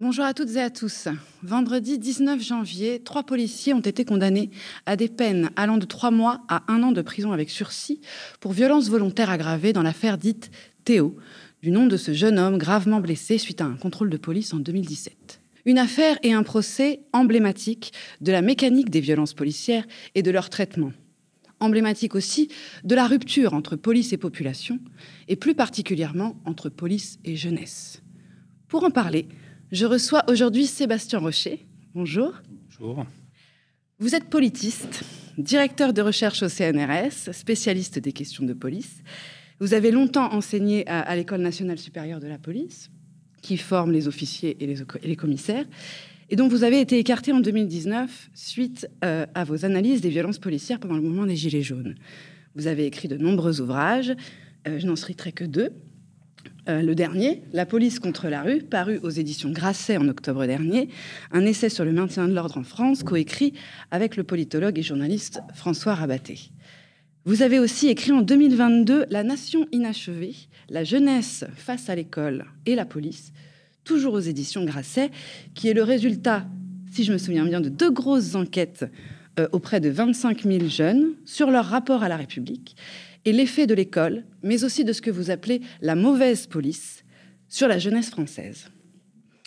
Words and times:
Bonjour 0.00 0.24
à 0.26 0.32
toutes 0.32 0.54
et 0.54 0.60
à 0.60 0.70
tous. 0.70 1.08
Vendredi 1.42 1.98
19 1.98 2.40
janvier, 2.40 3.00
trois 3.00 3.24
policiers 3.24 3.74
ont 3.74 3.80
été 3.80 4.04
condamnés 4.04 4.50
à 4.86 4.94
des 4.94 5.08
peines 5.08 5.50
allant 5.56 5.76
de 5.76 5.86
trois 5.86 6.12
mois 6.12 6.42
à 6.46 6.62
un 6.72 6.84
an 6.84 6.92
de 6.92 7.02
prison 7.02 7.32
avec 7.32 7.50
sursis 7.50 8.00
pour 8.38 8.52
violence 8.52 8.88
volontaire 8.88 9.28
aggravée 9.28 9.72
dans 9.72 9.82
l'affaire 9.82 10.16
dite 10.16 10.52
Théo, 10.84 11.16
du 11.62 11.72
nom 11.72 11.88
de 11.88 11.96
ce 11.96 12.12
jeune 12.12 12.38
homme 12.38 12.58
gravement 12.58 13.00
blessé 13.00 13.38
suite 13.38 13.60
à 13.60 13.64
un 13.64 13.74
contrôle 13.74 14.08
de 14.08 14.16
police 14.16 14.54
en 14.54 14.58
2017. 14.58 15.40
Une 15.64 15.80
affaire 15.80 16.16
et 16.22 16.32
un 16.32 16.44
procès 16.44 17.00
emblématiques 17.12 17.92
de 18.20 18.30
la 18.30 18.40
mécanique 18.40 18.90
des 18.90 19.00
violences 19.00 19.34
policières 19.34 19.84
et 20.14 20.22
de 20.22 20.30
leur 20.30 20.48
traitement. 20.48 20.92
Emblématique 21.58 22.14
aussi 22.14 22.50
de 22.84 22.94
la 22.94 23.08
rupture 23.08 23.52
entre 23.52 23.74
police 23.74 24.12
et 24.12 24.16
population, 24.16 24.78
et 25.26 25.34
plus 25.34 25.56
particulièrement 25.56 26.40
entre 26.44 26.68
police 26.68 27.18
et 27.24 27.34
jeunesse. 27.34 28.00
Pour 28.68 28.84
en 28.84 28.90
parler, 28.90 29.26
je 29.70 29.86
reçois 29.86 30.24
aujourd'hui 30.28 30.66
Sébastien 30.66 31.18
Rocher. 31.18 31.66
Bonjour. 31.94 32.34
Bonjour. 32.78 33.04
Vous 33.98 34.14
êtes 34.14 34.24
politiste, 34.24 35.02
directeur 35.36 35.92
de 35.92 36.00
recherche 36.00 36.42
au 36.42 36.48
CNRS, 36.48 37.32
spécialiste 37.32 37.98
des 37.98 38.12
questions 38.12 38.44
de 38.44 38.52
police. 38.52 39.02
Vous 39.60 39.74
avez 39.74 39.90
longtemps 39.90 40.32
enseigné 40.32 40.86
à, 40.86 41.14
l'École 41.16 41.40
nationale 41.40 41.78
supérieure 41.78 42.20
de 42.20 42.28
la 42.28 42.38
police, 42.38 42.90
qui 43.42 43.56
forme 43.56 43.92
les 43.92 44.06
officiers 44.06 44.56
et 44.60 44.74
les, 45.02 45.16
commissaires, 45.16 45.66
et 46.30 46.36
dont 46.36 46.48
vous 46.48 46.62
avez 46.62 46.80
été 46.80 46.98
écarté 46.98 47.32
en 47.32 47.40
2019 47.40 48.30
suite 48.34 48.88
euh, 49.04 49.26
à 49.34 49.44
vos 49.44 49.64
analyses 49.64 50.00
des 50.00 50.10
violences 50.10 50.38
policières 50.38 50.78
pendant 50.78 50.94
le 50.94 51.02
mouvement 51.02 51.26
des 51.26 51.36
Gilets 51.36 51.62
jaunes. 51.62 51.96
Vous 52.54 52.68
avez 52.68 52.86
écrit 52.86 53.08
de 53.08 53.16
nombreux 53.16 53.60
ouvrages, 53.60 54.14
euh, 54.66 54.78
je 54.78 54.86
n'en 54.86 54.96
citerai 54.96 55.32
que 55.32 55.44
deux, 55.44 55.72
euh, 56.68 56.82
le 56.82 56.94
dernier, 56.94 57.42
La 57.52 57.66
police 57.66 57.98
contre 57.98 58.28
la 58.28 58.42
rue, 58.42 58.62
paru 58.62 58.98
aux 59.02 59.10
éditions 59.10 59.50
Grasset 59.50 59.96
en 59.96 60.08
octobre 60.08 60.46
dernier, 60.46 60.88
un 61.32 61.44
essai 61.44 61.68
sur 61.68 61.84
le 61.84 61.92
maintien 61.92 62.28
de 62.28 62.34
l'ordre 62.34 62.58
en 62.58 62.62
France, 62.62 63.02
coécrit 63.02 63.54
avec 63.90 64.16
le 64.16 64.24
politologue 64.24 64.78
et 64.78 64.82
journaliste 64.82 65.40
François 65.54 65.94
Rabaté. 65.94 66.50
Vous 67.24 67.42
avez 67.42 67.58
aussi 67.58 67.88
écrit 67.88 68.12
en 68.12 68.22
2022 68.22 69.06
La 69.10 69.22
nation 69.22 69.66
inachevée, 69.72 70.34
la 70.68 70.84
jeunesse 70.84 71.44
face 71.56 71.90
à 71.90 71.94
l'école 71.94 72.46
et 72.66 72.74
la 72.74 72.84
police, 72.84 73.32
toujours 73.84 74.14
aux 74.14 74.20
éditions 74.20 74.64
Grasset, 74.64 75.10
qui 75.54 75.68
est 75.68 75.74
le 75.74 75.82
résultat, 75.82 76.46
si 76.90 77.04
je 77.04 77.12
me 77.12 77.18
souviens 77.18 77.44
bien, 77.44 77.60
de 77.60 77.68
deux 77.68 77.90
grosses 77.90 78.34
enquêtes 78.34 78.86
euh, 79.38 79.48
auprès 79.52 79.80
de 79.80 79.88
25 79.88 80.42
000 80.42 80.68
jeunes 80.68 81.12
sur 81.24 81.50
leur 81.50 81.66
rapport 81.66 82.02
à 82.02 82.08
la 82.08 82.16
République 82.16 82.76
et 83.28 83.32
l'effet 83.32 83.66
de 83.66 83.74
l'école, 83.74 84.24
mais 84.42 84.64
aussi 84.64 84.84
de 84.84 84.92
ce 84.94 85.02
que 85.02 85.10
vous 85.10 85.30
appelez 85.30 85.60
la 85.82 85.94
mauvaise 85.94 86.46
police 86.46 87.04
sur 87.50 87.68
la 87.68 87.78
jeunesse 87.78 88.08
française. 88.08 88.70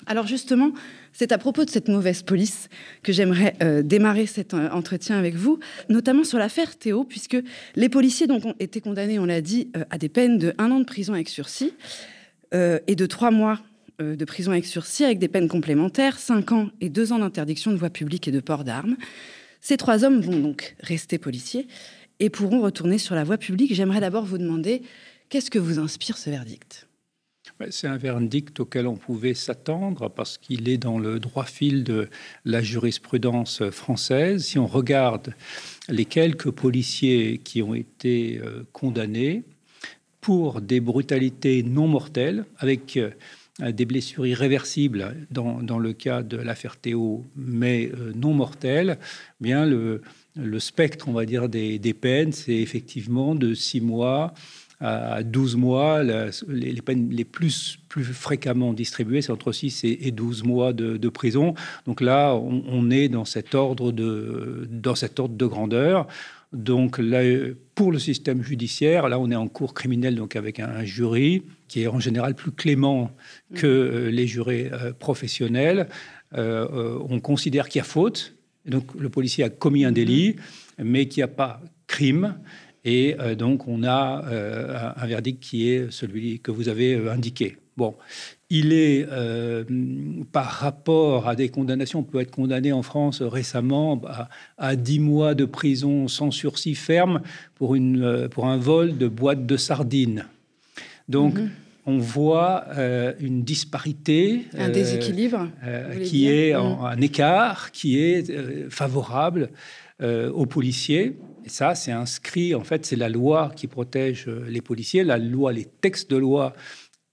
Alors 0.05 0.27
justement, 0.27 0.71
c'est 1.13 1.31
à 1.31 1.39
propos 1.39 1.65
de 1.65 1.71
cette 1.71 1.87
mauvaise 1.87 2.21
police 2.21 2.69
que 3.01 3.11
j'aimerais 3.11 3.55
euh, 3.63 3.81
démarrer 3.81 4.27
cet 4.27 4.53
euh, 4.53 4.69
entretien 4.69 5.17
avec 5.17 5.33
vous, 5.33 5.57
notamment 5.89 6.23
sur 6.23 6.37
l'affaire 6.37 6.77
Théo, 6.77 7.03
puisque 7.03 7.37
les 7.75 7.89
policiers 7.89 8.27
donc, 8.27 8.45
ont 8.45 8.53
été 8.59 8.81
condamnés, 8.81 9.17
on 9.17 9.25
l'a 9.25 9.41
dit, 9.41 9.71
euh, 9.75 9.83
à 9.89 9.97
des 9.97 10.09
peines 10.09 10.37
de 10.37 10.53
un 10.59 10.69
an 10.69 10.79
de 10.79 10.85
prison 10.85 11.13
avec 11.13 11.29
sursis 11.29 11.73
et 12.53 12.95
de 12.95 13.05
trois 13.05 13.31
mois 13.31 13.61
de 13.99 14.25
prison 14.25 14.51
avec 14.51 14.65
sursis, 14.65 15.05
avec 15.05 15.19
des 15.19 15.29
peines 15.29 15.47
complémentaires, 15.47 16.19
cinq 16.19 16.51
ans 16.51 16.69
et 16.81 16.89
deux 16.89 17.13
ans 17.13 17.19
d'interdiction 17.19 17.71
de 17.71 17.77
voie 17.77 17.89
publique 17.89 18.27
et 18.27 18.31
de 18.31 18.41
port 18.41 18.65
d'armes. 18.65 18.97
Ces 19.61 19.77
trois 19.77 20.03
hommes 20.03 20.19
vont 20.19 20.37
donc 20.37 20.75
rester 20.81 21.17
policiers 21.17 21.67
et 22.21 22.29
pourront 22.29 22.61
retourner 22.61 22.99
sur 22.99 23.15
la 23.15 23.25
voie 23.25 23.37
publique. 23.37 23.73
J'aimerais 23.73 23.99
d'abord 23.99 24.23
vous 24.23 24.37
demander 24.37 24.83
qu'est-ce 25.27 25.51
que 25.51 25.59
vous 25.59 25.79
inspire 25.79 26.17
ce 26.17 26.29
verdict? 26.29 26.87
C'est 27.69 27.87
un 27.87 27.97
verdict 27.97 28.59
auquel 28.59 28.87
on 28.87 28.95
pouvait 28.95 29.33
s'attendre 29.33 30.09
parce 30.09 30.37
qu'il 30.37 30.69
est 30.69 30.77
dans 30.77 30.99
le 30.99 31.19
droit 31.19 31.45
fil 31.45 31.83
de 31.83 32.09
la 32.45 32.61
jurisprudence 32.61 33.69
française. 33.69 34.45
Si 34.45 34.59
on 34.59 34.67
regarde 34.67 35.33
les 35.89 36.05
quelques 36.05 36.51
policiers 36.51 37.39
qui 37.39 37.61
ont 37.61 37.73
été 37.73 38.39
euh, 38.39 38.63
condamnés 38.71 39.43
pour 40.21 40.61
des 40.61 40.79
brutalités 40.79 41.63
non 41.63 41.87
mortelles, 41.87 42.45
avec 42.57 42.97
euh, 42.97 43.09
des 43.69 43.85
blessures 43.85 44.25
irréversibles 44.25 45.15
dans, 45.29 45.61
dans 45.61 45.77
le 45.77 45.93
cas 45.93 46.23
de 46.23 46.37
l'affaire 46.37 46.77
Théo, 46.77 47.23
mais 47.35 47.91
euh, 47.93 48.11
non 48.15 48.33
mortelles, 48.33 48.97
eh 48.99 49.43
bien 49.43 49.65
le, 49.65 50.01
le 50.35 50.59
spectre, 50.59 51.07
on 51.07 51.13
va 51.13 51.25
dire, 51.25 51.49
des, 51.49 51.79
peines, 51.93 52.31
c'est 52.31 52.55
effectivement 52.55 53.35
de 53.35 53.53
6 53.53 53.81
mois 53.81 54.33
à 54.79 55.21
12 55.21 55.57
mois. 55.57 56.01
les, 56.03 56.81
peines 56.81 57.09
les 57.11 57.25
plus, 57.25 57.77
plus 57.87 58.03
fréquemment 58.03 58.73
distribuées, 58.73 59.21
c'est 59.21 59.31
entre 59.31 59.51
6 59.51 59.83
et 59.83 60.11
12 60.11 60.43
mois 60.43 60.73
de, 60.73 61.09
prison. 61.09 61.53
Donc 61.85 62.01
là, 62.01 62.33
on, 62.35 62.89
est 62.89 63.09
dans 63.09 63.25
cet, 63.25 63.53
ordre 63.53 63.91
de, 63.91 64.67
dans 64.71 64.95
cet 64.95 65.19
ordre 65.19 65.35
de 65.35 65.45
grandeur. 65.45 66.07
Donc 66.53 66.97
là, 66.97 67.21
pour 67.75 67.91
le 67.91 67.99
système 67.99 68.43
judiciaire, 68.43 69.07
là, 69.07 69.19
on 69.19 69.31
est 69.31 69.35
en 69.35 69.47
cours 69.47 69.73
criminel, 69.73 70.15
donc 70.15 70.35
avec 70.35 70.59
un, 70.59 70.83
jury 70.83 71.43
qui 71.67 71.83
est 71.83 71.87
en 71.87 71.99
général 71.99 72.35
plus 72.35 72.51
clément 72.51 73.11
que 73.55 73.67
mmh. 73.67 73.69
euh, 73.69 74.11
les 74.11 74.27
jurés 74.27 74.69
euh, 74.73 74.91
professionnels. 74.91 75.87
Euh, 76.33 76.99
on 77.09 77.19
considère 77.19 77.69
qu'il 77.69 77.79
y 77.79 77.81
a 77.81 77.85
faute, 77.85 78.35
donc 78.65 78.93
le 78.95 79.09
policier 79.09 79.43
a 79.43 79.49
commis 79.49 79.85
un 79.85 79.91
délit, 79.91 80.35
mais 80.77 81.07
qui 81.07 81.21
a 81.21 81.27
pas 81.27 81.61
crime. 81.87 82.35
Et 82.83 83.15
euh, 83.19 83.35
donc 83.35 83.67
on 83.67 83.83
a 83.83 84.25
euh, 84.25 84.91
un 84.95 85.05
verdict 85.05 85.41
qui 85.41 85.69
est 85.69 85.91
celui 85.91 86.39
que 86.39 86.51
vous 86.51 86.69
avez 86.69 86.95
euh, 86.95 87.11
indiqué. 87.11 87.57
Bon, 87.77 87.95
il 88.51 88.73
est 88.73 89.07
par 90.31 90.45
rapport 90.45 91.27
à 91.27 91.35
des 91.35 91.49
condamnations, 91.49 91.99
on 91.99 92.03
peut 92.03 92.19
être 92.19 92.31
condamné 92.31 92.71
en 92.71 92.83
France 92.83 93.21
récemment 93.21 93.99
à, 94.57 94.75
10 94.75 94.99
mois 94.99 95.33
de 95.33 95.45
prison 95.45 96.07
sans 96.07 96.31
sursis 96.31 96.75
ferme 96.75 97.21
pour, 97.55 97.75
une, 97.75 98.27
pour 98.29 98.45
un 98.47 98.57
vol 98.57 98.97
de 98.97 99.07
boîte 99.07 99.45
de 99.45 99.57
sardines. 99.57 100.25
Donc, 101.07 101.35
mhm 101.35 101.49
on 101.85 101.97
voit 101.97 102.65
euh, 102.77 103.13
une 103.19 103.43
disparité. 103.43 104.45
Un 104.57 104.69
euh, 104.69 104.71
déséquilibre. 104.71 105.49
Euh, 105.63 106.03
qui 106.03 106.29
est 106.29 106.55
en, 106.55 106.81
mm. 106.81 106.85
un 106.85 107.01
écart 107.01 107.71
qui 107.71 107.99
est 107.99 108.69
favorable 108.69 109.49
aux 110.33 110.47
policiers. 110.47 111.15
Et 111.45 111.49
ça, 111.49 111.75
c'est 111.75 111.91
inscrit, 111.91 112.55
en 112.55 112.63
fait, 112.63 112.87
c'est 112.87 112.95
la 112.95 113.07
loi 113.07 113.51
qui 113.55 113.67
protège 113.67 114.25
les 114.25 114.59
policiers, 114.59 115.03
la 115.03 115.19
loi, 115.19 115.53
les 115.53 115.65
textes 115.65 116.09
de 116.09 116.17
loi 116.17 116.55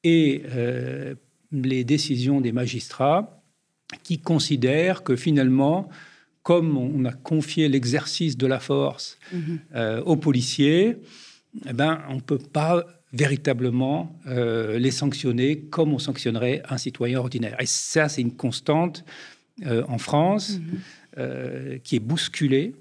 et 0.05 0.43
les 1.53 1.85
décisions 1.85 2.41
des 2.41 2.53
magistrats 2.53 3.43
qui 4.03 4.19
considèrent 4.19 5.03
que 5.03 5.17
finalement, 5.17 5.89
comme 6.43 6.77
on 6.77 7.05
a 7.05 7.13
confié 7.13 7.69
l'exercice 7.69 8.37
de 8.37 8.47
la 8.47 8.61
force 8.61 9.19
mm-hmm. 9.35 10.01
aux 10.01 10.17
policiers, 10.17 10.99
eh 11.67 11.73
ben, 11.73 12.03
on 12.09 12.17
ne 12.17 12.21
peut 12.21 12.39
pas 12.39 12.85
véritablement 13.13 14.19
euh, 14.27 14.79
les 14.79 14.91
sanctionner 14.91 15.61
comme 15.61 15.93
on 15.93 15.99
sanctionnerait 15.99 16.63
un 16.69 16.79
citoyen 16.79 17.19
ordinaire. 17.19 17.57
Et 17.61 17.67
ça, 17.67 18.09
c'est 18.09 18.21
une 18.21 18.37
constante 18.37 19.05
euh, 19.67 19.83
en 19.89 19.99
France 19.99 20.59
mhm. 20.59 20.79
euh, 21.19 21.79
qui 21.83 21.97
est 21.97 22.01
bousculée 22.01 22.75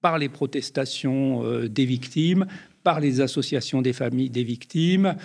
par 0.00 0.18
les 0.18 0.30
protestations 0.30 1.44
des 1.66 1.84
victimes, 1.84 2.46
par 2.82 3.00
les 3.00 3.20
associations 3.20 3.82
des 3.82 3.92
familles 3.92 4.30
des 4.30 4.44
victimes, 4.44 5.16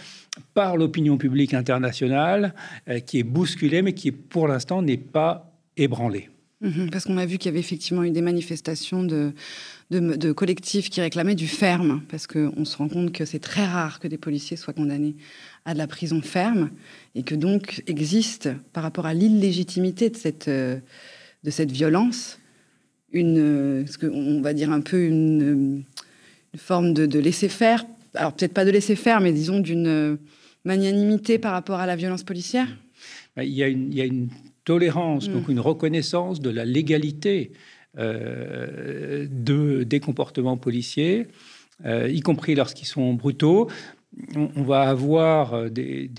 par 0.53 0.77
l'opinion 0.77 1.17
publique 1.17 1.53
internationale, 1.53 2.53
qui 3.05 3.19
est 3.19 3.23
bousculée, 3.23 3.81
mais 3.81 3.93
qui, 3.93 4.11
pour 4.11 4.47
l'instant, 4.47 4.81
n'est 4.81 4.97
pas 4.97 5.51
ébranlée. 5.77 6.29
Mhm. 6.61 6.89
parce 6.89 7.03
qu'on 7.03 7.17
a 7.17 7.25
vu 7.25 7.37
qu'il 7.37 7.49
y 7.49 7.53
avait 7.53 7.59
effectivement 7.59 8.03
eu 8.03 8.11
des 8.11 8.21
manifestations 8.21 9.03
de, 9.03 9.33
collectifs 10.31 10.89
qui 10.89 11.01
réclamaient 11.01 11.35
du 11.35 11.47
ferme, 11.47 12.01
parce 12.09 12.27
qu'on 12.27 12.65
se 12.65 12.77
rend 12.77 12.87
compte 12.87 13.11
que 13.11 13.25
c'est 13.25 13.39
très 13.39 13.65
rare 13.65 13.99
que 13.99 14.07
des 14.07 14.17
policiers 14.17 14.57
soient 14.57 14.73
condamnés 14.73 15.15
à 15.65 15.73
de 15.73 15.77
la 15.77 15.87
prison 15.87 16.21
ferme, 16.21 16.71
et 17.13 17.23
que 17.23 17.35
donc 17.35 17.83
existe, 17.87 18.49
par 18.71 18.83
rapport 18.83 19.05
à 19.05 19.13
l'illégitimité 19.13 20.09
de 20.09 20.15
cette, 20.15 20.47
euh, 20.47 20.79
de 21.43 21.51
cette 21.51 21.71
violence, 21.71 22.39
une, 23.11 23.85
ce 23.87 24.05
on 24.07 24.41
va 24.41 24.53
dire 24.53 24.71
un 24.71 24.81
peu 24.81 25.05
une, 25.05 25.83
forme 26.57 26.93
de, 26.93 27.19
laisser-faire, 27.19 27.85
alors 28.13 28.33
peut-être 28.33 28.53
pas 28.53 28.65
de 28.65 28.71
laisser-faire, 28.71 29.21
mais 29.21 29.31
disons 29.31 29.59
d'une 29.59 30.17
magnanimité 30.63 31.37
par 31.37 31.53
rapport 31.53 31.79
à 31.79 31.85
la 31.85 31.95
violence 31.95 32.23
policière 32.23 32.67
bah, 33.35 33.43
il 33.43 33.51
y, 33.51 33.63
a 33.63 33.67
une, 33.67 33.91
il 33.91 33.97
y 33.97 34.01
a 34.01 34.05
une 34.05 34.29
tolérance, 34.63 35.29
donc 35.29 35.47
mm. 35.47 35.51
une 35.51 35.59
reconnaissance 35.59 36.41
de 36.41 36.49
la 36.49 36.65
légalité 36.65 37.51
euh, 37.97 39.25
de, 39.29 39.83
des 39.83 40.01
comportements 40.01 40.57
policiers, 40.57 41.27
euh, 41.85 42.09
y 42.09 42.19
compris 42.19 42.55
lorsqu'ils 42.55 42.87
sont 42.87 43.13
brutaux. 43.13 43.69
On, 44.35 44.63
va 44.63 44.81
avoir 44.81 45.53
euh, 45.53 45.69
des, 45.69 46.09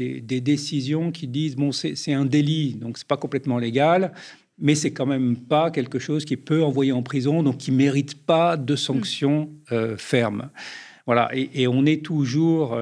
décisions 0.40 1.12
qui 1.12 1.26
disent 1.26 1.56
bon, 1.56 1.72
c'est 1.72 2.12
un 2.12 2.24
délit, 2.24 2.74
donc 2.74 2.98
c'est 2.98 3.06
pas 3.06 3.16
complètement 3.16 3.58
légal, 3.58 4.12
mais 4.58 4.74
c'est 4.74 4.92
quand 4.92 5.06
même 5.06 5.36
pas 5.36 5.70
quelque 5.70 5.98
chose 5.98 6.24
qui 6.24 6.36
peut 6.36 6.62
envoyer 6.62 6.92
en 6.92 7.02
prison, 7.02 7.42
donc 7.42 7.58
qui 7.58 7.72
mérite 7.72 8.24
pas 8.24 8.56
de 8.56 8.76
sanctions 8.76 9.50
fermes. 9.98 10.50
Voilà, 11.06 11.30
et, 11.34 11.68
on 11.68 11.84
est 11.86 12.04
toujours 12.04 12.76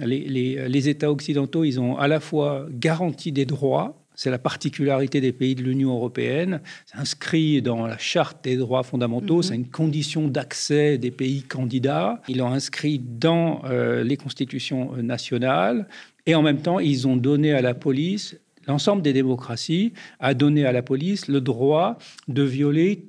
les, 0.00 0.68
les, 0.68 0.88
États 0.88 1.10
occidentaux, 1.10 1.64
ils 1.64 1.80
ont 1.80 1.96
à 1.96 2.08
la 2.08 2.20
fois 2.20 2.66
garanti 2.70 3.32
des 3.32 3.44
droits 3.44 4.00
C'est 4.16 4.30
la 4.30 4.38
particularité 4.38 5.20
des 5.20 5.32
pays 5.32 5.54
de 5.56 5.62
l'Union 5.62 5.92
européenne. 5.94 6.60
C'est 6.86 6.98
inscrit 6.98 7.62
dans 7.62 7.86
la 7.86 7.98
charte 7.98 8.44
des 8.44 8.56
droits 8.56 8.84
fondamentaux. 8.84 9.38
Mhm. 9.38 9.42
C'est 9.42 9.54
une 9.56 9.68
condition 9.68 10.28
d'accès 10.28 10.98
des 10.98 11.10
pays 11.10 11.42
candidats. 11.42 12.20
Ils 12.28 12.38
l'ont 12.38 12.52
inscrit 12.52 13.00
dans 13.00 13.62
euh, 13.64 14.04
les 14.04 14.16
constitutions 14.16 14.92
nationales. 14.96 15.88
Et 16.26 16.34
en 16.34 16.42
même 16.42 16.62
temps, 16.62 16.78
ils 16.78 17.08
ont 17.08 17.16
donné 17.16 17.52
à 17.52 17.60
la 17.60 17.74
police, 17.74 18.36
l'ensemble 18.66 19.02
des 19.02 19.12
démocraties 19.12 19.92
a 20.20 20.34
donné 20.34 20.64
à 20.64 20.72
la 20.72 20.82
police 20.82 21.28
le 21.28 21.40
droit 21.40 21.98
de 22.28 22.42
violer 22.42 23.06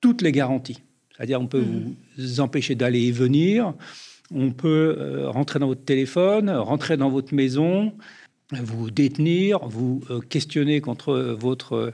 toutes 0.00 0.22
les 0.22 0.32
garanties. 0.32 0.82
C'est-à-dire, 1.16 1.40
on 1.40 1.46
peut 1.46 1.60
mhm. 1.60 1.94
vous 2.18 2.40
empêcher 2.40 2.74
d'aller 2.74 3.02
et 3.02 3.12
venir, 3.12 3.74
on 4.34 4.52
peut 4.52 4.96
euh, 4.98 5.28
rentrer 5.28 5.58
dans 5.58 5.66
votre 5.66 5.84
téléphone, 5.84 6.50
rentrer 6.50 6.96
dans 6.96 7.10
votre 7.10 7.34
maison, 7.34 7.92
vous 8.52 8.90
détenir, 8.90 9.58
vous 9.66 10.02
euh, 10.10 10.20
questionner 10.20 10.80
contre 10.80 11.36
votre 11.38 11.92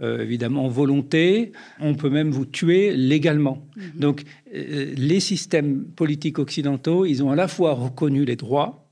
euh, 0.00 0.22
évidemment 0.22 0.68
volonté. 0.68 1.52
On 1.80 1.94
peut 1.94 2.10
même 2.10 2.30
vous 2.30 2.46
tuer 2.46 2.94
légalement. 2.94 3.66
Mhm. 3.76 4.00
Donc, 4.00 4.24
les 4.52 5.20
systèmes 5.20 5.84
politiques 5.84 6.38
occidentaux, 6.38 7.04
ils 7.04 7.22
ont 7.22 7.30
à 7.30 7.36
la 7.36 7.48
fois 7.48 7.72
reconnu 7.72 8.24
les 8.24 8.36
droits 8.36 8.87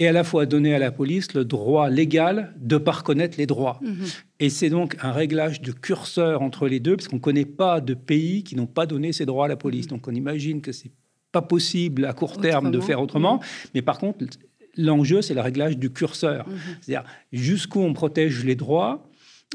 et 0.00 0.08
à 0.08 0.12
la 0.12 0.24
fois 0.24 0.46
donné 0.46 0.74
à 0.74 0.78
la 0.78 0.90
police 0.90 1.34
le 1.34 1.44
droit 1.44 1.90
légal 1.90 2.54
de 2.58 2.76
ne 2.76 2.78
pas 2.78 2.92
reconnaître 2.92 3.36
les 3.38 3.46
droits. 3.46 3.78
Mhm. 3.82 4.06
Et 4.40 4.48
c'est 4.48 4.70
donc 4.70 4.96
un 5.02 5.12
réglage 5.12 5.60
de 5.60 5.72
curseur 5.72 6.40
entre 6.40 6.66
les 6.66 6.80
deux, 6.80 6.96
parce 6.96 7.06
qu'on 7.06 7.16
ne 7.16 7.20
connaît 7.20 7.44
pas 7.44 7.80
de 7.82 7.92
pays 7.92 8.42
qui 8.42 8.56
n'ont 8.56 8.66
pas 8.66 8.86
donné 8.86 9.12
ces 9.12 9.26
droits 9.26 9.44
à 9.44 9.48
la 9.48 9.56
police. 9.56 9.84
Mhm. 9.86 9.90
Donc 9.90 10.08
on 10.08 10.14
imagine 10.14 10.62
que 10.62 10.72
c'est 10.72 10.90
pas 11.30 11.42
possible 11.42 12.06
à 12.06 12.14
court 12.14 12.38
terme 12.38 12.72
de 12.72 12.80
faire 12.80 13.00
autrement. 13.00 13.36
Mhm. 13.36 13.40
Mais 13.74 13.82
par 13.82 13.98
contre, 13.98 14.24
l'enjeu, 14.76 15.20
c'est 15.20 15.34
le 15.34 15.42
réglage 15.42 15.76
du 15.76 15.90
curseur. 15.90 16.46
C'est-à-dire 16.80 17.08
jusqu'où 17.30 17.80
on 17.80 17.92
protège 17.92 18.42
les 18.44 18.56
droits 18.56 19.06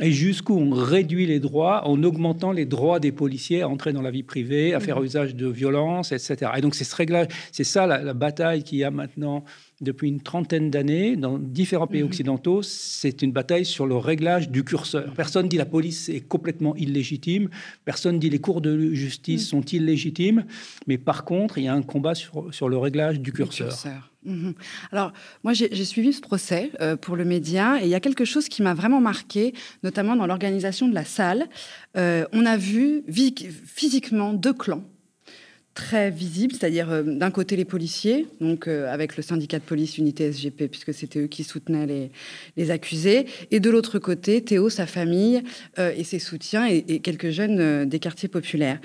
et 0.01 0.11
jusqu'où 0.11 0.57
on 0.57 0.71
réduit 0.71 1.25
les 1.25 1.39
droits 1.39 1.87
en 1.87 2.03
augmentant 2.03 2.51
les 2.51 2.65
droits 2.65 2.99
des 2.99 3.13
policiers 3.13 3.61
à 3.61 3.69
entrer 3.69 3.93
dans 3.93 4.01
la 4.01 4.11
vie 4.11 4.23
privée, 4.23 4.73
à 4.73 4.79
faire 4.79 5.01
usage 5.01 5.35
de 5.35 5.47
violence, 5.47 6.11
etc. 6.11 6.51
Et 6.57 6.61
donc 6.61 6.75
c'est 6.75 6.83
ce 6.83 6.95
réglage, 6.95 7.27
c'est 7.51 7.63
ça 7.63 7.87
la, 7.87 8.03
la 8.03 8.13
bataille 8.13 8.63
qu'il 8.63 8.77
y 8.77 8.83
a 8.83 8.91
maintenant 8.91 9.45
depuis 9.81 10.07
une 10.07 10.21
trentaine 10.21 10.69
d'années 10.69 11.15
dans 11.15 11.37
différents 11.37 11.87
pays 11.87 12.01
mhm. 12.01 12.07
occidentaux, 12.07 12.61
c'est 12.61 13.21
une 13.21 13.31
bataille 13.31 13.65
sur 13.65 13.85
le 13.85 13.97
réglage 13.97 14.49
du 14.49 14.63
curseur. 14.63 15.13
Personne 15.13 15.47
dit 15.47 15.57
la 15.57 15.65
police 15.65 16.09
est 16.09 16.21
complètement 16.21 16.75
illégitime, 16.75 17.49
personne 17.83 18.19
dit 18.19 18.29
les 18.29 18.39
cours 18.39 18.61
de 18.61 18.93
justice 18.93 19.41
mhm. 19.43 19.47
sont 19.47 19.61
illégitimes, 19.61 20.45
mais 20.87 20.97
par 20.97 21.25
contre, 21.25 21.57
il 21.57 21.65
y 21.65 21.67
a 21.67 21.73
un 21.73 21.81
combat 21.81 22.15
sur, 22.15 22.53
sur 22.53 22.69
le 22.69 22.77
réglage 22.77 23.19
du 23.19 23.33
curseur. 23.33 23.75
Mhm. 24.23 24.55
Alors, 24.91 25.13
moi, 25.43 25.53
j'ai 25.53 25.85
suivi 25.85 26.11
ce 26.13 26.21
procès 26.21 26.71
euh, 26.81 26.95
pour 26.95 27.15
le 27.15 27.25
média 27.25 27.79
et 27.81 27.85
il 27.85 27.89
y 27.89 27.95
a 27.95 27.99
quelque 27.99 28.25
chose 28.25 28.49
qui 28.49 28.63
m'a 28.63 28.73
vraiment 28.73 28.99
marqué, 28.99 29.53
notamment 29.83 30.15
dans 30.15 30.25
l'organisation 30.25 30.87
de 30.87 30.95
la 30.95 31.05
salle. 31.05 31.47
Euh, 31.95 32.25
on 32.33 32.45
a 32.45 32.57
vu 32.57 33.03
physiquement 33.65 34.33
deux 34.33 34.53
clans 34.53 34.83
très 35.75 36.09
visible, 36.09 36.53
c'est-à-dire 36.53 36.89
euh, 36.89 37.03
d'un 37.03 37.29
côté 37.29 37.55
les 37.57 37.65
policiers, 37.65 38.27
donc 38.39 38.67
euh, 38.67 38.91
avec 38.91 39.17
le 39.17 39.21
syndicat 39.21 39.59
de 39.59 39.63
police 39.63 39.97
Unité 39.97 40.31
SGP, 40.31 40.67
puisque 40.71 40.93
c'était 40.93 41.19
eux 41.19 41.27
qui 41.27 41.43
soutenaient 41.43 41.85
les, 41.85 42.11
les 42.55 42.71
accusés, 42.71 43.27
et 43.51 43.59
de 43.59 43.69
l'autre 43.69 43.99
côté 43.99 44.41
Théo, 44.41 44.69
sa 44.69 44.87
famille 44.87 45.43
euh, 45.77 45.93
et 45.95 46.05
ses 46.05 46.17
soutiens 46.17 46.65
et, 46.65 46.99
quelques 47.01 47.29
jeunes 47.29 47.85
des 47.85 47.99
quartiers 47.99 48.29
populaires. 48.29 48.79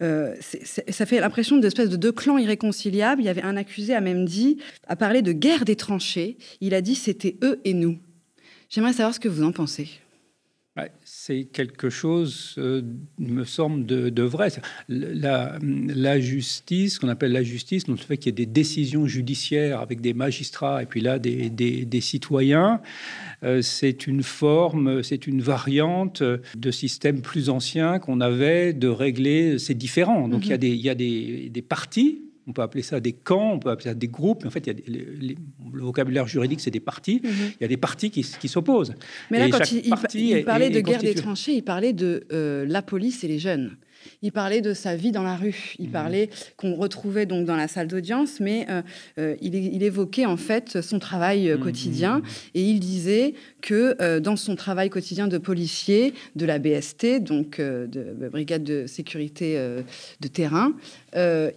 ça 0.00 1.06
fait 1.06 1.20
l'impression 1.20 1.56
d'espèce 1.56 1.88
de 1.88 1.96
deux 1.96 2.12
clans 2.12 2.38
irréconciliables. 2.38 3.20
Il 3.20 3.24
y 3.24 3.28
avait 3.28 3.42
un 3.42 3.56
accusé 3.56 3.94
a 3.94 4.00
même 4.00 4.24
dit, 4.24 4.58
a 4.86 4.94
parlé 4.94 5.22
de 5.22 5.32
guerre 5.32 5.64
des 5.64 5.74
tranchées. 5.74 6.36
Il 6.60 6.74
a 6.74 6.80
dit 6.80 6.94
c'était 6.94 7.36
eux 7.42 7.60
et 7.64 7.74
nous. 7.74 7.98
J'aimerais 8.68 8.92
savoir 8.92 9.14
ce 9.14 9.20
que 9.20 9.28
vous 9.28 9.42
en 9.42 9.52
pensez 9.52 9.88
c'est 11.04 11.44
quelque 11.44 11.88
chose, 11.88 12.54
euh, 12.58 12.82
me 13.18 13.44
semble, 13.44 13.86
de, 13.86 14.22
vrai. 14.22 14.48
La, 14.88 15.58
la 15.62 16.20
justice, 16.20 16.98
qu'on 16.98 17.08
appelle 17.08 17.32
la 17.32 17.42
justice, 17.42 17.84
donc 17.84 17.98
le 17.98 18.04
fait 18.04 18.18
qu'il 18.18 18.26
y 18.26 18.30
ait 18.30 18.44
des 18.44 18.46
décisions 18.46 19.06
judiciaires 19.06 19.80
avec 19.80 20.00
des 20.00 20.12
magistrats 20.12 20.82
et 20.82 20.86
puis 20.86 21.00
là 21.00 21.18
des, 21.18 21.48
des, 21.48 22.00
citoyens, 22.00 22.80
euh, 23.42 23.62
c'est 23.62 24.06
une 24.06 24.22
forme, 24.22 25.02
c'est 25.02 25.26
une 25.26 25.40
variante 25.40 26.22
de 26.22 26.70
système 26.70 27.22
plus 27.22 27.48
ancien 27.48 27.98
qu'on 27.98 28.20
avait 28.20 28.74
de 28.74 28.88
régler 28.88 29.58
ces 29.58 29.74
différents. 29.74 30.28
Donc 30.28 30.44
il 30.44 30.50
y 30.50 30.52
a, 30.52 30.56
mm-hmm. 30.56 30.60
des, 30.60 30.68
il 30.68 30.80
y 30.80 30.90
a 30.90 30.94
des, 30.94 31.48
des 31.48 31.62
partis 31.62 32.25
on 32.46 32.52
peut 32.52 32.62
appeler 32.62 32.82
ça 32.82 33.00
des 33.00 33.12
camps, 33.12 33.54
on 33.54 33.58
peut 33.58 33.70
appeler 33.70 33.90
ça 33.90 33.94
des 33.94 34.08
groupes, 34.08 34.42
mais 34.42 34.48
en 34.48 34.50
fait, 34.50 34.66
il 34.66 34.72
y 34.72 35.32
a 35.32 35.34
le 35.72 35.82
vocabulaire 35.82 36.26
juridique, 36.26 36.60
c'est 36.60 36.70
des 36.70 36.80
partis. 36.80 37.20
Mhm. 37.22 37.30
Il 37.60 37.62
y 37.62 37.64
a 37.64 37.68
des 37.68 37.76
partis 37.76 38.10
qui, 38.10 38.48
s'opposent. 38.48 38.94
Mais 39.30 39.38
là, 39.38 39.48
quand 39.50 39.72
il, 39.72 40.44
parlait 40.44 40.70
de 40.70 40.80
guerre 40.80 41.02
des 41.02 41.14
tranchées, 41.14 41.54
il 41.54 41.62
parlait 41.62 41.92
de 41.92 42.26
euh, 42.32 42.64
la 42.66 42.82
police 42.82 43.24
et 43.24 43.28
les 43.28 43.38
jeunes. 43.38 43.76
Il 44.22 44.32
parlait 44.32 44.60
de 44.60 44.74
sa 44.74 44.96
vie 44.96 45.12
dans 45.12 45.22
la 45.22 45.36
rue. 45.36 45.74
Il 45.78 45.88
mmh. 45.88 45.92
parlait 45.92 46.30
qu'on 46.56 46.74
retrouvait 46.74 47.26
donc 47.26 47.44
dans 47.44 47.56
la 47.56 47.68
salle 47.68 47.88
d'audience, 47.88 48.40
mais 48.40 48.66
euh, 48.70 48.82
euh, 49.18 49.36
il, 49.40 49.82
évoquait 49.82 50.26
en 50.26 50.36
fait 50.36 50.80
son 50.80 50.98
travail 50.98 51.50
euh, 51.50 51.56
mmh, 51.56 51.60
quotidien 51.60 52.18
mmh, 52.18 52.22
et 52.54 52.62
il 52.62 52.80
disait 52.80 53.34
que 53.60 54.18
dans 54.20 54.36
son 54.36 54.54
travail 54.54 54.90
quotidien 54.90 55.26
de 55.26 55.38
policier 55.38 56.14
de 56.36 56.46
la 56.46 56.60
BST, 56.60 57.20
donc 57.20 57.60
de, 57.60 58.28
brigade 58.30 58.62
de 58.62 58.86
sécurité 58.86 59.58
de 60.20 60.28
terrain, 60.28 60.72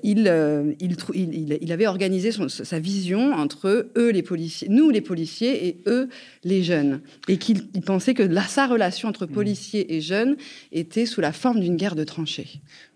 il, 0.04 0.76
il, 0.82 1.72
avait 1.72 1.86
organisé 1.86 2.32
sa 2.48 2.80
vision 2.80 3.34
entre 3.34 3.92
eux 3.96 4.10
les 4.10 4.24
policiers, 4.24 4.70
nous 4.70 4.90
les 4.90 5.02
policiers 5.02 5.68
et 5.68 5.78
eux 5.86 6.10
les 6.44 6.64
jeunes, 6.64 7.02
et 7.28 7.38
qu'il 7.38 7.62
pensait 7.86 8.16
que 8.16 8.24
sa 8.50 8.66
relation 8.66 9.08
entre 9.08 9.28
policiers 9.28 9.96
et 9.96 10.02
jeunes 10.02 10.36
était 10.72 11.06
sous 11.06 11.22
la 11.22 11.32
forme 11.32 11.60
d'une 11.60 11.76
guerre 11.76 11.96
de 11.96 12.04
tranchées. 12.04 12.49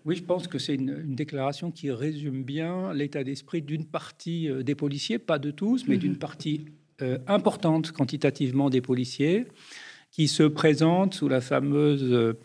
Oui, 0.04 0.16
je 0.16 0.22
pense 0.22 0.48
que 0.48 0.58
c'est 0.58 0.74
une, 0.74 1.14
déclaration 1.14 1.70
qui 1.70 1.90
résume 1.90 2.42
bien 2.44 2.92
l'état 2.92 3.24
d'esprit 3.24 3.62
d'une 3.62 3.84
partie 3.84 4.48
euh, 4.48 4.62
des 4.62 4.74
policiers, 4.74 5.18
pas 5.18 5.38
de 5.38 5.50
tous, 5.50 5.86
mais 5.86 5.96
d'une 5.96 6.12
mhm. 6.12 6.18
partie 6.18 6.66
euh, 7.02 7.18
importante 7.26 7.92
quantitativement 7.92 8.70
des 8.70 8.80
policiers, 8.80 9.46
qui 10.10 10.28
se 10.28 10.44
présentent 10.44 11.14
sous 11.14 11.28
la 11.28 11.40
fameuse 11.40 12.36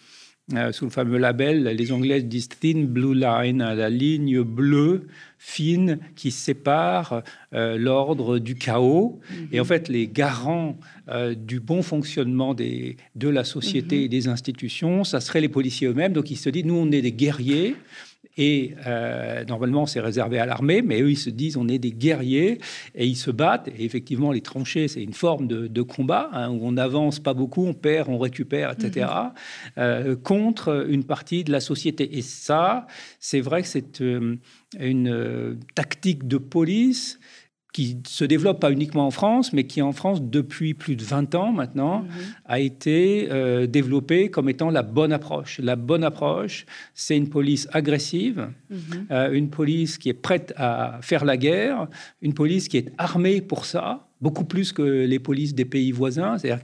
euh, 0.55 0.71
sous 0.71 0.85
le 0.85 0.91
fameux 0.91 1.17
label, 1.17 1.63
les 1.63 1.91
Anglais 1.91 2.21
disent 2.23 2.49
Thin 2.49 2.85
Blue 2.85 3.13
Line, 3.13 3.59
la 3.59 3.89
ligne 3.89 4.41
bleue 4.41 5.07
fine 5.37 5.99
qui 6.15 6.31
sépare 6.31 7.23
euh, 7.53 7.77
l'ordre 7.77 8.39
du 8.39 8.55
chaos. 8.55 9.19
Mhm. 9.29 9.47
Et 9.51 9.59
en 9.59 9.63
fait, 9.63 9.87
les 9.87 10.07
garants 10.07 10.77
euh, 11.07 11.33
du 11.33 11.59
bon 11.59 11.81
fonctionnement 11.81 12.53
des, 12.53 12.97
de 13.15 13.29
la 13.29 13.43
société 13.43 13.97
mhm. 13.97 14.03
et 14.03 14.07
des 14.09 14.27
institutions, 14.27 15.03
ça 15.03 15.21
serait 15.21 15.41
les 15.41 15.49
policiers 15.49 15.87
eux-mêmes. 15.87 16.13
Donc 16.13 16.31
ils 16.31 16.37
se 16.37 16.49
disent, 16.49 16.65
nous, 16.65 16.75
on 16.75 16.91
est 16.91 17.01
des 17.01 17.13
guerriers, 17.13 17.75
et 18.41 18.73
euh, 18.87 19.43
normalement, 19.43 19.85
c'est 19.85 19.99
réservé 19.99 20.39
à 20.39 20.45
l'armée, 20.45 20.81
mais 20.81 21.01
eux, 21.01 21.11
ils 21.11 21.17
se 21.17 21.29
disent, 21.29 21.57
on 21.57 21.67
est 21.67 21.77
des 21.77 21.91
guerriers 21.91 22.59
et 22.95 23.05
ils 23.05 23.17
se 23.17 23.31
battent. 23.31 23.67
Et 23.67 23.83
effectivement, 23.83 24.31
les 24.31 24.39
tranchées, 24.39 24.87
c'est 24.87 25.03
une 25.03 25.13
forme 25.13 25.45
de, 25.45 25.81
combat 25.81 26.29
hein, 26.31 26.49
où 26.49 26.59
on 26.61 26.71
n'avance 26.71 27.19
pas 27.19 27.33
beaucoup, 27.33 27.65
on 27.65 27.73
perd, 27.73 28.07
on 28.07 28.17
récupère, 28.17 28.71
etc., 28.71 29.07
mhm. 29.09 29.31
euh, 29.77 30.15
contre 30.15 30.87
une 30.89 31.03
partie 31.03 31.43
de 31.43 31.51
la 31.51 31.59
société. 31.59 32.17
Et 32.17 32.21
ça, 32.21 32.87
c'est 33.19 33.41
vrai 33.41 33.61
que 33.61 33.67
c'est 33.67 33.99
euh, 33.99 34.37
une 34.79 35.59
tactique 35.75 36.25
de 36.25 36.37
police 36.37 37.18
qui 37.71 37.97
se 38.07 38.25
développe 38.25 38.59
pas 38.59 38.71
uniquement 38.71 39.05
en 39.05 39.11
France, 39.11 39.53
mais 39.53 39.65
qui 39.65 39.81
en 39.81 39.91
France, 39.91 40.23
depuis 40.23 40.73
plus 40.73 40.95
de 40.95 41.03
20 41.03 41.35
ans 41.35 41.51
maintenant, 41.51 41.99
mhm. 41.99 42.09
a 42.45 42.59
été 42.59 43.27
euh, 43.29 43.67
développée 43.67 44.31
comme 44.31 44.49
étant 44.49 44.71
la 44.71 44.81
bonne 44.81 45.13
approche. 45.13 45.59
La 45.59 45.75
bonne 45.75 46.03
approche, 46.03 46.65
c'est 46.95 47.15
une 47.15 47.29
police 47.29 47.67
agressive, 47.71 48.49
mhm. 48.69 48.79
euh, 49.11 49.31
une 49.31 49.49
police 49.49 49.99
qui 49.99 50.09
est 50.09 50.13
prête 50.13 50.51
à 50.57 50.99
faire 51.01 51.25
la 51.25 51.37
guerre, 51.37 51.87
une 52.21 52.33
police 52.33 52.67
qui 52.67 52.77
est 52.77 52.91
armée 52.97 53.39
pour 53.39 53.65
ça, 53.65 54.07
beaucoup 54.19 54.45
plus 54.45 54.73
que 54.73 54.81
les 54.81 55.19
polices 55.19 55.53
des 55.53 55.65
pays 55.65 55.91
voisins. 55.91 56.39
C'est-à-dire 56.39 56.63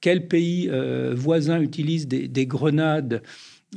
quel 0.00 0.26
pays 0.26 0.70
euh, 0.70 1.12
voisin 1.14 1.60
utilise 1.60 2.08
des, 2.08 2.28
des 2.28 2.46
grenades 2.46 3.22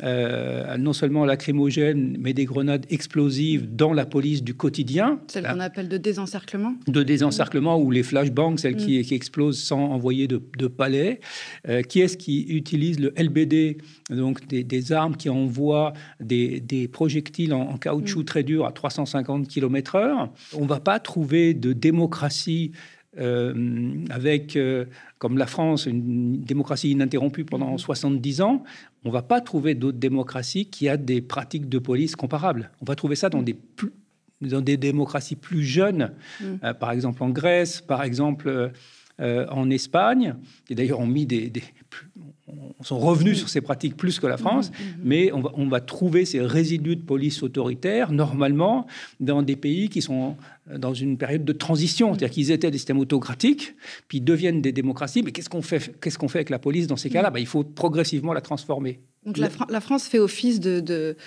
euh, 0.04 0.78
non 0.78 0.94
seulement 0.94 1.26
lacrymogènes, 1.26 2.18
mais 2.20 2.34
des 2.34 2.46
grenades 2.46 2.86
explosives 2.90 3.74
dans 3.74 3.94
la 3.94 4.06
police 4.06 4.44
du 4.44 4.54
quotidien. 4.54 5.20
Celle 5.28 5.46
qu'on 5.46 5.60
appelle 5.60 5.90
de 5.90 5.98
désencerclement 5.98 6.76
De 6.88 7.04
désencerclement, 7.04 7.80
ou 7.80 7.92
les 7.92 8.04
flashbangs, 8.04 8.58
celles 8.58 8.76
qui, 8.76 9.00
mm. 9.00 9.14
explosent 9.14 9.60
sans 9.60 9.80
envoyer 9.80 10.28
de, 10.28 10.68
palais. 10.68 11.20
Euh, 11.68 11.82
qui 11.82 12.02
est-ce 12.02 12.18
qui 12.18 12.44
utilise 12.44 13.00
le 13.00 13.14
LBD, 13.18 13.78
donc 14.10 14.48
des, 14.48 14.92
armes 14.92 15.16
qui 15.16 15.30
envoient 15.30 15.94
des, 16.20 16.90
projectiles 16.92 17.54
en, 17.54 17.78
caoutchouc 17.78 18.22
mm. 18.22 18.26
très 18.26 18.44
dur 18.44 18.66
à 18.66 18.72
350 18.72 19.48
km/h 19.48 20.30
On 20.56 20.64
ne 20.64 20.68
va 20.68 20.80
pas 20.80 21.00
trouver 21.00 21.54
de 21.54 21.74
démocratie 21.74 22.72
euh, 23.18 24.06
avec, 24.10 24.58
comme 25.18 25.38
la 25.38 25.48
France, 25.48 25.86
une 25.86 26.42
démocratie 26.42 26.92
ininterrompue 26.92 27.46
pendant 27.46 27.78
70 27.78 28.40
mm. 28.40 28.44
ans, 28.44 28.64
on 29.04 29.10
va 29.10 29.22
pas 29.22 29.42
trouver 29.42 29.76
d'autres 29.76 29.98
démocraties 29.98 30.68
qui 30.68 30.90
a 30.90 30.98
des 30.98 31.22
pratiques 31.22 31.70
de 31.70 31.80
police 31.80 32.16
comparables. 32.16 32.72
On 32.82 32.86
va 32.86 32.96
trouver 32.96 33.16
ça 33.16 33.30
dans 33.30 33.42
des, 33.42 33.58
dans 34.42 34.62
des 34.62 34.78
démocraties 34.78 35.36
plus 35.36 35.64
jeunes, 35.64 36.12
mm. 36.40 36.46
euh, 36.64 36.74
par 36.74 36.92
exemple 36.92 37.24
en 37.24 37.30
Grèce, 37.30 37.82
par 37.82 38.04
exemple 38.04 38.72
euh, 39.20 39.46
en 39.50 39.70
Espagne, 39.70 40.36
et 40.70 40.76
d'ailleurs 40.76 41.00
ont 41.00 41.08
mis 41.08 41.26
des, 41.26 41.52
sont 42.82 43.00
revenus 43.00 43.38
sur 43.38 43.50
ces 43.50 43.62
pratiques 43.62 43.98
plus 43.98 44.20
que 44.20 44.28
la 44.28 44.38
France, 44.38 44.70
mmh, 44.70 44.74
mmh, 44.74 44.88
mmh. 44.88 45.02
mais 45.04 45.32
on 45.34 45.42
va, 45.42 45.52
on 45.56 45.68
va, 45.68 45.82
trouver 45.82 46.26
ces 46.26 46.42
résidus 46.42 46.96
de 46.96 47.02
police 47.02 47.44
autoritaire 47.44 48.12
normalement 48.12 48.88
dans 49.20 49.42
des 49.42 49.56
pays 49.56 49.90
qui 49.90 50.02
sont 50.02 50.36
dans 50.78 50.94
une 50.94 51.18
période 51.18 51.44
de 51.46 51.54
transition, 51.54 52.14
c'est-à-dire 52.14 52.30
qu'ils 52.30 52.52
étaient 52.52 52.72
des 52.72 52.78
systèmes 52.78 53.00
autocratiques, 53.00 53.76
puis 54.08 54.22
deviennent 54.22 54.62
des 54.62 54.72
démocraties. 54.72 55.24
Mais 55.24 55.32
qu'est-ce 55.32 55.50
qu'on 55.50 55.62
fait, 55.62 56.00
qu'est-ce 56.00 56.18
qu'on 56.18 56.28
fait 56.28 56.40
avec 56.40 56.50
la 56.50 56.60
police 56.60 56.88
dans 56.88 56.98
ces 56.98 57.10
cas-là? 57.10 57.32
Ben, 57.32 57.40
Il 57.40 57.48
faut 57.48 57.64
progressivement 57.64 58.34
la 58.34 58.42
transformer. 58.42 59.00
Donc 59.26 59.38
la, 59.38 59.50
la 59.70 59.82
France 59.82 60.08
fait 60.08 60.20
office 60.20 60.60
de, 60.60 60.80
de 60.80 61.18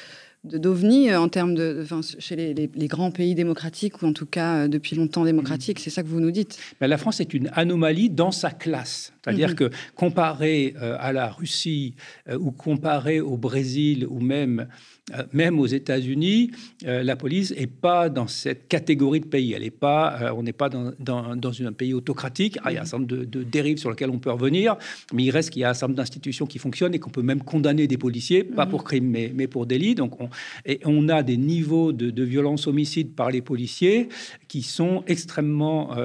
d'ovni 0.45 1.09
euh, 1.09 1.21
en 1.21 1.29
termes 1.29 1.55
de, 1.55 1.87
chez 2.19 2.37
les, 2.37 2.89
grands 2.89 3.11
pays 3.11 3.35
démocratiques 3.35 4.03
ou 4.03 4.07
en 4.07 4.13
tout 4.13 4.27
cas 4.27 4.57
euh, 4.65 4.69
depuis 4.69 4.97
longtemps 4.97 5.25
démocratiques. 5.25 5.79
C'est 5.79 5.91
ça 5.91 6.03
que 6.03 6.09
vous 6.09 6.21
nous 6.21 6.31
dites. 6.31 6.59
Mais 6.81 6.89
la 6.89 6.99
France 6.99 7.21
est 7.21 7.33
une 7.33 7.49
anomalie 7.53 8.11
dans 8.11 8.33
sa 8.33 8.51
classe. 8.51 9.13
C'est-à-dire 9.23 9.51
mhm. 9.51 9.55
que 9.55 9.71
comparé 9.95 10.75
euh, 10.81 10.97
à 10.99 11.13
la 11.13 11.31
Russie 11.31 11.95
ou 12.39 12.51
comparé 12.51 13.21
au 13.21 13.37
Brésil 13.37 14.07
ou 14.09 14.21
même 14.21 14.67
euh, 15.11 15.25
même 15.33 15.59
aux 15.59 15.67
États-Unis, 15.67 16.53
euh, 16.87 17.03
la 17.03 17.17
police 17.17 17.53
n'est 17.53 17.67
pas 17.67 18.09
dans 18.09 18.29
cette 18.29 18.69
catégorie 18.69 19.19
de 19.19 19.27
pays. 19.27 19.53
Elle 19.53 19.65
est 19.65 19.71
pas, 19.71 20.17
euh, 20.23 20.33
on 20.37 20.45
n'est 20.45 20.53
pas 20.53 20.69
dans, 20.69 20.93
dans, 21.01 21.63
un 21.63 21.73
pays 21.73 21.93
autocratique. 21.93 22.57
Ah, 22.63 22.71
il 22.71 22.77
y 22.77 22.79
a 22.79 22.83
un 22.83 22.85
certain 22.85 23.05
nombre 23.05 23.25
de, 23.25 23.43
dérives 23.43 23.79
sur 23.79 23.91
lesquelles 23.91 24.11
on 24.11 24.21
peut 24.21 24.31
revenir, 24.31 24.77
mais 25.13 25.25
il 25.25 25.31
reste 25.33 25.51
qu'il 25.51 25.63
y 25.63 25.65
a 25.65 25.71
un 25.71 25.75
certain 25.75 25.89
nombre 25.89 25.97
d'institutions 25.97 26.47
qui 26.47 26.59
fonctionnent 26.59 26.95
et 26.95 27.01
qu'on 27.01 27.11
peut 27.11 27.23
même 27.23 27.43
condamner 27.43 27.89
des 27.89 27.99
policiers, 27.99 28.45
pas 28.45 28.65
pour 28.65 28.85
crime, 28.85 29.07
mais, 29.07 29.33
mais 29.35 29.49
pour 29.49 29.67
délit. 29.67 29.97
Donc, 29.97 30.21
on, 30.21 30.31
et 30.67 30.79
on 30.85 31.09
a 31.09 31.25
des 31.25 31.37
niveaux 31.37 31.93
de, 31.93 32.23
violence 32.23 32.69
homicide 32.69 33.17
par 33.17 33.31
les 33.31 33.43
policiers 33.43 34.09
qui 34.47 34.63
sont 34.63 35.03
extrêmement 35.09 35.97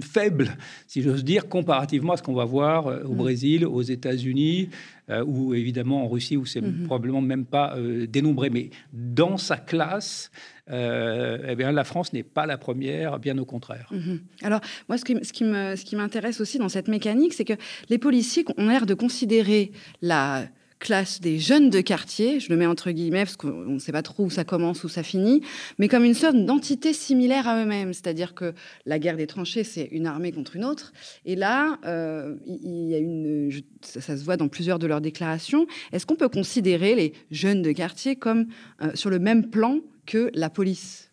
faibles, 0.00 0.56
si 0.86 1.02
j'ose 1.14 1.24
dire, 1.24 1.48
comparativement 1.48 2.14
à 2.14 2.16
ce 2.16 2.22
qu'on 2.22 2.34
va 2.34 2.44
voir 2.44 2.86
au 2.86 3.12
mmh. 3.12 3.16
Brésil, 3.16 3.66
aux 3.66 3.82
États-Unis, 3.82 4.68
euh, 5.10 5.22
ou 5.22 5.52
évidemment 5.52 6.04
en 6.04 6.08
Russie 6.08 6.38
où 6.38 6.46
c'est 6.46 6.62
mhm. 6.62 6.86
probablement 6.86 7.20
même 7.20 7.44
pas 7.44 7.76
euh, 7.76 8.06
dénombré. 8.06 8.48
Mais 8.48 8.70
dans 8.94 9.36
sa 9.36 9.58
classe, 9.58 10.30
euh, 10.70 11.44
eh 11.46 11.54
bien, 11.56 11.72
la 11.72 11.84
France 11.84 12.14
n'est 12.14 12.22
pas 12.22 12.46
la 12.46 12.56
première, 12.56 13.18
bien 13.18 13.36
au 13.36 13.44
contraire. 13.44 13.86
Mhm. 13.90 14.20
Alors, 14.42 14.60
moi, 14.88 14.96
ce 14.96 15.04
qui, 15.04 15.14
ce 15.22 15.34
qui, 15.34 15.44
me, 15.44 15.76
ce 15.76 15.84
qui 15.84 15.94
m'intéresse 15.94 16.40
aussi 16.40 16.56
dans 16.56 16.70
cette 16.70 16.88
mécanique, 16.88 17.34
c'est 17.34 17.44
que 17.44 17.52
les 17.90 17.98
policiers 17.98 18.46
ont 18.56 18.66
l'air 18.66 18.86
de 18.86 18.94
considérer 18.94 19.72
la 20.00 20.46
classe 20.84 21.20
des 21.20 21.38
jeunes 21.38 21.70
de 21.70 21.80
quartier, 21.80 22.38
je 22.40 22.50
le 22.50 22.56
mets 22.56 22.66
entre 22.66 22.90
guillemets 22.90 23.24
parce 23.24 23.36
qu'on 23.36 23.48
ne 23.48 23.78
sait 23.78 23.90
pas 23.90 24.02
trop 24.02 24.24
où 24.24 24.30
ça 24.30 24.44
commence, 24.44 24.84
où 24.84 24.88
ça 24.88 25.02
finit, 25.02 25.40
mais 25.78 25.88
comme 25.88 26.04
une 26.04 26.14
sorte 26.14 26.36
d'entité 26.36 26.92
similaire 26.92 27.48
à 27.48 27.62
eux-mêmes. 27.62 27.94
C'est-à-dire 27.94 28.34
que 28.34 28.52
la 28.84 28.98
guerre 28.98 29.16
des 29.16 29.26
tranchées, 29.26 29.64
c'est 29.64 29.88
une 29.90 30.06
armée 30.06 30.30
contre 30.30 30.56
une 30.56 30.64
autre. 30.64 30.92
Et 31.24 31.36
là, 31.36 31.78
euh, 31.86 32.36
il 32.46 32.90
y 32.90 32.94
a 32.94 32.98
une, 32.98 33.50
ça, 33.80 34.16
se 34.16 34.22
voit 34.22 34.36
dans 34.36 34.48
plusieurs 34.48 34.78
de 34.78 34.86
leurs 34.86 35.00
déclarations. 35.00 35.66
Est-ce 35.92 36.04
qu'on 36.04 36.16
peut 36.16 36.28
considérer 36.28 36.94
les 36.94 37.14
jeunes 37.30 37.62
de 37.62 37.72
quartier 37.72 38.14
comme 38.14 38.46
euh, 38.82 38.90
sur 38.94 39.08
le 39.08 39.18
même 39.18 39.48
plan 39.50 39.80
que 40.04 40.30
la 40.34 40.50
police? 40.50 41.10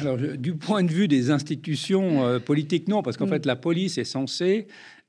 Alors, 0.00 0.16
du 0.16 0.54
point 0.54 0.82
de 0.82 0.90
vue 0.90 1.08
des 1.08 1.30
institutions 1.30 2.24
euh, 2.24 2.38
politiques, 2.38 2.88
non, 2.88 3.02
parce 3.02 3.16
qu'en 3.16 3.26
mm. 3.26 3.30
fait, 3.30 3.46
la 3.46 3.56
police 3.56 3.98
est 3.98 4.04
censée 4.04 4.66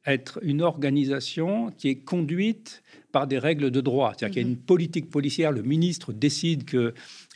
être 0.07 0.39
une 0.41 0.61
organisation 0.61 1.71
qui 1.77 1.89
est 1.89 1.95
conduite 1.95 2.81
par 3.11 3.27
des 3.27 3.37
règles 3.37 3.69
de 3.69 3.81
droit. 3.81 4.13
C'est-à-dire 4.17 4.33
qu'il 4.33 4.41
y 4.41 4.45
a 4.45 4.47
mhm. 4.47 4.53
une 4.55 4.59
politique 4.59 5.09
policière, 5.09 5.51
le 5.51 5.61
ministre 5.61 6.13
décide 6.13 6.63
que 6.65 6.93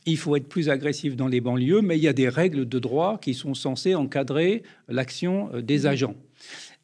il 0.07 0.17
faut 0.17 0.35
être 0.35 0.49
plus 0.49 0.69
agressif 0.69 1.15
dans 1.15 1.27
les 1.27 1.41
banlieues, 1.41 1.81
mais 1.81 1.95
il 1.95 2.01
y 2.01 2.07
a 2.07 2.13
des 2.13 2.29
règles 2.29 2.67
de 2.67 2.79
droit 2.79 3.19
qui 3.19 3.35
sont 3.35 3.53
censées 3.53 3.93
encadrer 3.93 4.63
l'action 4.87 5.51
euh, 5.53 5.61
des 5.61 5.79
mhm. 5.79 5.85
agents. 5.85 6.15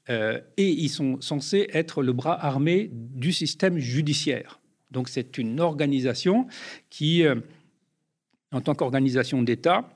Euh, 0.10 0.40
et 0.58 0.70
ils 0.70 0.90
sont 0.90 1.20
censés 1.22 1.68
être 1.74 2.04
le 2.04 2.14
bras 2.14 2.46
armé 2.46 2.90
du 2.94 3.34
système 3.34 3.80
judiciaire. 3.80 4.60
Donc 4.92 5.10
c'est 5.10 5.38
une 5.38 5.60
organisation 5.60 6.48
qui, 6.90 7.24
euh, 7.24 7.36
en 8.52 8.62
tant 8.62 8.76
qu'organisation 8.76 9.42
d'État, 9.42 9.90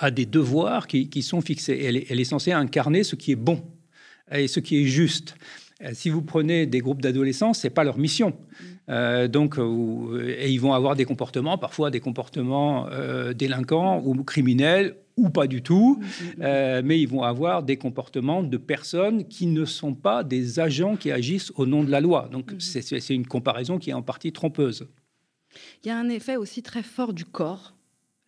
a 0.00 0.10
des 0.10 0.26
devoirs 0.26 0.86
qui, 0.86 1.22
sont 1.22 1.40
fixés. 1.40 1.80
Elle 1.84 1.96
est, 1.96 2.06
elle 2.10 2.18
est 2.18 2.24
censée 2.24 2.52
incarner 2.52 3.04
ce 3.04 3.14
qui 3.14 3.32
est 3.32 3.36
bon 3.36 3.62
et 4.32 4.48
ce 4.48 4.60
qui 4.60 4.82
est 4.82 4.86
juste. 4.86 5.36
Euh, 5.82 5.90
si 5.92 6.08
vous 6.08 6.22
prenez 6.22 6.66
des 6.66 6.80
groupes 6.80 7.02
d'adolescents, 7.02 7.52
c'est 7.52 7.70
pas 7.70 7.84
leur 7.84 7.98
mission. 7.98 8.30
Mm. 8.30 8.64
Euh, 8.88 9.28
donc, 9.28 9.58
euh, 9.58 10.34
et 10.38 10.50
ils 10.50 10.60
vont 10.60 10.72
avoir 10.72 10.96
des 10.96 11.04
comportements, 11.04 11.58
parfois 11.58 11.90
des 11.90 12.00
comportements 12.00 12.88
délinquants 13.34 14.02
ou 14.04 14.14
criminels 14.22 14.96
ou 15.16 15.30
pas 15.30 15.46
du 15.46 15.62
tout, 15.62 15.98
mm, 15.98 16.42
mm, 16.42 16.82
mais 16.84 17.00
ils 17.00 17.08
vont 17.08 17.22
avoir 17.22 17.62
des 17.62 17.76
comportements 17.76 18.42
de 18.42 18.56
personnes 18.56 19.26
qui 19.26 19.46
ne 19.46 19.64
sont 19.64 19.94
pas 19.94 20.24
des 20.24 20.60
agents 20.60 20.96
qui 20.96 21.10
agissent 21.10 21.52
au 21.56 21.66
nom 21.66 21.82
de 21.84 21.90
la 21.90 22.00
loi. 22.00 22.28
Donc, 22.32 22.52
c'est 22.58 23.14
une 23.14 23.26
comparaison 23.26 23.78
qui 23.78 23.90
est 23.90 23.94
en 23.94 24.02
partie 24.02 24.32
trompeuse. 24.32 24.88
Il 25.84 25.88
y 25.88 25.90
a 25.90 25.98
un 25.98 26.08
effet 26.08 26.36
aussi 26.36 26.62
très 26.62 26.82
fort 26.82 27.12
du 27.12 27.24
corps 27.24 27.75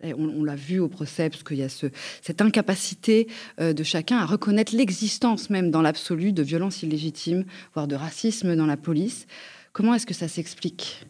on, 0.02 0.45
l'a 0.45 0.55
vu 0.55 0.78
au 0.78 0.88
procès, 0.88 1.28
parce 1.31 1.43
qu'il 1.43 1.59
y 1.59 1.62
a 1.62 1.69
cette 1.69 2.40
incapacité 2.40 3.28
euh, 3.61 3.73
de 3.73 3.83
chacun 3.83 4.19
à 4.19 4.26
reconnaître 4.26 4.75
l'existence 4.75 5.50
même 5.50 5.71
dans 5.71 5.83
l'absolu 5.83 6.33
de 6.33 6.43
violences 6.43 6.83
illégitimes, 6.83 7.45
voire 7.75 7.88
de 7.88 7.97
racisme 7.97 8.55
dans 8.57 8.67
la 8.67 8.76
police. 8.76 9.26
Comment 9.73 9.95
est-ce 9.95 10.07
que 10.07 10.14
ça 10.14 10.28
s'explique? 10.28 11.07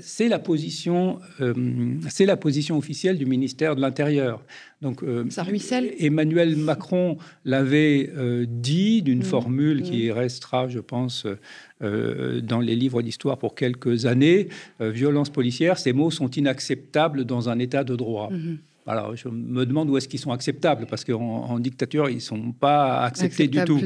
C'est 0.00 0.28
la 0.28 0.38
position, 0.38 1.18
euh, 1.40 1.54
c'est 2.08 2.26
la 2.26 2.36
position 2.36 2.76
officielle 2.76 3.18
du 3.18 3.26
ministère 3.26 3.76
de 3.76 3.80
l'Intérieur. 3.80 4.42
Donc, 4.82 5.02
euh, 5.02 5.24
ça 5.30 5.42
ruisselle. 5.42 5.92
Emmanuel 5.98 6.56
Macron 6.56 7.18
l'avait 7.44 8.10
euh, 8.16 8.46
dit 8.48 9.02
d'une 9.02 9.20
mmh. 9.20 9.22
formule 9.22 9.82
qui 9.82 10.08
mmh. 10.08 10.12
restera, 10.12 10.68
je 10.68 10.80
pense, 10.80 11.26
dans 11.80 12.60
les 12.60 12.74
livres 12.74 13.02
d'histoire 13.02 13.38
pour 13.38 13.54
quelques 13.54 14.06
années. 14.06 14.48
violence 14.80 15.30
policière, 15.30 15.78
ces 15.78 15.92
mots 15.92 16.10
sont 16.10 16.28
inacceptables 16.28 17.24
dans 17.24 17.48
un 17.48 17.58
État 17.60 17.84
de 17.84 17.94
droit. 17.94 18.30
Mmh. 18.30 18.58
Alors, 18.88 19.14
je 19.14 19.28
me 19.28 19.66
demande 19.66 19.90
où 19.90 19.98
est-ce 19.98 20.08
qu'ils 20.08 20.18
sont 20.18 20.32
acceptables, 20.32 20.86
parce 20.86 21.04
qu'en 21.04 21.20
en 21.20 21.58
dictature, 21.58 22.08
ils 22.08 22.16
ne 22.16 22.20
sont 22.20 22.52
pas 22.52 23.02
acceptés 23.02 23.46
du 23.46 23.62
tout. 23.64 23.78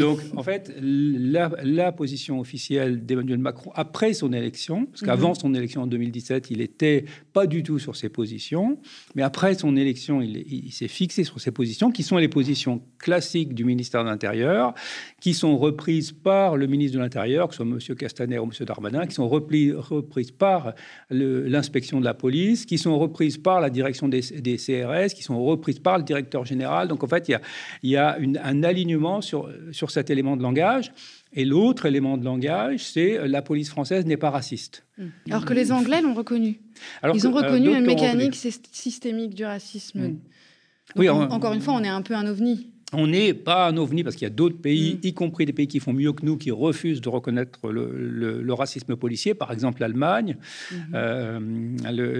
Donc, 0.00 0.18
en 0.34 0.42
fait, 0.42 0.74
la, 0.80 1.92
position 1.92 2.40
officielle 2.40 3.06
d'Emmanuel 3.06 3.38
Macron 3.38 3.70
après 3.74 4.12
son 4.14 4.32
élection, 4.32 4.86
parce 4.86 5.02
qu'avant 5.02 5.30
mhm. 5.30 5.34
son 5.36 5.54
élection 5.54 5.82
en 5.82 5.86
2017, 5.86 6.50
il 6.50 6.58
n'était 6.58 7.04
pas 7.32 7.46
du 7.46 7.62
tout 7.62 7.78
sur 7.78 7.94
ses 7.94 8.08
positions, 8.08 8.78
mais 9.14 9.22
après 9.22 9.54
son 9.54 9.76
élection, 9.76 10.20
il, 10.22 10.36
il 10.36 10.72
s'est 10.72 10.88
fixé 10.88 11.22
sur 11.22 11.40
ses 11.40 11.52
positions, 11.52 11.92
qui 11.92 12.02
sont 12.02 12.16
les 12.16 12.28
positions 12.28 12.82
classiques 12.98 13.54
du 13.54 13.64
ministère 13.64 14.02
de 14.02 14.08
l'Intérieur, 14.08 14.74
qui 15.20 15.34
sont 15.34 15.56
reprises 15.56 16.10
par 16.10 16.56
le 16.56 16.66
ministre 16.66 16.96
de 16.96 17.02
l'Intérieur, 17.02 17.48
que 17.48 17.54
ce 17.54 17.64
soit 17.64 17.72
M. 17.72 17.96
Castaner 17.96 18.38
ou 18.38 18.44
M. 18.44 18.66
Darmanin, 18.66 19.06
qui 19.06 19.14
sont 19.14 19.28
reprises 19.28 20.32
par 20.32 20.74
l'inspection 21.10 22.00
de 22.00 22.04
la 22.04 22.14
police, 22.14 22.66
qui 22.66 22.76
sont 22.76 22.98
reprises 22.98 23.38
par 23.38 23.60
la 23.60 23.70
direction 23.70 24.08
des 24.08 24.22
des 24.47 24.47
CRS 24.56 25.14
qui 25.14 25.22
sont 25.22 25.42
reprises 25.42 25.78
par 25.78 25.98
le 25.98 26.04
directeur 26.04 26.44
général. 26.44 26.88
Donc 26.88 27.04
en 27.04 27.08
fait, 27.08 27.28
il 27.28 27.90
y 27.90 27.96
a, 27.96 28.18
un 28.42 28.62
alignement 28.62 29.20
sur, 29.20 29.50
sur 29.72 29.90
cet 29.90 30.10
élément 30.10 30.36
de 30.36 30.42
langage. 30.42 30.92
Et 31.32 31.44
l'autre 31.44 31.86
élément 31.86 32.16
de 32.16 32.24
langage, 32.24 32.84
c'est 32.84 33.28
la 33.28 33.42
police 33.42 33.68
française 33.68 34.06
n'est 34.06 34.16
pas 34.16 34.30
raciste. 34.30 34.86
Mmh. 34.96 35.04
Alors 35.30 35.44
que 35.44 35.52
les 35.52 35.72
Anglais 35.72 36.00
l'ont 36.00 36.14
reconnu. 36.14 36.60
Alors 37.02 37.14
Ils 37.14 37.28
ont 37.28 37.36
euh, 37.36 37.42
reconnu 37.42 37.76
une 37.76 37.84
mécanique 37.84 38.34
systémique 38.34 39.34
du 39.34 39.44
racisme. 39.44 40.00
Mmh. 40.00 40.18
Oui, 40.96 41.08
encore 41.08 41.52
une 41.52 41.60
fois, 41.60 41.74
on 41.74 41.84
est 41.84 41.88
un 41.88 42.02
peu 42.02 42.14
un 42.14 42.26
ovni 42.26 42.72
on 42.94 43.06
n'est 43.06 43.34
pas 43.34 43.68
un 43.68 43.76
ovni 43.76 44.02
parce 44.02 44.16
qu'il 44.16 44.24
y 44.24 44.30
a 44.30 44.34
d'autres 44.34 44.56
pays, 44.56 44.94
mm. 44.94 45.06
y 45.06 45.14
compris 45.14 45.44
des 45.44 45.52
pays 45.52 45.68
qui 45.68 45.78
font 45.78 45.92
mieux 45.92 46.12
que 46.12 46.24
nous, 46.24 46.38
qui 46.38 46.50
refusent 46.50 47.00
de 47.00 47.08
reconnaître 47.08 47.70
le, 47.70 48.52
racisme 48.54 48.96
policier. 48.96 49.34
Par 49.34 49.52
exemple, 49.52 49.82
l'Allemagne. 49.82 50.36
Mm-hmm. 50.72 50.76
Euh, 50.94 51.38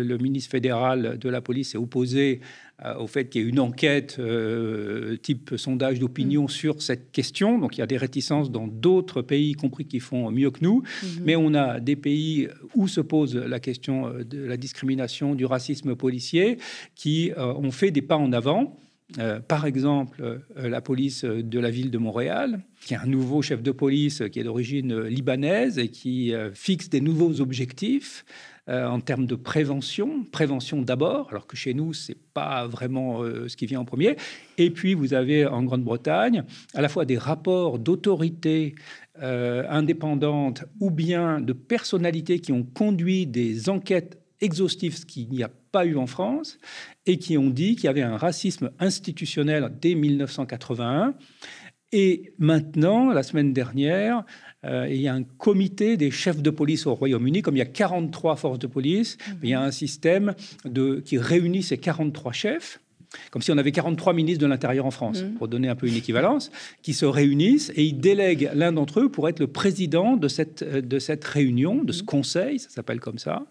le, 0.03 0.19
ministre 0.19 0.51
fédéral 0.51 1.19
de 1.19 1.29
la 1.29 1.41
police 1.41 1.75
est 1.75 1.79
opposé 1.79 2.41
euh, 2.85 2.97
au 2.97 3.07
fait 3.07 3.29
qu'il 3.29 3.43
y 3.43 3.45
ait 3.45 3.49
une 3.49 3.61
enquête 3.61 4.17
euh, 4.19 5.17
type 5.17 5.55
sondage 5.57 6.01
d'opinion 6.01 6.45
mm. 6.45 6.49
sur 6.49 6.83
cette 6.83 7.13
question. 7.13 7.59
Donc 7.59 7.77
il 7.77 7.81
y 7.81 7.83
a 7.83 7.87
des 7.87 7.97
réticences 7.97 8.51
dans 8.51 8.67
d'autres 8.67 9.23
pays, 9.23 9.51
y 9.51 9.55
compris 9.55 9.87
qui 9.87 10.01
font 10.01 10.31
mieux 10.31 10.51
que 10.51 10.61
nous. 10.63 10.83
Mm-hmm. 10.83 11.21
Mais 11.25 11.37
on 11.37 11.55
a 11.55 11.81
des 11.81 11.97
pays 11.97 12.49
où 12.75 12.89
se 12.89 13.01
pose 13.01 13.35
la 13.37 13.59
question 13.59 14.13
de 14.23 14.45
la 14.45 14.59
discrimination, 14.59 15.35
du 15.35 15.47
racisme 15.47 15.97
policier, 15.97 16.59
qui 16.95 17.33
ont 17.37 17.71
fait 17.71 17.91
des 17.91 18.03
pas 18.03 18.17
en 18.17 18.33
avant. 18.33 18.77
Euh, 19.17 19.41
par 19.41 19.65
exemple, 19.65 20.21
euh, 20.23 20.69
la 20.69 20.83
police 20.83 21.25
de 21.25 21.59
la 21.59 21.71
ville 21.71 21.91
de 21.91 21.97
Montréal, 21.97 22.61
qui 22.83 22.93
est 22.93 22.99
un 22.99 23.07
nouveau 23.07 23.41
chef 23.41 23.63
de 23.63 23.71
police 23.71 24.23
qui 24.31 24.39
est 24.39 24.45
d'origine 24.45 25.01
libanaise 25.01 25.79
et 25.79 25.89
qui 25.89 26.35
euh, 26.35 26.53
fixe 26.53 26.91
des 26.91 27.01
nouveaux 27.01 27.41
objectifs 27.41 28.25
en 28.71 29.01
termes 29.01 29.25
de 29.25 29.35
prévention, 29.35 30.25
prévention 30.31 30.83
d'abord, 30.83 31.29
alors 31.31 31.47
que 31.47 31.57
chez 31.57 31.73
nous, 31.73 31.95
c'est 31.95 32.19
pas 32.35 32.67
vraiment 32.67 33.23
ce 33.23 33.57
qui 33.57 33.65
vient 33.65 33.81
en 33.81 33.87
premier. 33.87 34.17
Et 34.59 34.69
puis, 34.69 34.93
vous 34.93 35.15
avez 35.15 35.47
en 35.47 35.63
Grande-Bretagne 35.63 36.45
à 36.75 36.83
la 36.83 36.91
fois 36.91 37.07
des 37.07 37.17
rapports 37.17 37.79
d'autorité 37.79 38.75
indépendantes 39.19 40.65
ou 40.81 40.91
bien 40.91 41.41
de 41.41 41.55
personnalités 41.55 42.41
qui 42.41 42.53
ont 42.53 42.63
conduit 42.63 43.27
des 43.27 43.71
enquêtes 43.71 44.19
exhaustifs, 44.41 44.97
ce 44.97 45.07
qu'il 45.07 45.29
n'y 45.31 45.43
a 45.43 45.51
pas 45.73 45.85
eu 45.85 45.97
en 45.97 46.07
France, 46.07 46.59
et 47.07 47.19
qui 47.19 47.39
ont 47.39 47.51
dit 47.51 47.77
qu'il 47.77 47.85
y 47.85 47.89
avait 47.89 48.03
un 48.03 48.17
racisme 48.17 48.71
institutionnel 48.79 49.71
dès 49.81 49.95
1981. 49.95 51.15
Et 51.93 52.35
maintenant, 52.39 53.13
la 53.13 53.23
semaine 53.23 53.53
dernière, 53.53 54.25
euh, 54.65 54.87
il 54.91 55.01
y 55.01 55.09
a 55.09 55.15
un 55.15 55.23
comité 55.23 55.97
des 55.97 56.11
chefs 56.11 56.43
de 56.43 56.51
police 56.51 56.87
au 56.87 56.95
Royaume-Uni. 56.95 57.41
Comme 57.41 57.57
il 57.57 57.61
y 57.61 57.63
a 57.63 57.67
43 57.67 58.37
forces 58.37 58.59
de 58.59 58.67
police, 58.67 59.17
mhm. 59.27 59.39
il 59.43 59.49
y 59.49 59.55
a 59.55 59.63
un 59.63 59.71
système 59.71 60.35
de, 60.65 61.01
qui 61.01 61.17
réunit 61.17 61.63
ces 61.63 61.79
43 61.79 62.33
chefs 62.33 62.81
comme 63.31 63.43
si 63.43 63.51
on 63.51 63.59
avait 63.59 63.73
43 63.73 64.13
ministres 64.13 64.43
de 64.43 64.47
l'Intérieur 64.47 64.87
en 64.87 64.91
France, 64.91 65.23
mhm. 65.23 65.35
pour 65.35 65.49
donner 65.49 65.69
un 65.69 65.77
peu 65.77 65.87
une 65.87 65.97
équivalence, 65.97 66.51
qui 66.83 66.95
se 66.95 67.07
réunissent 67.07 67.73
et 67.75 67.85
ils 67.85 67.99
délèguent 67.99 68.51
l'un 68.55 68.73
d'entre 68.73 69.01
eux 69.01 69.09
pour 69.09 69.29
être 69.29 69.41
le 69.41 69.47
président 69.47 70.17
de 70.17 70.29
cette, 70.29 70.65
de 70.65 70.99
cette 70.99 71.25
réunion, 71.25 71.83
de 71.83 71.93
ce 71.93 72.03
mhm. 72.03 72.07
conseil, 72.07 72.59
ça 72.59 72.71
s'appelle 72.71 73.01
comme 73.01 73.19
ça. 73.19 73.47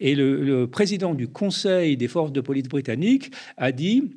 Et 0.00 0.14
le, 0.14 0.66
président 0.66 1.14
du 1.14 1.28
Conseil 1.28 1.96
des 1.96 2.08
forces 2.08 2.32
de 2.32 2.40
police 2.40 2.68
britanniques 2.68 3.32
a 3.56 3.72
dit 3.72 4.12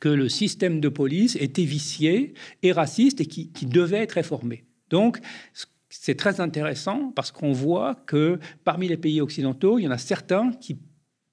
que 0.00 0.08
le 0.08 0.28
système 0.28 0.80
de 0.80 0.88
police 0.88 1.36
était 1.36 1.64
vicié 1.64 2.34
et 2.62 2.72
raciste 2.72 3.20
et 3.20 3.26
qui, 3.26 3.50
qui 3.52 3.66
devait 3.66 3.98
être 3.98 4.12
réformé. 4.12 4.64
Donc, 4.90 5.18
c'est 5.88 6.16
très 6.16 6.40
intéressant 6.40 7.12
parce 7.14 7.30
qu'on 7.30 7.52
voit 7.52 7.94
que 8.06 8.38
parmi 8.64 8.88
les 8.88 8.96
pays 8.96 9.20
occidentaux, 9.20 9.78
il 9.78 9.82
y 9.82 9.88
en 9.88 9.92
a 9.92 9.98
certains 9.98 10.50
qui 10.52 10.78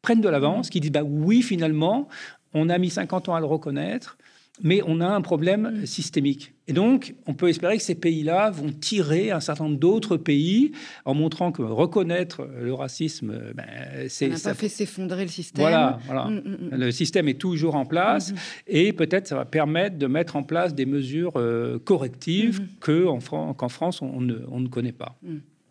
prennent 0.02 0.22
de 0.22 0.30
l'avance, 0.30 0.70
qui 0.70 0.80
disent 0.80 0.92
bah 0.92 1.04
oui, 1.04 1.42
finalement, 1.42 2.08
on 2.54 2.70
a 2.70 2.78
mis 2.78 2.90
50 2.90 3.30
ans 3.30 3.36
à 3.36 3.40
le 3.40 3.46
reconnaître, 3.46 4.18
mais 4.62 4.82
on 4.86 5.02
a 5.02 5.08
un 5.08 5.22
problème 5.22 5.82
mm. 5.82 5.86
systémique. 5.86 6.54
Et 6.68 6.74
donc, 6.74 7.16
on 7.28 7.34
peut 7.34 7.50
espérer 7.50 7.78
que 7.78 7.84
ces 7.84 7.96
pays-là 7.96 8.50
vont 8.52 8.72
tirer 8.72 9.32
un 9.32 9.40
certain 9.40 9.66
nombre 9.66 9.80
d'autres 9.80 10.16
pays 10.16 10.72
en 11.04 11.14
montrant 11.14 11.52
que 11.52 11.62
reconnaître 11.62 12.48
le 12.62 12.74
racisme, 12.74 13.34
ben, 13.54 13.66
c'est... 14.08 14.38
Ça 14.38 14.50
n'a 14.50 14.54
pas 14.56 14.60
fait 14.60 14.70
s'effondrer 14.70 15.24
le 15.24 15.30
système. 15.30 15.64
Voilà, 15.64 16.00
voilà. 16.06 16.26
Mm, 16.26 16.38
mm, 16.38 16.70
le 16.72 16.92
système 16.92 17.28
est 17.28 17.40
toujours 17.40 17.76
en 17.76 17.86
place 17.86 18.34
et 18.68 18.94
peut-être 18.94 19.28
ça 19.28 19.36
va 19.36 19.46
permettre 19.46 19.98
de 19.98 20.08
mettre 20.08 20.36
en 20.36 20.44
place 20.44 20.74
des 20.74 20.86
mesures 20.86 21.34
euh, 21.36 21.80
correctives 21.80 22.62
qu'en 22.80 23.20
France, 23.20 24.02
on 24.02 24.22
ne, 24.22 24.68
connaît 24.68 24.94
pas. 24.94 25.18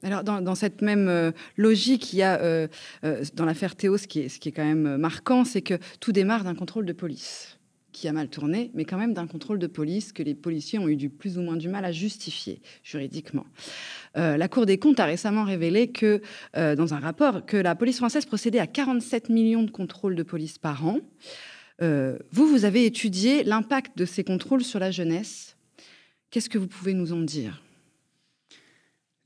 Alors, 0.03 0.25
dans, 0.25 0.55
cette 0.55 0.83
même 0.83 1.09
euh, 1.09 1.31
logique, 1.57 2.13
il 2.13 2.17
y 2.17 2.23
a 2.23 2.41
euh, 2.41 2.67
dans 3.35 3.45
l'affaire 3.45 3.77
Théo, 3.77 3.97
ce 3.97 4.07
qui, 4.07 4.21
est, 4.21 4.29
ce 4.29 4.41
qui 4.41 4.49
est 4.49 4.53
quand 4.53 4.65
même 4.65 4.97
marquant, 4.97 5.45
c'est 5.45 5.63
que 5.63 5.75
tout 6.01 6.13
démarre 6.13 6.45
d'un 6.45 6.55
contrôle 6.55 6.87
de 6.87 6.93
police 6.93 7.59
qui 7.93 8.09
a 8.09 8.13
mal 8.13 8.29
tourné, 8.29 8.71
mais 8.75 8.85
quand 8.85 8.97
même 8.97 9.13
d'un 9.15 9.27
contrôle 9.27 9.59
de 9.59 9.67
police 9.67 10.13
que 10.13 10.23
les 10.23 10.35
policiers 10.35 10.79
ont 10.79 10.89
eu 10.89 10.97
du 10.97 11.11
plus 11.11 11.39
ou 11.39 11.43
moins 11.43 11.57
du 11.57 11.69
mal 11.69 11.85
à 11.85 11.93
justifier 11.93 12.61
juridiquement. 12.83 13.47
Euh, 14.17 14.37
la 14.37 14.49
Cour 14.49 14.67
des 14.67 14.79
comptes 14.79 14.99
a 14.99 15.05
récemment 15.05 15.45
révélé 15.45 15.89
que, 15.89 16.23
euh, 16.57 16.75
dans 16.75 16.95
un 16.95 16.99
rapport, 16.99 17.45
que 17.47 17.57
la 17.57 17.75
police 17.75 17.99
française 17.99 18.25
procédait 18.25 18.59
à 18.59 18.67
47 18.67 19.29
millions 19.29 19.63
de 19.63 19.71
contrôles 19.71 20.17
de 20.17 20.23
police 20.23 20.59
par 20.59 20.87
an. 20.87 20.99
Euh, 21.83 22.19
vous, 22.31 22.47
vous 22.47 22.65
avez 22.65 22.87
étudié 22.87 23.45
l'impact 23.45 23.97
de 23.97 24.05
ces 24.05 24.25
contrôles 24.25 24.65
sur 24.65 24.79
la 24.79 24.91
jeunesse. 24.91 25.57
Qu'est-ce 26.31 26.49
que 26.49 26.59
vous 26.59 26.69
pouvez 26.69 26.95
nous 26.95 27.13
en 27.13 27.21
dire? 27.21 27.63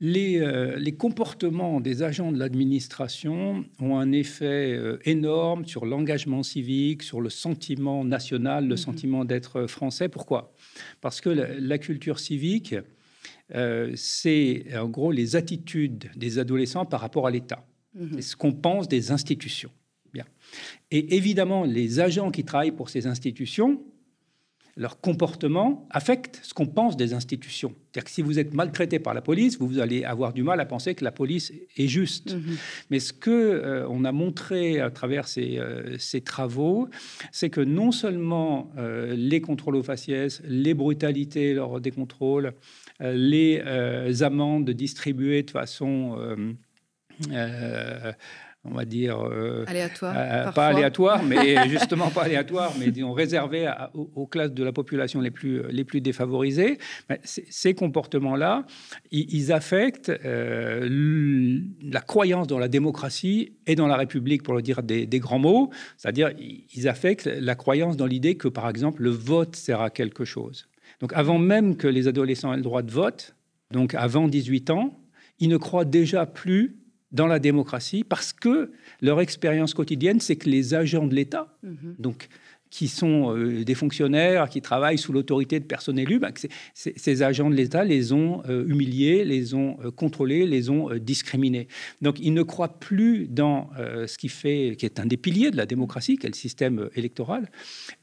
Euh, 0.03 0.75
les, 0.77 0.95
comportements 0.95 1.81
des 1.81 2.03
agents 2.03 2.31
de 2.31 2.37
l'administration 2.37 3.65
ont 3.79 3.97
un 3.97 4.11
effet 4.11 4.73
euh, 4.73 4.99
énorme 5.05 5.65
sur 5.65 5.85
l'engagement 5.85 6.43
civique, 6.43 7.01
sur 7.01 7.19
le 7.19 7.29
sentiment 7.29 8.03
national, 8.03 8.65
le 8.65 8.71
mhm. 8.71 8.77
sentiment 8.77 9.25
d'être 9.25 9.65
français. 9.65 10.07
Pourquoi? 10.07 10.53
Parce 11.01 11.19
que 11.19 11.29
la, 11.29 11.77
culture 11.79 12.19
civique, 12.19 12.75
euh, 13.55 13.91
c'est 13.95 14.65
en 14.77 14.87
gros 14.87 15.11
les 15.11 15.35
attitudes 15.35 16.11
des 16.15 16.37
adolescents 16.37 16.85
par 16.85 17.01
rapport 17.01 17.25
à 17.25 17.31
l'État. 17.31 17.65
Mhm. 17.95 18.09
C'est 18.15 18.21
ce 18.21 18.35
qu'on 18.35 18.53
pense 18.53 18.87
des 18.87 19.11
institutions. 19.11 19.71
Bien. 20.13 20.25
Et 20.91 21.15
évidemment, 21.15 21.65
les 21.65 21.99
agents 21.99 22.29
qui 22.29 22.43
travaillent 22.43 22.71
pour 22.71 22.89
ces 22.89 23.07
institutions 23.07 23.81
leur 24.77 25.01
comportement 25.01 25.87
affecte 25.89 26.39
ce 26.43 26.53
qu'on 26.53 26.67
pense 26.67 26.95
des 26.95 27.13
institutions. 27.13 27.73
C'est-à-dire 27.91 28.03
que 28.03 28.11
si 28.11 28.21
vous 28.21 28.37
êtes 28.37 28.53
maltraité 28.53 28.99
par 28.99 29.15
la 29.15 29.21
police, 29.21 29.57
vous 29.59 29.79
allez 29.79 30.03
avoir 30.03 30.33
du 30.33 30.43
mal 30.43 30.59
à 30.59 30.65
penser 30.65 30.93
que 30.93 31.03
la 31.03 31.11
police 31.11 31.51
est 31.75 31.87
juste. 31.87 32.35
Mhm. 32.35 32.57
Mais 32.91 32.99
ce 32.99 33.11
que 33.11 33.31
euh, 33.31 33.87
on 33.89 34.05
a 34.05 34.11
montré 34.11 34.79
à 34.79 34.91
travers 34.91 35.27
ces, 35.27 35.57
euh, 35.57 35.97
ces 35.97 36.21
travaux, 36.21 36.89
c'est 37.31 37.49
que 37.49 37.61
non 37.61 37.91
seulement 37.91 38.71
euh, 38.77 39.15
les 39.15 39.41
contrôles 39.41 39.75
aux 39.77 39.83
faciès, 39.83 40.43
les 40.45 40.75
brutalités 40.75 41.55
lors 41.55 41.81
des 41.81 41.91
contrôles, 41.91 42.53
les 42.99 43.61
amendes 44.23 44.71
distribuées 44.71 45.43
de 45.43 45.51
façon 45.51 46.17
on 48.69 48.75
va 48.75 48.85
dire 48.85 49.19
euh, 49.19 49.63
aléatoire, 49.67 50.13
euh, 50.17 50.51
pas 50.51 50.67
aléatoire, 50.67 51.23
mais 51.23 51.67
justement 51.69 52.09
pas 52.09 52.23
aléatoire, 52.23 52.73
mais 52.79 52.91
disons 52.91 53.13
réservé 53.13 53.71
aux, 53.93 54.27
classes 54.27 54.53
de 54.53 54.63
la 54.63 54.71
population 54.71 55.21
les 55.21 55.31
plus 55.31 55.63
les 55.69 55.83
plus 55.83 56.01
défavorisées. 56.01 56.77
ces 57.23 57.73
comportements-là, 57.73 58.65
ils, 59.11 59.51
affectent 59.51 60.11
euh, 60.25 61.59
la 61.81 62.01
croyance 62.01 62.47
dans 62.47 62.59
la 62.59 62.67
démocratie 62.67 63.53
et 63.65 63.75
dans 63.75 63.87
la 63.87 63.95
République, 63.95 64.43
pour 64.43 64.53
le 64.53 64.61
dire 64.61 64.83
des, 64.83 65.05
des 65.05 65.19
grands 65.19 65.39
mots. 65.39 65.69
C'est-à-dire, 65.97 66.31
ils 66.37 66.87
affectent 66.87 67.27
la 67.27 67.55
croyance 67.55 67.97
dans 67.97 68.05
l'idée 68.05 68.35
que, 68.35 68.47
par 68.47 68.69
exemple, 68.69 69.03
le 69.03 69.09
vote 69.09 69.55
sert 69.55 69.81
à 69.81 69.89
quelque 69.89 70.25
chose. 70.25 70.67
Donc, 70.99 71.13
avant 71.13 71.37
même 71.37 71.77
que 71.77 71.87
les 71.87 72.07
adolescents 72.07 72.53
aient 72.53 72.57
le 72.57 72.63
droit 72.63 72.81
de 72.81 72.91
vote, 72.91 73.35
donc 73.71 73.93
avant 73.93 74.27
18 74.27 74.69
ans, 74.71 74.99
ils 75.39 75.49
ne 75.49 75.57
croient 75.57 75.85
déjà 75.85 76.25
plus 76.25 76.77
dans 77.11 77.27
la 77.27 77.39
démocratie 77.39 78.03
parce 78.03 78.33
que 78.33 78.71
leur 79.01 79.21
expérience 79.21 79.73
quotidienne, 79.73 80.19
c'est 80.19 80.35
que 80.35 80.49
les 80.49 80.73
agents 80.73 81.07
de 81.07 81.15
l'État, 81.15 81.57
mhm. 81.63 81.95
donc 81.99 82.29
qui 82.69 82.87
sont 82.87 83.35
euh, 83.35 83.63
des 83.63 83.75
fonctionnaires 83.75 84.49
qui 84.49 84.61
travaillent 84.61 84.97
sous 84.97 85.13
l'autorité 85.13 85.59
de 85.59 85.65
personnes 85.65 85.97
élues, 85.97 86.19
bah, 86.19 86.31
ces 86.73 87.23
agents 87.23 87.49
de 87.49 87.55
l'État 87.55 87.83
les 87.83 88.11
ont 88.11 88.43
euh, 88.49 88.67
humiliés, 88.67 89.23
les 89.23 89.53
ont 89.53 89.77
euh, 89.83 89.91
contrôlés, 89.91 90.45
les 90.45 90.69
ont 90.69 90.89
discriminés. 90.95 91.67
Donc 92.01 92.19
ils 92.19 92.33
ne 92.33 92.43
croient 92.43 92.79
plus 92.79 93.27
dans 93.27 93.69
ce 93.77 94.17
qui 94.17 94.29
fait, 94.29 94.75
qui 94.77 94.85
est 94.85 94.99
un 94.99 95.05
des 95.05 95.17
piliers 95.17 95.51
de 95.51 95.57
la 95.57 95.65
démocratie, 95.65 96.17
qui 96.17 96.25
est 96.25 96.29
le 96.29 96.35
système 96.35 96.89
électoral, 96.95 97.49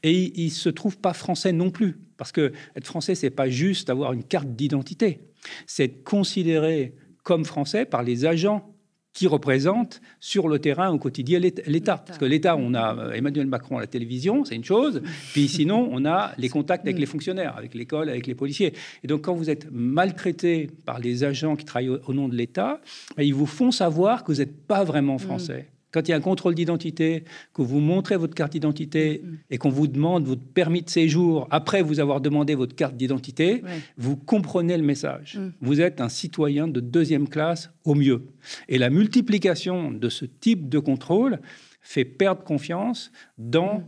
et 0.03 0.31
ils, 0.35 0.45
ne 0.45 0.49
se 0.49 0.69
trouvent 0.69 0.97
pas 0.97 1.13
français 1.13 1.51
non 1.51 1.69
plus, 1.69 1.97
parce 2.17 2.31
que 2.31 2.51
être 2.75 2.85
français, 2.85 3.15
c'est 3.15 3.29
pas 3.29 3.49
juste 3.49 3.89
avoir 3.89 4.13
une 4.13 4.23
carte 4.23 4.49
d'identité, 4.49 5.19
c'est 5.67 5.85
être 5.85 6.03
considéré 6.03 6.95
comme 7.23 7.45
français 7.45 7.85
par 7.85 8.03
les 8.03 8.25
agents 8.25 8.74
qui 9.15 9.27
représente 9.27 10.01
sur 10.19 10.47
le 10.47 10.59
terrain 10.59 10.91
au 10.91 10.99
quotidien 10.99 11.39
l'État. 11.39 12.03
Parce 12.05 12.19
que 12.19 12.25
l'État, 12.25 12.55
on 12.57 12.73
a 12.73 12.95
euh, 12.95 13.11
Emmanuel 13.13 13.47
Macron 13.47 13.77
à 13.77 13.79
la 13.79 13.87
télévision, 13.87 14.43
c'est 14.43 14.55
une 14.55 14.63
chose, 14.63 15.01
puis 15.31 15.47
sinon, 15.47 15.89
on 15.91 16.05
a 16.05 16.33
les 16.37 16.49
contacts 16.49 16.85
avec 16.85 16.99
les 16.99 17.05
fonctionnaires, 17.05 17.55
avec 17.57 17.73
l'école, 17.73 18.09
avec 18.09 18.27
les 18.27 18.35
policiers. 18.35 18.73
Et 19.03 19.07
donc, 19.07 19.21
quand 19.21 19.33
vous 19.33 19.49
êtes 19.49 19.71
maltraité 19.71 20.69
par 20.85 20.99
les 20.99 21.23
agents 21.23 21.55
qui 21.55 21.63
travaillent 21.63 21.97
au, 22.05 22.13
nom 22.13 22.27
de 22.27 22.35
l'État, 22.35 22.81
ben, 23.15 23.23
ils 23.23 23.33
vous 23.33 23.45
font 23.45 23.71
savoir 23.71 24.23
que 24.23 24.33
vous 24.33 24.39
n'êtes 24.39 24.67
pas 24.67 24.83
vraiment 24.83 25.17
français 25.17 25.67
quand 25.95 26.09
il 26.09 26.11
y 26.11 26.13
a 26.13 26.17
un 26.17 26.21
contrôle 26.21 26.55
d'identité, 26.55 27.23
que 27.53 27.61
vous 27.61 27.79
montrez 27.79 28.17
votre 28.17 28.35
carte 28.35 28.51
d'identité 28.51 29.21
mm. 29.23 29.37
et 29.49 29.57
qu'on 29.57 29.69
vous 29.69 29.87
demande 29.87 30.25
votre 30.25 30.43
permis 30.43 30.81
de 30.81 30.89
séjour 30.89 31.47
après 31.51 31.81
vous 31.81 32.01
avoir 32.01 32.19
demandé 32.19 32.53
votre 32.53 32.75
carte 32.75 32.97
d'identité, 32.97 33.63
vous 33.97 34.17
comprenez 34.17 34.75
le 34.75 34.83
message. 34.83 35.37
Mm. 35.39 35.53
Vous 35.61 35.79
êtes 35.79 36.01
un 36.01 36.09
citoyen 36.09 36.67
de 36.67 36.81
deuxième 36.81 37.29
classe 37.29 37.71
au 37.85 37.95
mieux. 37.95 38.25
Et 38.67 38.77
la 38.77 38.89
multiplication 38.89 39.89
de 39.89 40.09
ce 40.09 40.25
type 40.25 40.67
de 40.67 40.79
contrôle 40.79 41.39
fait 41.81 42.03
perdre 42.03 42.43
confiance 42.43 43.09
dans 43.37 43.75
mm. 43.75 43.85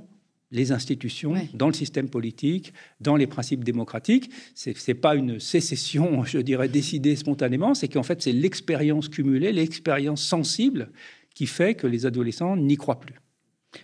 les 0.51 0.71
institutions, 0.71 1.33
dans 1.55 1.67
le 1.67 1.73
système 1.73 2.07
politique, 2.07 2.73
dans 3.01 3.17
les 3.17 3.27
principes 3.27 3.65
démocratiques. 3.65 4.31
Ce 4.55 4.69
n'est 4.69 4.95
pas 4.95 5.15
une 5.15 5.41
sécession, 5.41 6.23
je 6.33 6.37
dirais, 6.37 6.69
décidée 6.69 7.17
spontanément, 7.17 7.73
c'est 7.73 7.89
qu'en 7.89 8.03
fait, 8.03 8.21
c'est 8.21 8.31
l'expérience 8.31 9.09
cumulée, 9.09 9.51
l'expérience 9.51 10.23
sensible 10.23 10.89
qui 11.37 11.45
fait 11.45 11.75
que 11.75 11.85
les 11.85 12.07
adolescents 12.07 12.57
n'y 12.57 12.77
croient 12.77 12.99
plus. 12.99 13.13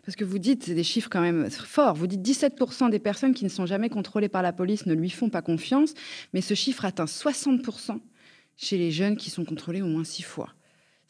Parce 0.03 0.15
que 0.15 0.23
vous 0.23 0.39
dites, 0.39 0.63
c'est 0.63 0.73
des 0.73 0.83
chiffres 0.83 1.07
quand 1.11 1.21
même 1.21 1.51
forts, 1.51 1.93
vous 1.93 2.07
dites 2.07 2.25
17% 2.25 2.89
des 2.89 2.97
personnes 2.97 3.35
qui 3.35 3.43
ne 3.43 3.49
sont 3.49 3.67
jamais 3.67 3.89
contrôlées 3.89 4.27
par 4.27 4.41
la 4.41 4.51
police 4.51 4.87
ne 4.87 4.95
lui 4.95 5.11
font 5.11 5.29
pas 5.29 5.43
confiance, 5.43 5.93
mais 6.33 6.41
ce 6.41 6.55
chiffre 6.55 6.83
atteint 6.83 7.05
60% 7.05 7.99
chez 8.57 8.79
les 8.79 8.89
jeunes 8.89 9.17
qui 9.17 9.29
sont 9.29 9.45
contrôlés 9.45 9.83
au 9.83 9.85
moins 9.85 10.03
six 10.03 10.23
fois 10.23 10.49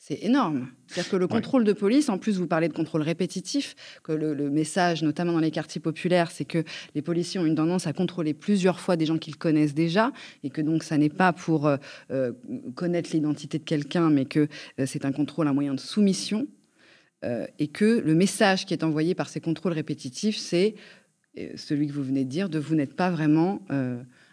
c'est 0.05 0.21
énorme. 0.21 0.67
C'est-à-dire 0.87 1.11
que 1.11 1.15
le 1.15 1.27
contrôle 1.27 1.63
de 1.63 1.71
police, 1.71 2.09
en 2.09 2.17
plus, 2.17 2.37
vous 2.37 2.45
parlez 2.45 2.67
de 2.67 2.73
contrôle 2.73 3.03
répétitif, 3.03 3.73
que 4.03 4.11
le, 4.11 4.49
message, 4.49 5.01
notamment 5.01 5.31
dans 5.31 5.39
les 5.39 5.49
quartiers 5.49 5.79
populaires, 5.79 6.29
c'est 6.29 6.43
que 6.43 6.65
les 6.93 7.01
policiers 7.01 7.39
ont 7.39 7.45
une 7.45 7.55
tendance 7.55 7.87
à 7.87 7.93
contrôler 7.93 8.33
plusieurs 8.33 8.81
fois 8.81 8.97
des 8.97 9.05
gens 9.05 9.17
qu'ils 9.17 9.37
connaissent 9.37 9.73
déjà, 9.73 10.11
et 10.43 10.49
que 10.49 10.59
donc 10.59 10.83
ça 10.83 10.97
n'est 10.97 11.07
pas 11.07 11.31
pour 11.31 11.67
euh, 11.67 11.77
euh, 12.11 12.33
connaître 12.75 13.11
l'identité 13.13 13.59
de 13.59 13.63
quelqu'un, 13.63 14.09
mais 14.09 14.25
que 14.25 14.49
euh, 14.77 14.85
c'est 14.85 15.05
un 15.05 15.13
contrôle, 15.13 15.47
un 15.47 15.53
moyen 15.53 15.73
de 15.73 15.79
soumission, 15.79 16.47
et 17.57 17.69
que 17.69 18.01
le 18.01 18.15
message 18.15 18.65
qui 18.65 18.73
est 18.73 18.83
envoyé 18.83 19.15
par 19.15 19.29
ces 19.29 19.39
contrôles 19.39 19.71
répétitifs, 19.71 20.35
c'est 20.35 20.75
celui 21.55 21.87
que 21.87 21.93
vous 21.93 22.03
venez 22.03 22.25
de 22.25 22.29
dire, 22.29 22.49
de 22.49 22.59
vous 22.59 22.75
n'êtes 22.75 22.97
pas 22.97 23.09
vraiment 23.09 23.61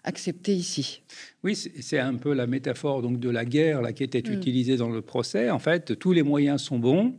accepté 0.04 0.54
ici. 0.54 1.02
Oui, 1.42 1.56
c'est 1.56 1.98
un 1.98 2.14
peu 2.14 2.34
la 2.34 2.46
métaphore 2.46 3.02
donc 3.02 3.18
de 3.18 3.30
la 3.30 3.44
guerre 3.44 3.82
là, 3.82 3.92
qui 3.92 4.02
était 4.02 4.22
mm. 4.22 4.32
utilisée 4.32 4.76
dans 4.76 4.90
le 4.90 5.00
procès. 5.00 5.50
En 5.50 5.58
fait, 5.58 5.98
tous 5.98 6.12
les 6.12 6.22
moyens 6.22 6.62
sont 6.62 6.78
bons 6.78 7.14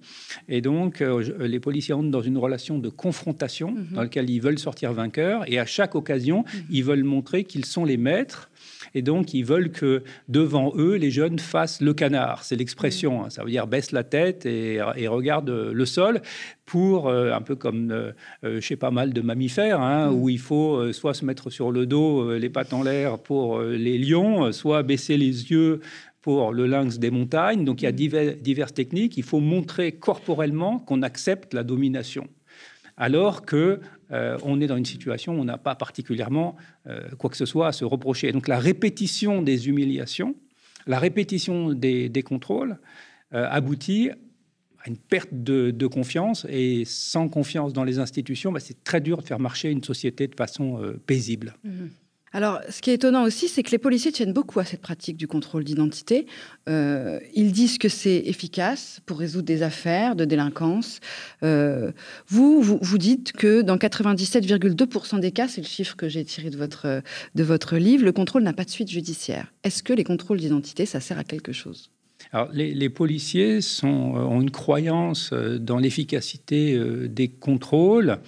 et 0.47 0.61
donc 0.61 1.01
euh, 1.01 1.23
les 1.39 1.59
policiers 1.59 1.93
entrent 1.93 2.11
dans 2.11 2.21
une 2.21 2.37
relation 2.37 2.79
de 2.79 2.89
confrontation 2.89 3.71
mm-hmm. 3.71 3.93
dans 3.93 4.01
laquelle 4.01 4.29
ils 4.29 4.41
veulent 4.41 4.59
sortir 4.59 4.93
vainqueurs 4.93 5.49
et 5.51 5.59
à 5.59 5.65
chaque 5.65 5.95
occasion, 5.95 6.43
mm-hmm. 6.43 6.63
ils 6.69 6.83
veulent 6.83 7.03
montrer 7.03 7.43
qu'ils 7.43 7.65
sont 7.65 7.85
les 7.85 7.97
maîtres 7.97 8.50
et 8.93 9.01
donc, 9.01 9.33
ils 9.33 9.45
veulent 9.45 9.71
que 9.71 10.03
devant 10.27 10.73
eux, 10.75 10.95
les 10.95 11.11
jeunes 11.11 11.39
fassent 11.39 11.81
le 11.81 11.93
canard. 11.93 12.43
C'est 12.43 12.55
l'expression. 12.55 13.23
Hein. 13.23 13.29
Ça 13.29 13.43
veut 13.43 13.49
dire 13.49 13.67
baisse 13.67 13.91
la 13.91 14.03
tête 14.03 14.45
et, 14.45 14.81
regarde 15.07 15.49
le 15.49 15.85
sol 15.85 16.21
pour, 16.65 17.07
euh, 17.07 17.33
un 17.33 17.41
peu 17.41 17.55
comme 17.55 17.91
euh, 17.91 18.11
euh, 18.43 18.61
chez 18.61 18.75
pas 18.75 18.91
mal 18.91 19.13
de 19.13 19.21
mammifères, 19.21 19.81
hein, 19.81 20.09
mm. 20.09 20.15
où 20.15 20.29
il 20.29 20.39
faut 20.39 20.91
soit 20.93 21.13
se 21.13 21.25
mettre 21.25 21.49
sur 21.49 21.71
le 21.71 21.85
dos, 21.85 22.33
les 22.37 22.49
pattes 22.49 22.73
en 22.73 22.83
l'air 22.83 23.19
pour 23.19 23.61
les 23.61 23.97
lions, 23.97 24.51
soit 24.51 24.83
baisser 24.83 25.17
les 25.17 25.51
yeux 25.51 25.81
pour 26.21 26.53
le 26.53 26.67
lynx 26.67 26.99
des 26.99 27.11
montagnes. 27.11 27.65
Donc 27.65 27.81
il 27.81 27.85
y 27.85 27.87
a 27.87 27.91
mm. 27.91 28.35
diverses 28.41 28.73
techniques. 28.73 29.17
Il 29.17 29.23
faut 29.23 29.39
montrer 29.39 29.91
corporellement 29.93 30.79
qu'on 30.79 31.01
accepte 31.01 31.53
la 31.53 31.63
domination 31.63 32.27
alors 32.97 33.45
que 33.45 33.79
euh, 34.11 34.37
on 34.43 34.59
est 34.61 34.67
dans 34.67 34.77
une 34.77 34.85
situation 34.85 35.35
où 35.35 35.39
on 35.39 35.45
n'a 35.45 35.57
pas 35.57 35.75
particulièrement 35.75 36.55
euh, 36.87 37.09
quoi 37.17 37.29
que 37.29 37.37
ce 37.37 37.45
soit 37.45 37.67
à 37.67 37.71
se 37.71 37.85
reprocher. 37.85 38.31
Donc 38.31 38.47
la 38.47 38.59
répétition 38.59 39.41
des 39.41 39.69
humiliations, 39.69 40.35
la 40.87 40.99
répétition 40.99 41.73
des, 41.73 42.23
contrôles 42.23 42.77
euh, 43.33 43.47
aboutit 43.49 44.09
à 44.83 44.89
une 44.89 44.97
perte 44.97 45.29
de, 45.31 45.87
confiance 45.87 46.45
et 46.49 46.83
sans 46.85 47.29
confiance 47.29 47.71
dans 47.71 47.83
les 47.83 47.99
institutions, 47.99 48.51
bah, 48.51 48.59
c'est 48.59 48.83
très 48.83 48.99
dur 48.99 49.17
de 49.17 49.27
faire 49.27 49.39
marcher 49.39 49.69
une 49.69 49.83
société 49.83 50.27
de 50.27 50.35
façon 50.35 50.81
paisible. 51.05 51.55
Mmh. 51.63 51.87
Alors, 52.33 52.61
ce 52.69 52.81
qui 52.81 52.91
est 52.91 52.93
étonnant 52.93 53.23
aussi, 53.23 53.49
c'est 53.49 53.61
que 53.61 53.71
les 53.71 53.77
policiers 53.77 54.11
tiennent 54.11 54.31
beaucoup 54.31 54.59
à 54.61 54.65
cette 54.65 54.81
pratique 54.81 55.17
du 55.17 55.27
contrôle 55.27 55.65
d'identité. 55.65 56.27
Euh, 56.69 57.19
ils 57.33 57.51
disent 57.51 57.77
que 57.77 57.89
c'est 57.89 58.23
efficace 58.25 59.01
pour 59.05 59.19
résoudre 59.19 59.45
des 59.45 59.63
affaires 59.63 60.15
de 60.15 60.23
délinquance. 60.23 61.01
Euh, 61.43 61.91
vous, 62.27 62.61
vous, 62.61 62.97
dites 62.97 63.33
que 63.33 63.61
dans 63.61 63.75
97,2% 63.75 65.19
des 65.19 65.31
cas, 65.31 65.49
c'est 65.49 65.61
le 65.61 65.67
chiffre 65.67 65.97
que 65.97 66.07
j'ai 66.07 66.23
tiré 66.23 66.49
de 66.49 66.57
votre, 66.57 67.01
de 67.35 67.43
votre 67.43 67.75
livre, 67.75 68.05
le 68.05 68.13
contrôle 68.13 68.43
n'a 68.43 68.53
pas 68.53 68.63
de 68.63 68.69
suite 68.69 68.89
judiciaire. 68.89 69.51
Est-ce 69.63 69.83
que 69.83 69.91
les 69.91 70.05
contrôles 70.05 70.39
d'identité, 70.39 70.85
ça 70.85 71.01
sert 71.01 71.19
à 71.19 71.25
quelque 71.25 71.51
chose? 71.51 71.91
Alors, 72.31 72.49
les, 72.53 72.89
policiers 72.89 73.59
euh, 73.83 73.87
ont 73.87 74.39
une 74.39 74.51
croyance 74.51 75.33
dans 75.33 75.79
l'efficacité 75.79 76.79
des 77.09 77.27
contrôles. 77.27 78.19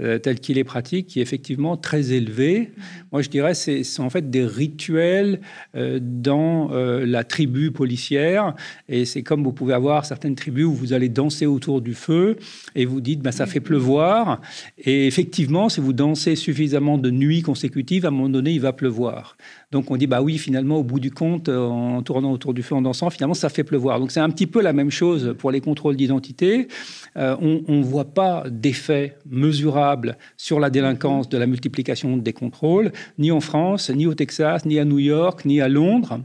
Euh, 0.00 0.18
tel 0.18 0.40
qu'il 0.40 0.58
est 0.58 0.64
pratique, 0.64 1.06
qui 1.06 1.20
est 1.20 1.22
effectivement 1.22 1.76
très 1.76 2.10
élevé. 2.10 2.72
Moi, 3.12 3.22
je 3.22 3.28
dirais 3.28 3.54
c'est 3.54 3.84
en 4.00 4.10
fait 4.10 4.28
des 4.28 4.44
rituels 4.44 5.40
euh, 5.76 6.00
dans 6.02 6.72
euh, 6.72 7.06
la 7.06 7.22
tribu 7.22 7.70
policière. 7.70 8.56
Et 8.88 9.04
c'est 9.04 9.22
comme 9.22 9.44
vous 9.44 9.52
pouvez 9.52 9.72
avoir 9.72 10.04
certaines 10.04 10.34
tribus 10.34 10.64
où 10.64 10.72
vous 10.72 10.94
allez 10.94 11.08
danser 11.08 11.46
autour 11.46 11.80
du 11.80 11.94
feu 11.94 12.38
et 12.74 12.86
vous 12.86 13.00
dites, 13.00 13.20
ben, 13.20 13.30
ça 13.30 13.46
fait 13.46 13.60
pleuvoir. 13.60 14.40
Et 14.78 15.06
effectivement, 15.06 15.68
si 15.68 15.80
vous 15.80 15.92
dansez 15.92 16.34
suffisamment 16.34 16.98
de 16.98 17.12
nuits 17.12 17.42
consécutives, 17.42 18.04
à 18.04 18.08
un 18.08 18.10
moment 18.10 18.28
donné, 18.28 18.50
il 18.50 18.60
va 18.60 18.72
pleuvoir. 18.72 19.36
Donc 19.74 19.90
on 19.90 19.96
dit, 19.96 20.06
bah 20.06 20.22
oui, 20.22 20.38
finalement, 20.38 20.76
au 20.76 20.84
bout 20.84 21.00
du 21.00 21.10
compte, 21.10 21.48
en 21.48 22.00
tournant 22.02 22.30
autour 22.32 22.54
du 22.54 22.62
feu, 22.62 22.76
en 22.76 22.82
dansant, 22.82 23.10
finalement, 23.10 23.34
ça 23.34 23.48
fait 23.48 23.64
pleuvoir. 23.64 23.98
Donc 23.98 24.12
c'est 24.12 24.20
un 24.20 24.30
petit 24.30 24.46
peu 24.46 24.62
la 24.62 24.72
même 24.72 24.90
chose 24.90 25.34
pour 25.36 25.50
les 25.50 25.60
contrôles 25.60 25.96
d'identité. 25.96 26.68
on 27.16 27.62
ne 27.68 27.82
voit 27.82 28.06
pas 28.06 28.44
d'effet 28.48 29.16
mesurable 29.28 30.16
sur 30.36 30.60
la 30.60 30.70
délinquance 30.70 31.28
de 31.28 31.36
la 31.38 31.46
multiplication 31.46 32.16
des 32.16 32.32
contrôles, 32.32 32.92
ni 33.18 33.32
en 33.32 33.40
France, 33.40 33.90
ni 33.90 34.06
au 34.06 34.14
Texas, 34.14 34.64
ni 34.64 34.78
à 34.78 34.84
New 34.84 35.00
York, 35.00 35.44
ni 35.44 35.60
à 35.60 35.68
Londres. 35.68 36.20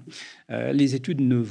Euh, 0.51 0.73
les 0.73 0.95
études 0.95 1.21
ne, 1.21 1.43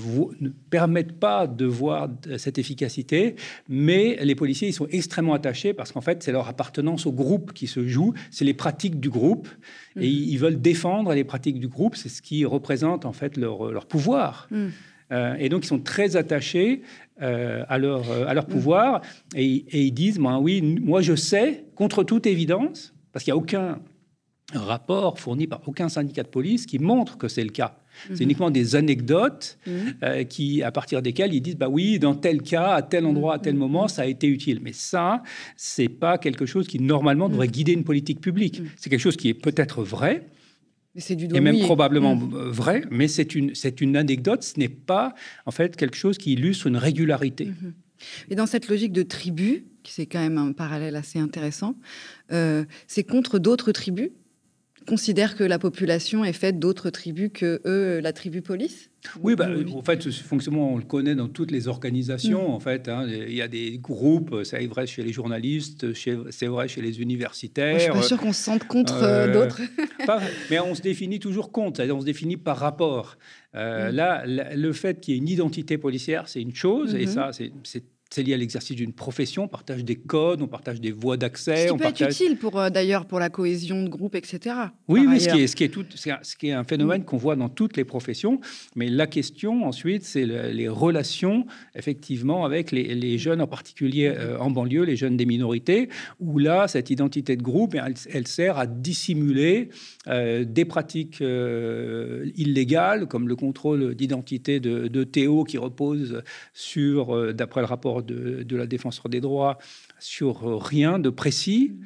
permettent 0.71 1.13
pas 1.13 1.47
de 1.47 1.65
voir 1.65 2.09
cette 2.37 2.59
efficacité, 2.59 3.37
mais 3.69 4.19
les 4.23 4.35
policiers 4.35 4.69
ils 4.69 4.73
sont 4.73 4.89
extrêmement 4.91 5.35
attachés 5.35 5.73
parce 5.73 5.93
qu'en 5.93 6.01
fait, 6.01 6.23
c'est 6.23 6.33
leur 6.33 6.49
appartenance 6.49 7.07
au 7.07 7.13
groupe 7.13 7.53
qui 7.53 7.69
se 7.69 7.87
joue, 7.87 8.15
c'est 8.31 8.45
les 8.45 8.55
pratiques 8.55 8.99
du 8.99 9.09
groupe, 9.09 9.49
et 9.97 10.01
mm. 10.01 10.25
ils 10.33 10.39
veulent 10.39 10.61
défendre 10.61 11.15
les 11.15 11.25
pratiques 11.25 11.61
du 11.61 11.69
groupe, 11.69 11.88
c'est 11.97 12.09
ce 12.09 12.23
qui 12.23 12.45
représente 12.45 13.05
en 13.05 13.13
fait 13.13 13.37
leur, 13.37 13.87
pouvoir. 13.87 14.49
Mm. 14.51 14.67
Euh, 15.11 15.35
et 15.39 15.49
donc, 15.49 15.65
ils 15.65 15.69
sont 15.69 15.79
très 15.79 16.17
attachés 16.17 16.83
euh, 17.23 17.65
à, 17.69 17.79
leur, 17.79 18.11
à 18.29 18.35
leur 18.35 18.45
mm. 18.45 18.51
pouvoir. 18.51 19.01
Et, 19.35 19.65
et, 19.71 19.83
ils 19.85 19.93
disent, 19.93 20.19
moi, 20.19 20.39
oui, 20.39 20.61
moi, 20.63 21.01
je 21.01 21.15
sais, 21.15 21.65
contre 21.75 22.05
toute 22.05 22.27
évidence, 22.27 22.95
parce 23.13 23.25
qu'il 23.25 23.33
n'y 23.33 23.39
a 23.39 23.43
aucun 23.43 23.79
rapport 24.55 25.19
fourni 25.19 25.47
par 25.47 25.61
aucun 25.67 25.89
syndicat 25.89 26.23
de 26.23 26.29
police 26.29 26.65
qui 26.65 26.79
montre 26.79 27.19
que 27.19 27.29
c'est 27.29 27.45
le 27.45 27.51
cas. 27.51 27.77
C'est 28.07 28.15
mm-hmm. 28.15 28.23
uniquement 28.23 28.51
des 28.51 28.77
anecdotes 28.77 29.59
mm. 29.67 29.71
euh, 30.03 30.25
qui, 30.25 30.63
à 30.63 30.71
partir 30.71 31.03
desquelles 31.03 31.35
ils 31.35 31.41
disent 31.41 31.57
bah 31.57 31.69
oui, 31.69 31.99
dans 31.99 32.15
tel 32.15 32.43
cas, 32.43 32.75
à 32.75 32.83
tel 32.83 33.05
endroit, 33.05 33.35
à 33.35 33.39
tel 33.39 33.55
mm-hmm. 33.55 33.59
moment, 33.59 33.89
ça 33.89 34.03
a 34.03 34.07
été 34.07 34.27
utile. 34.27 34.61
Mais 34.63 34.73
ça, 34.73 35.23
c'est 35.57 35.89
pas 35.89 36.17
quelque 36.17 36.47
chose 36.47 36.67
qui 36.67 36.81
normalement 36.81 37.29
devrait 37.29 37.49
guider 37.49 37.73
une 37.73 37.85
politique 37.85 38.21
publique. 38.21 38.63
C'est 38.77 38.89
quelque 38.89 39.01
chose 39.01 39.17
qui 39.17 39.29
est 39.29 39.35
peut-être 39.35 39.83
vrai, 39.83 40.29
c'est 40.99 41.17
du 41.17 41.27
et 41.35 41.41
même 41.41 41.61
probablement 41.61 42.17
mm. 42.17 42.51
vrai, 42.51 42.83
mais 42.91 43.09
c'est 43.09 43.35
une, 43.35 43.55
c'est 43.55 43.81
une 43.81 43.97
anecdote, 43.97 44.43
ce 44.43 44.59
n'est 44.59 44.69
pas 44.69 45.15
en 45.47 45.51
fait 45.51 45.77
quelque 45.77 45.97
chose 45.97 46.19
qui 46.19 46.33
illustre 46.33 46.67
une 46.67 46.77
régularité. 46.77 47.47
Mm-hmm. 47.47 47.73
Et 48.31 48.35
dans 48.35 48.47
cette 48.47 48.69
logique 48.69 48.93
de 48.93 49.03
tribu, 49.03 49.65
qui 49.83 49.93
c'est 49.93 50.07
quand 50.07 50.21
même 50.21 50.39
un 50.39 50.53
parallèle 50.53 50.97
assez 50.97 51.19
intéressant, 51.19 51.75
euh, 52.33 52.65
c'est 52.87 53.05
contre 53.05 53.39
d'autres 53.39 53.73
tribus? 53.73 54.11
Considèrent 54.87 55.37
que 55.37 55.45
la 55.45 55.59
population 55.59 56.25
est 56.25 56.33
faite 56.33 56.59
d'autres 56.59 56.89
tribus 56.89 57.31
que 57.35 57.61
eux, 57.67 58.01
la 58.01 58.15
tribu 58.15 58.41
police? 58.41 58.89
Oui, 59.23 59.37
bah, 59.37 59.49
en 59.75 59.83
fait, 59.83 60.03
ce 60.03 60.23
fonctionnement, 60.23 60.73
on 60.73 60.79
le 60.79 60.85
connaît 60.85 61.15
dans 61.15 61.29
toutes 61.29 61.51
les 61.51 61.69
organisations. 61.69 62.49
Mm. 62.49 62.53
En 62.53 62.61
fait, 62.61 62.89
hein. 62.89 63.07
il 63.07 63.35
y 63.35 63.43
a 63.43 63.49
des 63.49 63.79
groupes, 63.79 64.35
c'est 64.45 64.67
vrai 64.67 64.87
chez 64.87 65.03
les 65.03 65.13
journalistes, 65.13 65.87
c'est 65.95 66.47
vrai 66.47 66.69
chez 66.69 66.81
les 66.81 67.03
universitaires. 67.03 67.79
je 67.79 67.85
suis 67.85 67.93
pas 67.93 68.03
sûr 68.03 68.19
qu'on 68.19 68.33
se 68.33 68.43
sente 68.43 68.65
contre 68.65 69.03
euh, 69.03 69.33
d'autres. 69.33 69.61
mais 70.51 70.59
on 70.61 70.75
se 70.75 70.83
définit 70.83 71.19
toujours 71.19 71.53
contre, 71.53 71.85
on 71.91 72.01
se 72.01 72.07
définit 72.07 72.37
par 72.37 72.59
rapport. 72.59 73.17
Euh, 73.55 73.91
mm. 73.91 73.95
Là, 73.95 74.23
le 74.27 74.73
fait 74.73 75.01
qu'il 75.01 75.15
y 75.15 75.17
ait 75.17 75.21
une 75.21 75.29
identité 75.29 75.79
policière, 75.79 76.29
c'est 76.29 76.43
une 76.43 76.55
chose, 76.55 76.95
et 76.95 77.05
mm-hmm. 77.05 77.09
ça, 77.09 77.31
c'est 77.65 77.85
c'est 78.11 78.23
lié 78.23 78.35
à 78.35 78.37
l'exercice 78.39 78.75
d'une 78.75 78.93
profession, 78.93 79.45
on 79.45 79.49
partage 79.49 79.85
des 79.85 79.97
codes, 79.97 80.41
on 80.41 80.47
partage 80.47 80.81
des 80.81 80.93
voies 80.93 81.17
d'accès. 81.17 81.69
Ce 81.69 81.73
qui 81.73 81.79
peut 81.79 81.85
être 81.85 82.01
utile 82.01 82.39
pour 82.39 82.59
euh, 82.59 82.71
d'ailleurs 82.71 83.05
pour 83.05 83.19
la 83.19 83.29
cohésion 83.29 83.83
de 83.83 83.89
groupe, 83.89 84.15
etc. 84.15 84.57
Oui, 84.89 85.05
oui, 85.07 85.21
ce 85.21 85.29
qui, 85.29 85.41
est, 85.41 85.47
ce 85.47 85.57
qui 85.57 85.65
est, 85.65 85.69
tout, 85.69 85.85
ce 85.95 86.37
qui 86.37 86.49
est 86.49 86.53
un 86.53 86.65
phénomène 86.65 87.05
qu'on 87.05 87.19
voit 87.19 87.37
dans 87.37 87.51
toutes 87.51 87.77
les 87.77 87.85
professions. 87.85 88.41
Mais 88.77 88.89
la 88.89 89.07
question 89.07 89.67
ensuite, 89.67 90.05
c'est 90.05 90.25
les 90.25 90.69
relations 90.69 91.47
effectivement 91.75 92.47
avec 92.47 92.73
les, 92.73 93.19
jeunes, 93.19 93.43
en 93.43 93.47
particulier 93.47 94.07
euh, 94.07 94.39
en 94.39 94.51
banlieue, 94.51 94.85
les 94.85 94.97
jeunes 94.97 95.17
des 95.17 95.27
minorités, 95.27 95.89
où 96.19 96.39
là, 96.39 96.67
cette 96.67 96.89
identité 96.91 97.37
de 97.37 97.43
groupe, 97.43 97.75
elle, 97.75 97.95
elle 98.11 98.27
sert 98.27 98.59
à 98.59 98.67
dissimuler 98.67 99.69
euh, 100.07 100.45
des 100.45 100.65
pratiques 100.65 101.21
illégales, 101.21 103.07
comme 103.07 103.29
le 103.29 103.37
contrôle 103.37 103.95
d'identité 103.95 104.61
de, 104.61 104.89
de 104.89 105.05
Théo, 105.05 105.45
qui 105.45 105.59
repose 105.59 106.23
sur, 106.55 107.35
d'après 107.35 107.61
le 107.61 107.67
rapport 107.67 107.98
de, 108.03 108.57
la 108.57 108.67
défenseur 108.67 109.09
des 109.09 109.21
droits 109.21 109.59
sur 109.99 110.63
rien 110.65 110.99
de 110.99 111.11
précis 111.11 111.79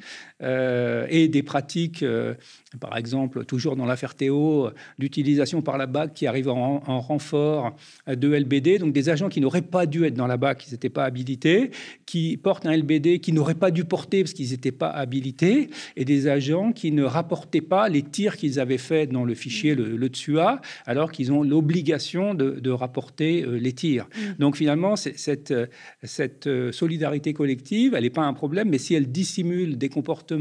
euh, 0.43 1.07
et 1.09 1.27
des 1.27 1.43
pratiques 1.43 2.03
euh, 2.03 2.33
par 2.79 2.97
exemple, 2.97 3.45
toujours 3.45 3.75
dans 3.75 3.85
l'affaire 3.85 4.15
Théo, 4.15 4.69
d'utilisation 4.97 5.61
par 5.61 5.77
la 5.77 5.85
BAC 5.85 6.13
qui 6.13 6.27
arrive 6.27 6.49
en, 6.49 6.79
renfort 6.79 7.75
de 8.07 8.33
LBD, 8.33 8.79
donc 8.79 8.93
des 8.93 9.09
agents 9.09 9.29
qui 9.29 9.41
n'auraient 9.41 9.61
pas 9.61 9.85
dû 9.85 10.05
être 10.05 10.13
dans 10.13 10.27
la 10.27 10.37
BAC, 10.37 10.59
qui 10.59 10.71
n'étaient 10.71 10.89
pas 10.89 11.05
habilités, 11.05 11.71
qui 12.05 12.37
portent 12.37 12.65
un 12.65 12.75
LBD 12.75 13.19
qui 13.19 13.31
n'auraient 13.31 13.53
pas 13.53 13.71
dû 13.71 13.85
porter 13.85 14.23
parce 14.23 14.33
qu'ils 14.33 14.51
n'étaient 14.51 14.71
pas 14.71 14.89
habilités, 14.89 15.69
et 15.95 16.05
des 16.05 16.27
agents 16.27 16.71
qui 16.71 16.91
ne 16.91 17.03
rapportaient 17.03 17.61
pas 17.61 17.89
les 17.89 18.01
tirs 18.01 18.37
qu'ils 18.37 18.59
avaient 18.59 18.77
faits 18.77 19.11
dans 19.11 19.23
le 19.23 19.35
fichier, 19.35 19.75
le, 19.75 19.95
le 19.95 20.07
TSUA, 20.07 20.61
alors 20.85 21.11
qu'ils 21.11 21.31
ont 21.31 21.43
l'obligation 21.43 22.33
de, 22.33 22.71
rapporter 22.73 23.43
euh, 23.43 23.57
les 23.57 23.73
tirs. 23.73 24.05
Mm. 24.15 24.39
Donc 24.39 24.57
finalement, 24.57 24.95
cette, 24.95 25.53
cette 26.01 26.49
solidarité 26.71 27.33
collective, 27.33 27.93
elle 27.93 28.03
n'est 28.03 28.09
pas 28.09 28.23
un 28.23 28.33
problème, 28.33 28.69
mais 28.69 28.79
si 28.79 28.95
elle 28.95 29.11
dissimule 29.11 29.77
des 29.77 29.89
comportements 29.89 30.32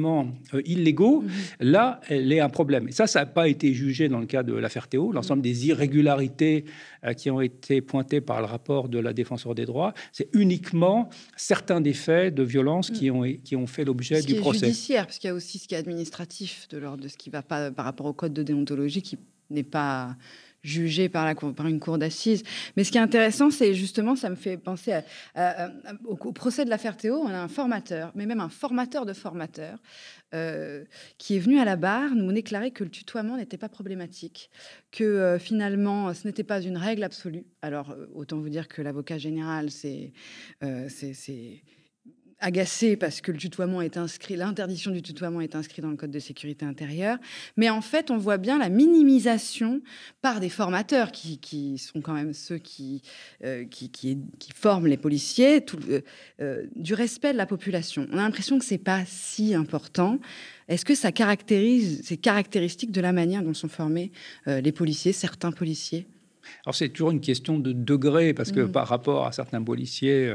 euh, 0.54 0.62
illégaux, 0.64 1.24
là, 1.60 2.00
elle 2.08 2.32
est 2.32 2.40
un 2.40 2.48
problème. 2.48 2.88
Et 2.88 2.92
ça, 2.92 3.06
ça 3.06 3.20
n'a 3.20 3.26
pas 3.26 3.48
été 3.48 3.72
jugé 3.74 4.08
dans 4.08 4.18
le 4.18 4.26
cas 4.26 4.42
de 4.42 4.54
l'affaire 4.54 4.88
Théo. 4.88 5.12
L'ensemble 5.12 5.42
des 5.42 5.68
irrégularités 5.68 6.64
euh, 7.04 7.12
qui 7.12 7.30
ont 7.30 7.40
été 7.40 7.80
pointées 7.80 8.20
par 8.20 8.40
le 8.40 8.46
rapport 8.46 8.88
de 8.88 8.98
la 8.98 9.12
défenseur 9.12 9.54
des 9.54 9.66
droits, 9.66 9.94
c'est 10.12 10.28
uniquement 10.34 11.08
certains 11.36 11.80
des 11.80 11.94
faits 11.94 12.34
de 12.34 12.42
violence 12.42 12.90
qui 12.90 13.10
ont, 13.10 13.22
qui 13.44 13.56
ont 13.56 13.66
fait 13.66 13.84
l'objet 13.84 14.22
du 14.22 14.36
procès. 14.36 14.66
judiciaire, 14.66 15.06
parce 15.06 15.18
qu'il 15.18 15.28
y 15.28 15.30
a 15.30 15.34
aussi 15.34 15.58
ce 15.58 15.68
qui 15.68 15.74
est 15.74 15.78
administratif 15.78 16.68
de 16.70 16.78
l'ordre 16.78 17.02
de 17.02 17.08
ce 17.08 17.16
qui 17.16 17.30
ne 17.30 17.32
va 17.32 17.42
pas 17.42 17.70
par 17.70 17.84
rapport 17.84 18.06
au 18.06 18.12
code 18.12 18.32
de 18.32 18.42
déontologie 18.42 19.02
qui 19.02 19.18
n'est 19.50 19.62
pas 19.62 20.16
jugé 20.62 21.08
par, 21.08 21.26
une 21.66 21.80
cour 21.80 21.98
d'assises. 21.98 22.42
Mais 22.76 22.84
ce 22.84 22.92
qui 22.92 22.98
est 22.98 23.02
intéressant, 23.02 23.50
c'est 23.50 23.74
justement, 23.74 24.16
ça 24.16 24.30
me 24.30 24.36
fait 24.36 24.56
penser 24.56 25.00
au, 26.04 26.14
procès 26.32 26.64
de 26.64 26.70
l'affaire 26.70 26.96
Théo. 26.96 27.16
On 27.16 27.28
a 27.28 27.38
un 27.38 27.48
formateur, 27.48 28.12
mais 28.14 28.26
même 28.26 28.40
un 28.40 28.48
formateur 28.48 29.04
de 29.04 29.12
formateurs, 29.12 29.78
euh, 30.34 30.84
qui 31.18 31.36
est 31.36 31.40
venu 31.40 31.58
à 31.58 31.64
la 31.64 31.76
barre 31.76 32.14
nous 32.14 32.32
déclarer 32.32 32.70
que 32.70 32.84
le 32.84 32.90
tutoiement 32.90 33.36
n'était 33.36 33.58
pas 33.58 33.68
problématique, 33.68 34.50
que 34.90 35.04
euh, 35.04 35.38
finalement 35.38 36.14
ce 36.14 36.26
n'était 36.26 36.44
pas 36.44 36.62
une 36.62 36.76
règle 36.76 37.02
absolue. 37.02 37.44
Alors 37.60 37.90
euh, 37.90 38.06
autant 38.14 38.38
vous 38.38 38.48
dire 38.48 38.68
que 38.68 38.82
l'avocat 38.82 39.18
général, 39.18 39.70
c'est 39.70 40.12
agacé 42.42 42.96
parce 42.96 43.20
que 43.20 43.32
le 43.32 43.38
tutoiement 43.38 43.80
est 43.80 43.96
inscrit, 43.96 44.36
l'interdiction 44.36 44.90
du 44.90 45.00
tutoiement 45.00 45.40
est 45.40 45.54
inscrite 45.54 45.82
dans 45.82 45.90
le 45.90 45.96
code 45.96 46.10
de 46.10 46.18
sécurité 46.18 46.66
intérieure. 46.66 47.16
Mais 47.56 47.70
en 47.70 47.80
fait, 47.80 48.10
on 48.10 48.18
voit 48.18 48.36
bien 48.36 48.58
la 48.58 48.68
minimisation 48.68 49.80
par 50.20 50.40
des 50.40 50.48
formateurs 50.48 51.12
qui, 51.12 51.78
sont 51.78 52.00
quand 52.00 52.12
même 52.12 52.34
ceux 52.34 52.58
qui, 52.58 53.02
euh, 53.44 53.64
qui, 53.64 53.90
qui, 53.90 54.18
forment 54.54 54.88
les 54.88 54.96
policiers 54.96 55.64
tout, 55.64 55.78
euh, 55.88 56.00
euh, 56.40 56.66
du 56.76 56.94
respect 56.94 57.32
de 57.32 57.38
la 57.38 57.46
population. 57.46 58.06
On 58.12 58.18
a 58.18 58.22
l'impression 58.22 58.58
que 58.58 58.64
c'est 58.64 58.76
pas 58.76 59.04
si 59.06 59.54
important. 59.54 60.18
Est-ce 60.68 60.84
que 60.84 60.94
ça 60.94 61.12
caractérise, 61.12 62.02
c'est 62.04 62.16
caractéristique 62.16 62.90
de 62.90 63.00
la 63.00 63.12
manière 63.12 63.42
dont 63.42 63.54
sont 63.54 63.68
formés 63.68 64.10
les 64.46 64.72
policiers, 64.72 65.12
certains 65.12 65.52
policiers? 65.52 66.06
Alors 66.64 66.74
c'est 66.74 66.88
toujours 66.88 67.10
une 67.10 67.20
question 67.20 67.58
de 67.58 67.72
degré 67.72 68.34
parce 68.34 68.50
que 68.50 68.60
mmh. 68.60 68.72
par 68.72 68.88
rapport 68.88 69.26
à 69.26 69.32
certains 69.32 69.62
policiers 69.62 70.34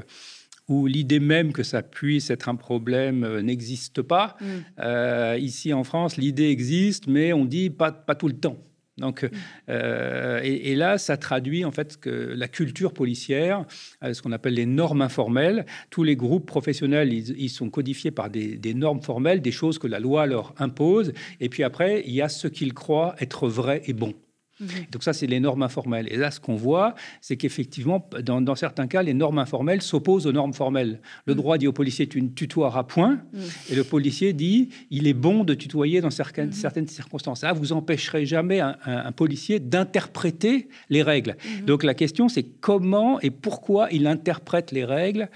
où 0.67 0.85
l'idée 0.85 1.19
même 1.19 1.53
que 1.53 1.63
ça 1.63 1.81
puisse 1.81 2.29
être 2.29 2.49
un 2.49 2.55
problème 2.55 3.23
euh, 3.23 3.41
n'existe 3.41 4.01
pas. 4.01 4.35
Mm. 4.39 4.45
Euh, 4.79 5.37
ici 5.39 5.73
en 5.73 5.83
France, 5.83 6.17
l'idée 6.17 6.49
existe, 6.49 7.07
mais 7.07 7.33
on 7.33 7.45
dit 7.45 7.69
pas, 7.69 7.91
pas 7.91 8.15
tout 8.15 8.27
le 8.27 8.37
temps. 8.37 8.57
Donc, 8.97 9.23
mm. 9.23 9.29
euh, 9.69 10.41
et, 10.43 10.75
là, 10.75 10.97
ça 10.97 11.17
traduit 11.17 11.63
en 11.63 11.71
fait 11.71 11.97
que 11.97 12.09
la 12.09 12.47
culture 12.47 12.93
policière, 12.93 13.65
ce 14.01 14.21
qu'on 14.21 14.31
appelle 14.31 14.55
les 14.55 14.65
normes 14.65 15.01
informelles. 15.01 15.65
Tous 15.89 16.03
les 16.03 16.15
groupes 16.15 16.47
professionnels, 16.47 17.13
ils, 17.13 17.49
sont 17.49 17.69
codifiés 17.69 18.11
par 18.11 18.29
des, 18.29 18.57
des, 18.57 18.73
normes 18.73 19.01
formelles, 19.01 19.41
des 19.41 19.51
choses 19.51 19.77
que 19.77 19.87
la 19.87 19.99
loi 19.99 20.25
leur 20.25 20.53
impose. 20.57 21.13
Et 21.39 21.47
puis 21.47 21.63
après, 21.63 22.03
il 22.05 22.13
y 22.13 22.21
a 22.21 22.29
ce 22.29 22.47
qu'ils 22.47 22.73
croient 22.73 23.15
être 23.19 23.47
vrai 23.47 23.83
et 23.85 23.93
bon. 23.93 24.13
Mhm. 24.59 24.67
Donc 24.91 25.03
ça, 25.03 25.13
c'est 25.13 25.27
les 25.27 25.39
normes 25.39 25.63
informelles. 25.63 26.07
Et 26.11 26.17
là, 26.17 26.31
ce 26.31 26.39
qu'on 26.39 26.55
voit, 26.55 26.95
c'est 27.21 27.37
qu'effectivement, 27.37 28.07
dans, 28.23 28.55
certains 28.55 28.87
cas, 28.87 29.03
les 29.03 29.13
normes 29.13 29.39
informelles 29.39 29.81
s'opposent 29.81 30.25
aux 30.25 30.31
normes 30.31 30.53
formelles. 30.53 30.99
Le 31.25 31.33
mhm. 31.33 31.39
droit 31.39 31.57
dit 31.57 31.67
au 31.67 31.73
policier, 31.73 32.07
tu 32.07 32.21
ne 32.21 32.29
tutoieras 32.29 32.83
point. 32.83 33.21
Mhm. 33.33 33.41
Et 33.71 33.75
le 33.75 33.83
policier 33.83 34.33
dit, 34.33 34.69
il 34.89 35.07
est 35.07 35.13
bon 35.13 35.43
de 35.43 35.53
tutoyer 35.53 36.01
dans 36.01 36.09
certaines, 36.09 36.51
certaines 36.51 36.87
circonstances. 36.87 37.43
Ah, 37.43 37.53
vous 37.53 37.73
empêcherez 37.73 38.25
jamais 38.25 38.59
un, 38.59 39.11
policier 39.15 39.59
d'interpréter 39.59 40.67
les 40.89 41.01
règles. 41.01 41.37
Donc 41.65 41.83
la 41.83 41.93
question, 41.93 42.29
c'est 42.29 42.43
comment 42.43 43.19
et 43.21 43.31
pourquoi 43.31 43.87
il 43.91 44.05
interprète 44.07 44.71
les 44.71 44.85
règles 44.85 45.29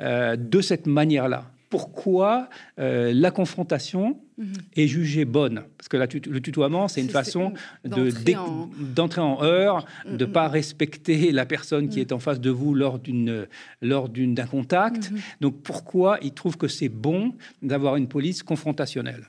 euh, 0.00 0.36
de 0.36 0.60
cette 0.60 0.86
manière-là? 0.86 1.50
Pourquoi 1.70 2.48
euh, 2.78 3.12
la 3.14 3.30
confrontation 3.30 4.18
mhm. 4.42 4.52
est 4.76 4.86
jugée 4.86 5.24
bonne. 5.24 5.64
Parce 5.76 5.88
que 5.88 5.96
le 5.96 6.40
tutoiement, 6.40 6.88
c'est 6.88 7.00
une 7.00 7.08
façon 7.08 7.52
d'entrer 7.84 9.20
en... 9.20 9.38
en... 9.38 9.42
heure, 9.42 9.86
de 10.06 10.12
ne 10.12 10.24
pas 10.24 10.48
respecter 10.48 11.32
la 11.32 11.46
personne 11.46 11.88
qui 11.88 11.96
mhm. 11.96 12.02
est 12.02 12.12
en 12.12 12.18
face 12.18 12.40
de 12.40 12.50
vous 12.50 12.74
lors 12.74 12.98
d'un 13.00 14.46
contact. 14.46 15.12
Donc 15.40 15.62
pourquoi 15.62 16.18
il 16.22 16.32
trouve 16.32 16.56
que 16.56 16.68
c'est 16.68 16.88
bon 16.88 17.34
d'avoir 17.62 17.96
une 17.96 18.08
police 18.08 18.42
confrontationnelle? 18.42 19.28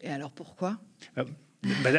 Et 0.00 0.10
alors 0.10 0.30
pourquoi? 0.30 0.78
Euh, 1.16 1.24
bah, 1.82 1.90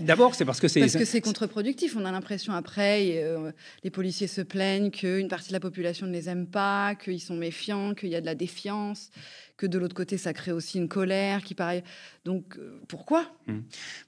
d'abord, 0.00 0.34
c'est 0.34 0.44
parce 0.44 0.58
que 0.58 0.66
c'est... 0.66 0.80
Parce 0.80 0.96
que 0.96 1.04
c'est 1.04 1.20
contre-productif. 1.20 1.96
On 1.96 2.04
a 2.04 2.10
l'impression 2.10 2.52
après, 2.52 3.22
euh, 3.22 3.52
les 3.84 3.90
policiers 3.90 4.26
se 4.26 4.40
plaignent 4.40 4.90
qu'une 4.90 5.28
partie 5.28 5.48
de 5.48 5.52
la 5.52 5.60
population 5.60 6.06
ne 6.06 6.12
les 6.12 6.28
aime 6.28 6.46
pas, 6.46 6.96
qu'ils 6.96 7.20
sont 7.20 7.36
méfiants, 7.36 7.94
qu'il 7.94 8.08
y 8.08 8.16
a 8.16 8.20
de 8.20 8.26
la 8.26 8.34
défiance 8.34 9.10
que 9.56 9.66
de 9.66 9.78
l'autre 9.78 9.94
côté, 9.94 10.18
ça 10.18 10.32
crée 10.32 10.52
aussi 10.52 10.78
une 10.78 10.88
colère 10.88 11.42
qui 11.42 11.54
paraît. 11.54 11.82
Donc, 12.24 12.56
euh, 12.58 12.80
pourquoi? 12.88 13.24
Hum. 13.48 13.62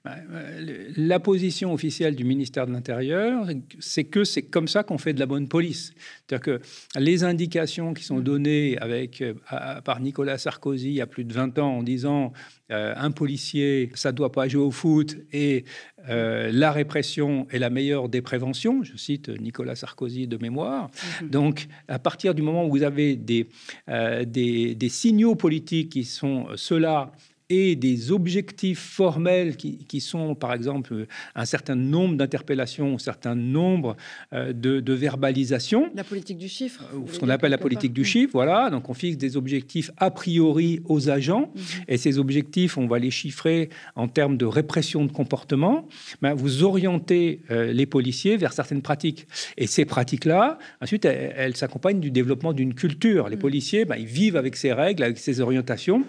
bah, 0.05 0.17
euh, 0.31 0.91
La 0.97 1.21
position 1.21 1.73
officielle 1.73 2.15
du 2.17 2.25
ministère 2.25 2.67
de 2.67 2.73
l'Intérieur, 2.73 3.47
c'est 3.79 4.05
que 4.05 4.25
c'est 4.25 4.43
comme 4.43 4.69
ça 4.69 4.83
qu'on 4.83 4.99
fait 4.99 5.13
de 5.13 5.21
la 5.21 5.27
bonne 5.27 5.49
police. 5.49 5.93
C'est-à-dire 6.27 6.45
que 6.45 6.61
les 6.99 7.25
indications 7.25 7.95
qui 7.95 8.05
sont 8.05 8.19
hum. 8.19 8.25
données 8.25 8.77
avec, 8.79 9.23
euh, 9.23 9.35
par 9.85 10.01
Nicolas 10.01 10.39
Sarkozy 10.39 10.89
il 10.89 10.95
y 10.95 11.01
a 11.01 11.07
plus 11.07 11.25
de 11.25 11.33
20 11.33 11.59
ans 11.59 11.79
en 11.79 11.83
disant 11.83 12.33
un 12.71 13.11
policier, 13.13 13.91
ça 13.95 14.13
ne 14.13 14.17
doit 14.17 14.31
pas 14.31 14.47
jouer 14.47 14.63
au 14.63 14.71
foot 14.71 15.17
et 15.33 15.65
la 16.07 16.73
répression 16.73 17.47
est 17.51 17.59
la 17.59 17.71
meilleure 17.71 18.09
des 18.09 18.23
préventions. 18.23 18.83
Je 18.83 18.97
cite 18.97 19.29
Nicolas 19.29 19.75
Sarkozy 19.75 20.27
de 20.27 20.39
mémoire. 20.39 20.91
Hum, 21.21 21.29
Donc, 21.29 21.67
à 21.89 21.99
partir 21.99 22.35
du 22.35 22.43
moment 22.43 22.65
où 22.67 22.71
vous 22.71 22.83
avez 22.83 23.17
des, 23.17 23.49
des, 24.27 24.75
des 24.75 24.89
signaux 24.89 25.35
politiques 25.35 25.91
qui 25.91 26.05
sont 26.05 26.47
euh, 26.49 26.57
ceux-là 26.57 27.13
et 27.51 27.77
des 27.77 28.13
objectifs 28.13 28.79
formels 28.79 29.57
qui, 29.57 29.79
qui, 29.79 30.01
sont, 30.01 30.35
par 30.35 30.53
exemple, 30.53 31.07
un 31.35 31.45
certain 31.45 31.75
nombre 31.75 32.17
d'interpellations, 32.17 32.95
un 32.95 32.99
certain 32.99 33.35
nombre 33.35 33.97
euh, 34.33 34.53
de, 34.53 34.81
de, 34.81 34.93
verbalisations. 34.93 35.91
La 35.95 36.05
politique 36.05 36.39
du 36.39 36.49
chiffre. 36.49 36.85
Euh, 36.95 37.01
ce 37.11 37.19
qu'on 37.19 37.29
appelle 37.29 37.51
la 37.51 37.59
politique 37.59 37.93
du 37.93 38.05
chiffre, 38.05 38.33
voilà. 38.33 38.69
Donc, 38.71 38.89
on 38.91 38.95
fixe 38.95 39.17
des 39.17 39.37
objectifs 39.37 39.91
a 39.97 40.11
priori 40.11 40.81
aux 40.85 41.09
agents, 41.09 41.51
mhm. 41.55 41.63
et 41.89 41.97
ces 41.97 42.19
objectifs, 42.19 42.77
on 42.77 42.87
va 42.87 42.99
les 42.99 43.11
chiffrer 43.11 43.71
en 43.97 44.09
termes 44.09 44.37
de 44.37 44.45
répression 44.45 45.05
de 45.05 45.13
comportement. 45.13 45.89
Ben, 46.21 46.35
vous 46.35 46.63
orientez 46.65 47.41
les 47.51 47.87
policiers 47.87 48.37
vers 48.37 48.53
certaines 48.53 48.83
pratiques. 48.83 49.27
Et 49.57 49.67
ces 49.67 49.85
pratiques-là, 49.85 50.59
ensuite, 50.81 51.05
elles, 51.05 51.57
s'accompagnent 51.57 52.01
du 52.01 52.11
développement 52.11 52.53
d'une 52.53 52.75
culture. 52.75 53.29
Les 53.29 53.37
mhm. 53.37 53.43
policiers, 53.43 53.85
ben, 53.85 53.97
ils 53.97 54.07
vivent 54.07 54.37
avec 54.37 54.57
ces 54.57 54.73
règles, 54.73 55.03
avec 55.03 55.19
ces 55.19 55.41
orientations. 55.41 56.05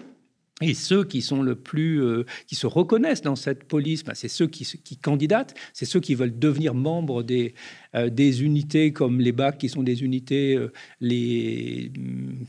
Et 0.62 0.74
ceux 0.74 1.04
qui 1.04 1.22
sont 1.22 1.42
le 1.42 1.54
plus, 1.54 2.02
euh, 2.02 2.24
qui 2.46 2.54
se 2.54 2.66
reconnaissent 2.66 3.22
dans 3.22 3.36
cette 3.36 3.64
police, 3.64 4.04
ben, 4.04 4.12
c'est 4.14 4.28
ceux 4.28 4.46
qui, 4.46 4.64
qui 4.84 4.96
candidatent, 4.98 5.54
c'est 5.72 5.86
ceux 5.86 6.00
qui 6.00 6.14
veulent 6.14 6.38
devenir 6.38 6.74
membres 6.74 7.22
des, 7.22 7.54
euh, 7.94 8.10
des 8.10 8.42
unités 8.42 8.92
comme 8.92 9.20
les 9.20 9.32
BAC, 9.32 9.56
qui 9.56 9.70
sont 9.70 9.82
des 9.82 10.02
unités 10.02 10.56
euh, 10.56 10.70
les, 11.00 11.90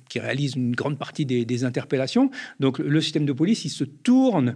qui 0.09 0.19
réalisent 0.19 0.55
une 0.55 0.75
grande 0.75 0.99
partie 0.99 1.25
des, 1.25 1.61
interpellations. 1.63 2.31
Donc 2.59 2.79
le 2.79 3.01
système 3.01 3.25
de 3.25 3.33
police, 3.33 3.65
il 3.65 3.69
se 3.69 3.83
tourne 3.83 4.55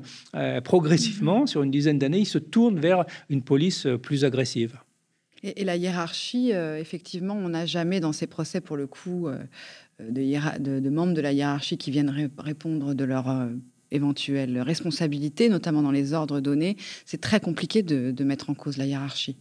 progressivement, 0.63 1.43
mm-hmm. 1.43 1.47
sur 1.47 1.61
une 1.61 1.69
dizaine 1.69 1.99
d'années, 1.99 2.19
il 2.19 2.25
se 2.25 2.39
tourne 2.39 2.79
vers 2.79 3.05
une 3.29 3.43
police 3.43 3.85
plus 4.01 4.25
agressive. 4.25 4.79
Et, 5.43 5.63
la 5.63 5.75
hiérarchie, 5.75 6.49
effectivement, 6.51 7.35
on 7.35 7.49
n'a 7.49 7.67
jamais 7.67 7.99
dans 7.99 8.13
ces 8.13 8.25
procès, 8.25 8.59
pour 8.59 8.75
le 8.75 8.87
coup, 8.87 9.27
de, 9.99 10.89
membres 10.89 11.13
de 11.13 11.21
la 11.21 11.31
hiérarchie 11.31 11.77
qui 11.77 11.91
viennent 11.91 12.13
répondre 12.37 12.93
de 12.93 13.03
leur 13.03 13.29
euh, 13.29 13.47
éventuelle 13.91 14.59
responsabilité, 14.61 15.49
notamment 15.49 15.81
dans 15.81 15.91
les 15.91 16.13
ordres 16.13 16.39
donnés. 16.41 16.75
C'est 17.05 17.21
très 17.21 17.39
compliqué 17.39 17.81
de, 17.83 18.23
mettre 18.23 18.49
en 18.49 18.53
cause 18.53 18.77
la 18.77 18.85
hiérarchie. 18.85 19.37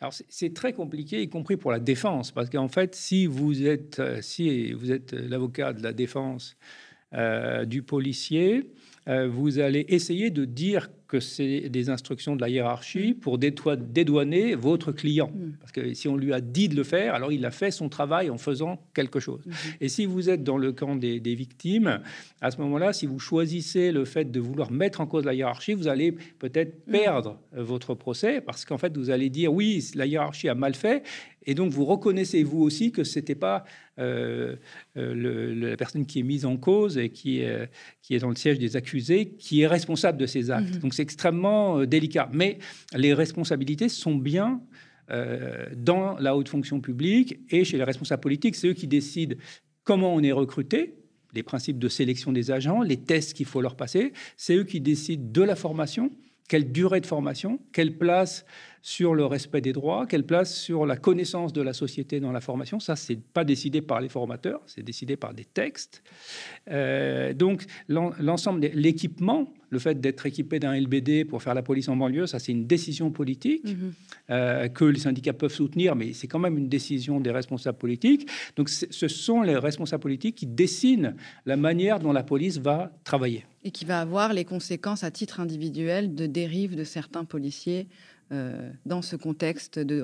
Alors 0.00 0.14
c'est 0.28 0.54
très 0.54 0.72
compliqué, 0.72 1.22
y 1.22 1.28
compris 1.28 1.56
pour 1.56 1.70
la 1.70 1.80
défense, 1.80 2.30
parce 2.30 2.48
qu'en 2.48 2.68
fait, 2.68 2.94
si 2.94 3.26
vous 3.26 3.66
êtes, 3.66 3.98
euh, 3.98 4.22
si 4.22 4.74
êtes 4.90 5.12
l'avocat 5.12 5.72
de 5.72 5.82
la 5.82 5.92
défense 5.92 6.56
euh, 7.12 7.64
du 7.64 7.82
policier, 7.82 8.70
vous 9.28 9.60
allez 9.60 9.86
essayer 9.88 10.30
de 10.30 10.44
dire 10.44 10.90
que 11.08 11.20
c'est 11.20 11.68
des 11.68 11.90
instructions 11.90 12.36
de 12.36 12.40
la 12.40 12.48
hiérarchie 12.48 13.12
mm. 13.12 13.20
pour 13.20 13.38
dédouaner 13.38 14.54
votre 14.54 14.92
client. 14.92 15.30
Mm. 15.32 15.52
Parce 15.60 15.72
que 15.72 15.94
si 15.94 16.08
on 16.08 16.16
lui 16.16 16.32
a 16.32 16.40
dit 16.40 16.68
de 16.68 16.76
le 16.76 16.84
faire, 16.84 17.14
alors 17.14 17.32
il 17.32 17.44
a 17.44 17.50
fait 17.50 17.70
son 17.70 17.88
travail 17.88 18.30
en 18.30 18.38
faisant 18.38 18.80
quelque 18.94 19.20
chose. 19.20 19.40
Mm-hmm. 19.46 19.76
Et 19.80 19.88
si 19.88 20.06
vous 20.06 20.28
êtes 20.28 20.42
dans 20.42 20.58
le 20.58 20.72
camp 20.72 20.96
des, 20.96 21.18
victimes, 21.36 22.00
à 22.40 22.50
ce 22.50 22.58
moment-là, 22.60 22.92
si 22.92 23.06
vous 23.06 23.18
choisissez 23.18 23.92
le 23.92 24.04
fait 24.04 24.30
de 24.30 24.40
vouloir 24.40 24.70
mettre 24.70 25.00
en 25.00 25.06
cause 25.06 25.24
la 25.24 25.34
hiérarchie, 25.34 25.74
vous 25.74 25.88
allez 25.88 26.12
peut-être 26.12 26.86
mm. 26.86 26.92
perdre 26.92 27.38
votre 27.52 27.94
procès 27.94 28.40
parce 28.40 28.64
qu'en 28.64 28.78
fait, 28.78 28.96
vous 28.96 29.10
allez 29.10 29.30
dire 29.30 29.52
oui, 29.52 29.84
la 29.94 30.06
hiérarchie 30.06 30.48
a 30.48 30.54
mal 30.54 30.74
fait. 30.74 31.04
Et 31.48 31.54
donc, 31.54 31.70
vous 31.70 31.84
reconnaissez 31.84 32.42
vous 32.42 32.60
aussi 32.60 32.90
que 32.90 33.04
ce 33.04 33.20
n'était 33.20 33.36
pas 33.36 33.64
euh, 34.00 34.56
euh, 34.96 35.70
la 35.70 35.76
personne 35.76 36.04
qui 36.04 36.18
est 36.18 36.24
mise 36.24 36.44
en 36.44 36.56
cause 36.56 36.98
et 36.98 37.10
qui 37.10 37.38
est, 37.38 37.70
qui 38.02 38.16
est 38.16 38.18
dans 38.18 38.30
le 38.30 38.34
siège 38.34 38.58
des 38.58 38.74
accusés 38.74 39.36
qui 39.38 39.60
est 39.60 39.66
responsable 39.68 40.18
de 40.18 40.26
ces 40.26 40.50
actes. 40.50 40.74
Mm-hmm. 40.74 40.80
Donc, 40.80 40.94
c'est 40.96 41.02
extrêmement 41.02 41.80
euh, 41.80 41.86
délicat. 41.86 42.28
Mais 42.32 42.58
les 42.94 43.14
responsabilités 43.14 43.88
sont 43.88 44.14
bien 44.14 44.60
euh, 45.10 45.66
dans 45.76 46.16
la 46.18 46.36
haute 46.36 46.48
fonction 46.48 46.80
publique 46.80 47.38
et 47.50 47.64
chez 47.64 47.76
les 47.76 47.84
responsables 47.84 48.22
politiques. 48.22 48.56
C'est 48.56 48.68
eux 48.68 48.74
qui 48.74 48.88
décident 48.88 49.36
comment 49.84 50.14
on 50.14 50.22
est 50.22 50.32
recruté, 50.32 50.96
les 51.34 51.42
principes 51.42 51.78
de 51.78 51.88
sélection 51.88 52.32
des 52.32 52.50
agents, 52.50 52.82
les 52.82 52.96
tests 52.96 53.34
qu'il 53.34 53.46
faut 53.46 53.60
leur 53.60 53.76
passer. 53.76 54.12
C'est 54.36 54.56
eux 54.56 54.64
qui 54.64 54.80
décident 54.80 55.24
de 55.24 55.42
la 55.42 55.54
formation, 55.54 56.10
quelle 56.48 56.72
durée 56.72 57.00
de 57.00 57.06
formation, 57.06 57.60
quelle 57.72 57.98
place 57.98 58.44
sur 58.86 59.16
le 59.16 59.26
respect 59.26 59.60
des 59.60 59.72
droits, 59.72 60.06
quelle 60.06 60.24
place 60.24 60.56
sur 60.56 60.86
la 60.86 60.96
connaissance 60.96 61.52
de 61.52 61.60
la 61.60 61.72
société 61.72 62.20
dans 62.20 62.30
la 62.30 62.40
formation. 62.40 62.78
Ça, 62.78 62.94
c'est 62.94 63.20
pas 63.20 63.42
décidé 63.42 63.82
par 63.82 64.00
les 64.00 64.08
formateurs, 64.08 64.60
c'est 64.66 64.84
décidé 64.84 65.16
par 65.16 65.34
des 65.34 65.44
textes. 65.44 66.04
Euh, 66.70 67.34
donc, 67.34 67.64
l'ensemble 67.88 68.60
de 68.60 68.68
l'équipement, 68.68 69.52
le 69.70 69.80
fait 69.80 70.00
d'être 70.00 70.24
équipé 70.26 70.60
d'un 70.60 70.78
LBD 70.78 71.24
pour 71.24 71.42
faire 71.42 71.54
la 71.54 71.62
police 71.62 71.88
en 71.88 71.96
banlieue, 71.96 72.28
ça, 72.28 72.38
c'est 72.38 72.52
une 72.52 72.68
décision 72.68 73.10
politique 73.10 73.64
mhm. 73.64 73.92
euh, 74.30 74.68
que 74.68 74.84
les 74.84 75.00
syndicats 75.00 75.32
peuvent 75.32 75.52
soutenir, 75.52 75.96
mais 75.96 76.12
c'est 76.12 76.28
quand 76.28 76.38
même 76.38 76.56
une 76.56 76.68
décision 76.68 77.18
des 77.18 77.32
responsables 77.32 77.78
politiques. 77.78 78.28
Donc, 78.54 78.68
ce 78.68 79.08
sont 79.08 79.42
les 79.42 79.56
responsables 79.56 80.02
politiques 80.02 80.36
qui 80.36 80.46
dessinent 80.46 81.16
la 81.44 81.56
manière 81.56 81.98
dont 81.98 82.12
la 82.12 82.22
police 82.22 82.58
va 82.58 82.92
travailler. 83.02 83.46
Et 83.64 83.72
qui 83.72 83.84
va 83.84 84.00
avoir 84.00 84.32
les 84.32 84.44
conséquences 84.44 85.02
à 85.02 85.10
titre 85.10 85.40
individuel 85.40 86.14
de 86.14 86.26
dérive 86.26 86.76
de 86.76 86.84
certains 86.84 87.24
policiers 87.24 87.88
dans 88.30 89.02
ce 89.02 89.16
contexte 89.16 89.78
de. 89.78 90.02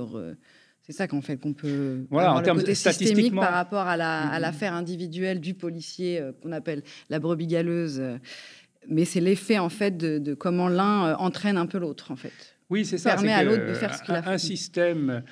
C'est 0.85 0.92
ça 0.92 1.06
qu'en 1.06 1.20
fait 1.20 1.37
qu'on 1.37 1.52
peut 1.52 2.06
voilà, 2.11 2.30
avoir 2.30 2.44
en 2.44 2.54
le 2.54 2.61
côté 2.61 2.74
systémique 2.74 3.35
par 3.35 3.52
rapport 3.52 3.87
à 3.87 3.96
mm-hmm. 3.96 4.40
l'affaire 4.40 4.74
individuelle 4.74 5.40
du 5.40 5.54
policier 5.54 6.20
euh, 6.20 6.32
qu'on 6.42 6.50
appelle 6.50 6.82
la 7.08 7.20
brebis 7.20 7.46
galeuse. 7.46 8.02
mais 8.88 9.04
c'est 9.04 9.20
l'effet 9.20 9.58
en 9.58 9.68
fait 9.68 9.96
de, 9.96 10.35
comment 10.35 10.68
l'un 10.68 11.06
euh, 11.06 11.14
entraîne 11.16 11.56
un 11.56 11.66
peu 11.66 11.78
l'autre 11.78 12.11
en 12.11 12.16
fait. 12.16 12.51
Oui, 12.72 12.87
c'est 12.87 12.96
ça. 12.96 13.16
Permet 13.16 13.35
à 13.35 13.44
l'autre 13.44 13.66
de 13.66 13.74
faire 13.74 13.94
ce 13.94 14.02
qu'il 14.02 14.14
a 14.14 14.22
fait. 14.22 14.30
Un 14.30 14.38
système 14.38 15.22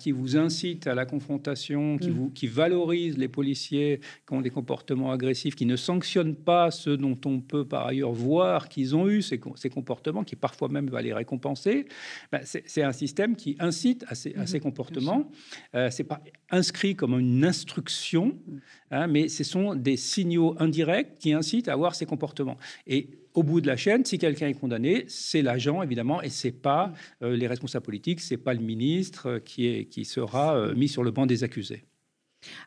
qui 0.00 0.12
vous 0.12 0.38
incite 0.38 0.86
à 0.86 0.94
la 0.94 1.04
confrontation, 1.04 1.98
qui, 1.98 2.08
mm. 2.08 2.14
vous, 2.14 2.30
qui 2.30 2.46
valorise 2.46 3.18
les 3.18 3.28
policiers 3.28 4.00
qui 4.26 4.34
ont 4.34 4.40
des 4.40 4.48
comportements 4.48 5.12
agressifs, 5.12 5.54
qui 5.54 5.66
ne 5.66 5.76
sanctionne 5.76 6.34
pas 6.34 6.70
ceux 6.70 6.96
dont 6.96 7.18
on 7.26 7.40
peut 7.40 7.66
par 7.66 7.86
ailleurs 7.86 8.12
voir 8.12 8.70
qu'ils 8.70 8.96
ont 8.96 9.10
eu 9.10 9.20
ces, 9.20 9.38
ces, 9.56 9.68
comportements, 9.68 10.24
qui 10.24 10.36
parfois 10.36 10.68
même 10.68 10.88
va 10.88 11.02
les 11.02 11.12
récompenser, 11.12 11.86
ben, 12.32 12.40
c'est 12.42 12.82
un 12.82 12.92
système 12.92 13.36
qui 13.36 13.56
incite 13.58 14.06
à 14.08 14.14
ces, 14.14 14.34
à 14.34 14.46
ces 14.46 14.56
mm-hmm. 14.56 14.62
comportements. 14.62 15.30
Euh, 15.74 15.90
c'est 15.90 16.04
pas 16.04 16.22
inscrit 16.50 16.96
comme 16.96 17.20
une 17.20 17.44
instruction, 17.44 18.38
mm. 18.46 18.58
hein, 18.92 19.06
mais 19.06 19.28
ce 19.28 19.44
sont 19.44 19.74
des 19.74 19.98
signaux 19.98 20.56
indirects 20.58 21.18
qui 21.18 21.34
incitent 21.34 21.68
à 21.68 21.74
avoir 21.74 21.94
ces 21.94 22.06
comportements. 22.06 22.56
Et 22.86 23.10
au 23.36 23.42
bout 23.42 23.60
de 23.60 23.66
la 23.66 23.76
chaîne, 23.76 24.04
si 24.04 24.18
quelqu'un 24.18 24.48
est 24.48 24.54
condamné, 24.54 25.04
c'est 25.08 25.42
l'agent 25.42 25.82
évidemment, 25.82 26.22
et 26.22 26.30
c'est 26.30 26.50
pas 26.50 26.88
mm. 26.88 27.24
euh, 27.24 27.36
les 27.36 27.46
responsables 27.46 27.84
politiques, 27.84 28.20
c'est 28.20 28.38
pas 28.38 28.54
le 28.54 28.60
ministre 28.60 29.28
euh, 29.28 29.38
qui 29.38 29.66
est 29.66 29.84
qui 29.84 30.04
sera 30.04 30.56
euh, 30.56 30.74
mis 30.74 30.88
sur 30.88 31.04
le 31.04 31.10
banc 31.10 31.26
des 31.26 31.44
accusés. 31.44 31.84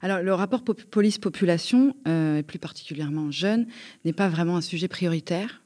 Alors, 0.02 0.22
le 0.22 0.34
rapport 0.34 0.64
police-population, 0.64 1.96
euh, 2.08 2.44
plus 2.44 2.60
particulièrement 2.60 3.32
jeune, 3.32 3.68
n'est 4.06 4.14
pas 4.14 4.28
vraiment 4.28 4.58
un 4.58 4.62
sujet 4.62 4.88
prioritaire 4.88 5.64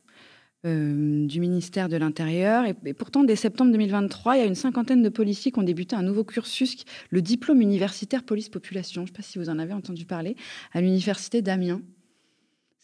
du 0.65 1.41
ministère 1.41 1.89
de 1.89 1.97
l'Intérieur. 1.97 2.63
Et, 2.65 2.93
pourtant, 2.93 3.25
dès 3.25 3.35
septembre 3.35 3.73
2023, 3.73 4.37
il 4.37 4.39
y 4.39 4.43
a 4.43 4.45
une 4.45 4.55
cinquantaine 4.55 5.03
de 5.03 5.09
policiers 5.09 5.51
qui 5.51 5.59
ont 5.59 5.63
débuté 5.63 5.93
un 5.93 6.03
nouveau 6.03 6.23
cursus, 6.23 6.85
le 7.09 7.21
diplôme 7.21 7.59
universitaire 7.59 8.23
police-population. 8.23 9.01
Je 9.01 9.11
ne 9.11 9.13
sais 9.13 9.17
pas 9.17 9.23
si 9.23 9.39
vous 9.39 9.49
en 9.49 9.59
avez 9.59 9.73
entendu 9.73 10.05
parler, 10.05 10.37
à 10.71 10.79
l'université 10.79 11.41
d'Amiens. 11.41 11.81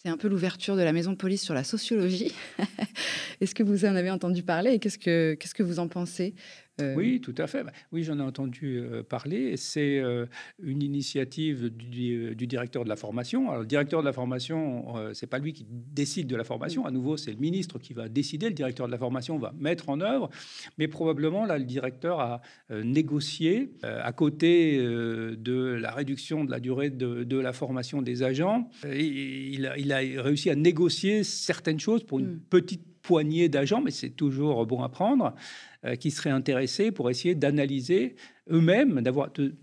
C'est 0.01 0.07
un 0.07 0.15
peu 0.15 0.29
l'ouverture 0.29 0.77
de 0.77 0.81
la 0.81 0.93
maison 0.93 1.11
de 1.11 1.17
police 1.17 1.43
sur 1.43 1.53
la 1.53 1.65
sociologie. 1.65 2.31
Est-ce 3.41 3.53
que 3.53 3.63
vous 3.63 3.83
en 3.83 3.95
avez 3.95 4.09
entendu 4.09 4.43
parler 4.43 4.71
et 4.71 4.79
qu'est-ce 4.79 4.97
que, 4.97 5.33
qu'est-ce 5.33 5.53
que 5.53 5.63
vous 5.63 5.79
en 5.79 5.89
pensez 5.89 6.35
euh, 6.79 6.95
oui, 6.95 7.21
tout 7.21 7.35
à 7.37 7.47
fait. 7.47 7.63
Bah, 7.63 7.71
oui, 7.91 8.03
j'en 8.03 8.19
ai 8.19 8.21
entendu 8.21 8.79
euh, 8.79 9.03
parler. 9.03 9.57
C'est 9.57 9.99
euh, 9.99 10.25
une 10.61 10.81
initiative 10.81 11.69
du, 11.69 12.35
directeur 12.35 12.83
de 12.83 12.89
la 12.89 12.95
formation. 12.95 13.49
Alors, 13.49 13.61
le 13.61 13.67
directeur 13.67 14.01
de 14.01 14.05
la 14.05 14.13
formation, 14.13 14.95
c'est 15.13 15.27
pas 15.27 15.39
lui 15.39 15.53
qui 15.53 15.65
décide 15.69 16.27
de 16.27 16.35
la 16.35 16.43
formation. 16.43 16.85
À 16.85 16.91
nouveau, 16.91 17.17
c'est 17.17 17.31
le 17.31 17.37
ministre 17.37 17.79
qui 17.79 17.93
va 17.93 18.09
décider. 18.09 18.47
Le 18.47 18.53
directeur 18.53 18.87
de 18.87 18.91
la 18.91 18.97
formation 18.97 19.37
va 19.37 19.53
mettre 19.57 19.89
en 19.89 20.01
œuvre. 20.01 20.29
Mais 20.77 20.87
probablement, 20.87 21.45
là, 21.45 21.57
le 21.57 21.65
directeur 21.65 22.19
a 22.19 22.41
négocié 22.71 23.71
à 23.83 24.11
côté 24.13 24.77
de 24.77 25.77
la 25.79 25.91
réduction 25.91 26.43
de 26.43 26.51
la 26.51 26.59
durée 26.59 26.89
de, 26.89 27.39
la 27.39 27.53
formation 27.53 28.01
des 28.01 28.23
agents. 28.23 28.69
Il 28.83 29.67
a, 29.67 29.77
il, 29.77 29.93
a, 29.93 29.97
réussi 30.21 30.49
à 30.49 30.55
négocier 30.55 31.23
certaines 31.23 31.79
choses 31.79 32.03
pour 32.03 32.19
une 32.19 32.33
mm. 32.33 32.39
petite 32.49 32.89
poignée 33.01 33.49
d'agents, 33.49 33.81
mais 33.81 33.91
c'est 33.91 34.11
toujours 34.11 34.65
bon 34.65 34.83
à 34.83 34.89
prendre. 34.89 35.33
Euh, 35.85 35.95
qui 35.95 36.11
seraient 36.11 36.29
intéressés 36.29 36.91
pour 36.91 37.09
essayer 37.09 37.35
d'analyser 37.35 38.17
eux-mêmes, 38.51 38.99
d'avoir 38.99 39.31
de, 39.31 39.55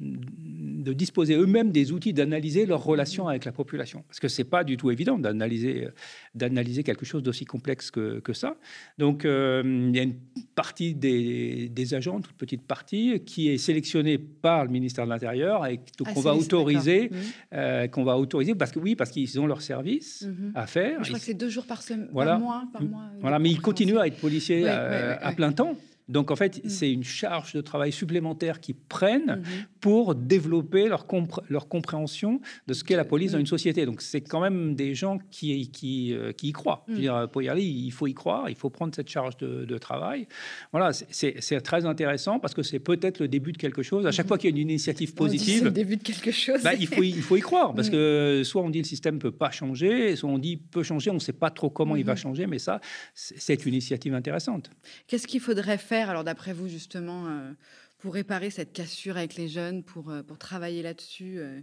disposer 0.95 1.35
eux-mêmes 1.35 1.73
des 1.73 1.93
outils 1.93 2.15
d'analyser 2.15 2.65
leurs 2.65 2.83
relations 2.83 3.29
avec 3.29 3.45
la 3.45 3.53
population. 3.53 4.03
Parce 4.09 4.19
que 4.19 4.29
c'est 4.29 4.45
pas 4.45 4.65
du 4.65 4.79
tout 4.79 4.91
évident 4.91 5.19
d'analyser 5.19 5.89
d'analyser 6.35 6.85
quelque 6.85 7.05
chose 7.05 7.23
d'aussi 7.23 7.45
complexe 7.45 7.91
que, 7.91 8.21
que, 8.21 8.33
ça. 8.33 8.57
Donc 8.97 9.27
euh, 9.27 9.63
il 9.67 9.95
y 9.95 10.01
a 10.01 10.05
une 10.05 10.15
partie 10.55 10.95
des, 10.95 11.69
des, 11.69 11.93
agents, 11.93 12.19
toute 12.23 12.37
petite 12.39 12.63
partie, 12.63 13.21
qui 13.27 13.51
est 13.51 13.59
sélectionnée 13.59 14.17
par 14.17 14.65
le 14.65 14.71
ministère 14.71 15.05
de 15.05 15.11
l'Intérieur 15.11 15.67
et 15.67 15.81
ah, 16.03 16.13
on 16.17 16.21
va 16.21 16.35
autoriser, 16.35 17.11
euh, 17.53 17.89
qu'on 17.89 18.05
va 18.05 18.17
autoriser 18.17 18.55
parce 18.55 18.73
que 18.73 18.79
oui, 18.79 18.97
parce 18.97 19.11
qu'ils 19.11 19.39
ont 19.39 19.47
leur 19.47 19.61
service 19.61 20.23
mhm. 20.23 20.53
à 20.55 20.67
faire. 20.67 21.05
Je 21.05 21.09
crois 21.11 21.19
que 21.19 21.27
c'est 21.27 21.35
deux 21.35 21.51
jours 21.51 21.67
par, 21.67 21.83
semaine, 21.83 22.09
voilà. 22.11 22.31
par 22.31 22.41
mois, 22.41 22.65
par 22.73 22.83
mois. 22.83 23.11
Voilà, 23.21 23.39
mais 23.39 23.51
ils 23.51 23.61
continuent 23.61 23.99
à 23.99 24.07
être 24.07 24.19
policiers 24.19 24.67
à 24.67 25.31
plein 25.33 25.53
temps. 25.53 25.77
Donc 26.09 26.31
en 26.31 26.37
fait, 26.37 26.65
mm. 26.65 26.69
c'est 26.69 26.93
une 26.93 27.05
charge 27.05 27.53
de 27.53 27.61
travail 27.61 27.93
supplémentaire 27.93 28.61
qu'ils 28.61 28.77
prennent 28.77 29.43
mm-hmm. 29.43 29.67
pour 29.81 30.15
développer 30.15 30.89
leur, 30.89 31.07
leur 31.49 31.69
compréhension 31.69 32.41
de 32.67 32.75
ce 32.75 32.85
qu'est 32.85 32.97
la 32.97 33.05
police 33.05 33.33
dans 33.33 33.39
mm. 33.39 33.43
une 33.43 33.47
société. 33.47 33.87
Donc 33.87 34.03
c'est 34.03 34.21
quand 34.21 34.41
même 34.41 34.75
des 34.75 34.95
gens 34.95 35.19
qui, 35.31 35.69
qui, 35.71 36.15
euh, 36.15 36.33
qui 36.33 36.49
y 36.49 36.53
croient. 36.53 36.85
Je 36.87 36.93
veux 36.93 36.99
mm. 36.99 37.01
dire, 37.01 37.29
pour 37.31 37.43
y 37.43 37.49
aller, 37.49 37.65
il 37.65 37.91
faut 37.91 38.07
y 38.07 38.15
croire, 38.15 38.49
il 38.49 38.57
faut 38.57 38.71
prendre 38.71 38.95
cette 38.95 39.09
charge 39.09 39.37
de, 39.37 39.77
travail. 39.77 40.27
Voilà, 40.73 40.93
c'est 40.93 41.61
très 41.61 41.85
intéressant 41.85 42.39
parce 42.39 42.55
que 42.55 42.63
c'est 42.63 42.79
peut-être 42.79 43.21
le 43.21 43.29
début 43.29 43.53
de 43.53 43.59
quelque 43.59 43.83
chose. 43.83 44.07
À 44.07 44.11
chaque 44.11 44.25
mm-hmm. 44.25 44.29
fois 44.29 44.39
qu'il 44.39 44.51
y 44.51 44.53
a 44.53 44.57
une 44.57 44.71
initiative 44.71 45.13
positive, 45.13 45.65
le 45.65 45.71
début 45.71 45.99
de 45.99 46.03
quelque 46.03 46.31
chose. 46.31 46.63
Bah, 46.63 46.73
il, 46.73 46.87
faut 46.87 47.03
y, 47.03 47.11
il 47.11 47.21
faut 47.21 47.37
y 47.37 47.41
croire 47.41 47.75
parce 47.75 47.91
que 47.91 48.41
soit 48.43 48.63
on 48.63 48.71
dit 48.71 48.79
le 48.79 48.85
système 48.85 49.19
peut 49.19 49.33
pas 49.33 49.51
changer, 49.51 50.17
soit 50.17 50.31
on 50.31 50.39
dit 50.39 50.57
peut 50.57 50.83
changer, 50.83 51.11
on 51.11 51.15
ne 51.15 51.19
sait 51.19 51.35
pas 51.35 51.51
trop 51.51 51.69
comment 51.69 51.95
il 51.95 52.05
va 52.05 52.15
mm-hmm. 52.15 52.17
changer, 52.17 52.47
mais 52.47 52.59
ça, 52.59 52.81
c'est 53.13 53.67
une 53.67 53.75
initiative 53.75 54.15
intéressante. 54.15 54.71
Qu'est-ce 55.07 55.27
qu'il 55.27 55.41
faudrait 55.41 55.79
faire 55.79 55.96
alors 56.03 56.25
d'après 56.25 56.53
vous, 56.53 56.69
justement, 56.69 57.27
euh, 57.27 57.53
pour 57.99 58.15
réparer 58.15 58.51
cette 58.51 58.73
cassure 58.73 59.17
avec 59.17 59.37
les 59.37 59.49
jeunes, 59.49 59.83
pour, 59.83 60.11
euh, 60.11 60.23
pour 60.23 60.39
travailler 60.39 60.83
là-dessus 60.83 61.39
euh, 61.39 61.61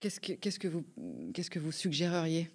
Qu'est-ce 0.00 0.18
que, 0.18 0.32
qu'est-ce, 0.32 0.58
que 0.58 0.66
vous, 0.66 0.82
qu'est-ce 1.34 1.50
que 1.50 1.58
vous 1.58 1.72
suggéreriez? 1.72 2.48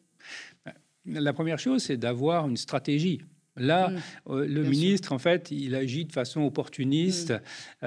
La 1.06 1.32
première 1.32 1.60
chose, 1.60 1.84
c'est 1.84 1.98
d'avoir 1.98 2.50
une 2.50 2.58
stratégie. 2.58 3.22
Là, 3.56 3.90
mmh. 3.90 4.40
le 4.42 4.64
ministre, 4.64 5.14
en 5.14 5.20
fait, 5.20 5.52
il 5.52 5.76
agit 5.76 6.06
de 6.06 6.12
façon 6.12 6.42
opportuniste 6.42 7.34
mmh. 7.84 7.86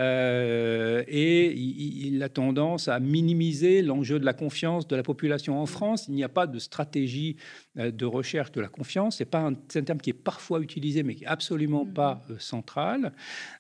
et 1.09 1.53
il, 1.53 2.23
a 2.23 2.29
tendance 2.29 2.87
à 2.87 3.01
minimiser 3.01 3.83
l'enjeu 3.83 4.21
de 4.21 4.25
la 4.25 4.33
confiance 4.33 4.87
de 4.87 4.95
la 4.95 5.03
population 5.03 5.61
en 5.61 5.67
France. 5.67 6.07
Il 6.07 6.15
n'y 6.15 6.23
a 6.23 6.29
pas 6.29 6.47
de 6.47 6.61
stratégie 6.61 7.37
de 7.79 8.07
recherche 8.07 8.51
de 8.53 8.61
la 8.61 8.69
confiance. 8.69 9.19
C'est 9.19 9.25
pas 9.25 9.41
un, 9.41 9.53
un, 9.53 9.83
terme 9.83 10.01
qui 10.01 10.11
est 10.11 10.15
parfois 10.15 10.61
utilisé, 10.61 11.03
mais 11.03 11.15
qui 11.15 11.25
est 11.25 11.29
absolument 11.29 11.85
mm-hmm. 11.85 11.93
pas 11.93 12.25
euh, 12.31 12.35
central. 12.39 13.13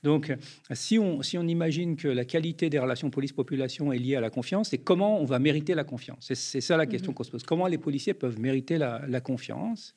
Donc, 0.03 0.35
si 0.73 0.99
on, 0.99 1.23
si 1.23 1.39
on 1.39 1.47
imagine 1.47 1.97
que 1.97 2.09
la 2.09 2.25
qualité 2.25 2.69
des 2.69 2.79
relations 2.79 3.11
police-population 3.11 3.93
est 3.93 3.99
liée 3.99 4.17
à 4.17 4.21
la 4.21 4.31
confiance, 4.31 4.71
c'est 4.71 4.79
comment 4.79 5.21
on 5.21 5.25
va 5.25 5.39
mériter 5.39 5.75
la 5.75 5.85
confiance? 5.85 6.31
C'est 6.33 6.61
ça 6.61 6.77
la 6.77 6.85
mm-hmm. 6.85 6.91
question 6.91 7.13
qu'on 7.13 7.23
se 7.23 7.31
pose. 7.31 7.43
Comment 7.45 7.67
les 7.67 7.79
policiers 7.79 8.15
peuvent 8.15 8.41
mériter 8.41 8.79
la, 8.79 9.21
confiance? 9.21 9.95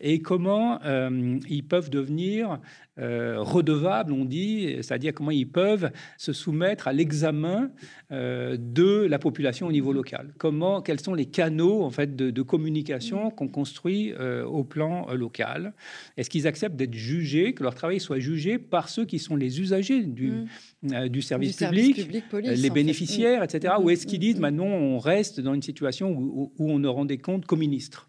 Et 0.00 0.20
comment 0.20 0.80
euh, 0.84 1.38
ils 1.48 1.64
peuvent 1.64 1.90
devenir 1.90 2.58
redevables, 2.98 4.12
on 4.12 4.26
dit, 4.26 4.76
c'est-à-dire 4.82 5.14
comment 5.14 5.30
ils 5.30 5.48
peuvent 5.48 5.90
se 6.18 6.34
soumettre 6.34 6.88
à 6.88 6.92
l'examen 6.92 7.70
de 8.10 9.06
la 9.06 9.18
population 9.18 9.66
au 9.66 9.72
niveau 9.72 9.94
local? 9.94 10.34
Comment, 10.36 10.82
quels 10.82 11.00
sont 11.00 11.14
les 11.14 11.24
canaux 11.24 11.84
en 11.84 11.90
fait 11.90 12.14
de, 12.14 12.30
de 12.30 12.42
communication 12.42 13.30
mm-hmm. 13.30 13.34
qu'on 13.48 13.61
construit 13.62 14.12
euh, 14.18 14.44
au 14.44 14.64
plan 14.64 15.06
euh, 15.08 15.14
local 15.14 15.72
Est-ce 16.16 16.28
qu'ils 16.28 16.48
acceptent 16.48 16.74
d'être 16.74 16.94
jugés, 16.94 17.54
que 17.54 17.62
leur 17.62 17.76
travail 17.76 18.00
soit 18.00 18.18
jugé 18.18 18.58
par 18.58 18.88
ceux 18.88 19.04
qui 19.04 19.20
sont 19.20 19.36
les 19.36 19.60
usagers 19.60 20.02
du, 20.02 20.30
mm. 20.30 20.46
euh, 20.92 21.08
du 21.08 21.22
service 21.22 21.56
public, 21.56 22.08
les 22.42 22.70
bénéficiaires, 22.70 23.44
etc. 23.44 23.74
Mm. 23.78 23.84
Ou 23.84 23.90
est-ce 23.90 24.04
qu'ils 24.04 24.18
mm. 24.18 24.26
disent 24.26 24.40
maintenant 24.40 24.66
on 24.66 24.98
reste 24.98 25.38
dans 25.38 25.54
une 25.54 25.62
situation 25.62 26.10
où, 26.10 26.52
on 26.58 26.80
ne 26.80 26.88
rend 26.88 27.04
des 27.04 27.18
comptes 27.18 27.46
qu'aux 27.46 27.56
ministres 27.56 28.08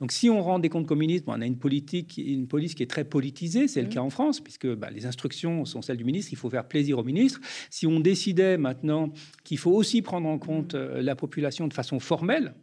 donc, 0.00 0.10
si 0.10 0.28
on 0.28 0.42
rend 0.42 0.58
des 0.58 0.68
comptes 0.68 0.88
communistes, 0.88 1.24
on 1.28 1.40
a 1.40 1.46
une 1.46 1.56
politique, 1.56 2.18
une 2.18 2.48
police 2.48 2.74
qui 2.74 2.82
est 2.82 2.90
très 2.90 3.04
politisée, 3.04 3.68
c'est 3.68 3.80
le 3.80 3.86
cas 3.86 4.00
en 4.00 4.10
France, 4.10 4.40
puisque 4.40 4.66
bah, 4.66 4.90
les 4.90 5.06
instructions 5.06 5.64
sont 5.64 5.82
celles 5.82 5.98
du 5.98 6.04
ministre, 6.04 6.32
il 6.32 6.36
faut 6.36 6.50
faire 6.50 6.66
plaisir 6.66 6.98
au 6.98 7.04
ministre. 7.04 7.40
Si 7.70 7.86
on 7.86 8.00
décidait 8.00 8.58
maintenant 8.58 9.12
qu'il 9.44 9.56
faut 9.56 9.70
aussi 9.70 10.02
prendre 10.02 10.28
en 10.28 10.36
compte 10.36 10.74
la 10.74 11.14
population 11.14 11.68
de 11.68 11.72
façon 11.72 12.00
formelle, 12.00 12.54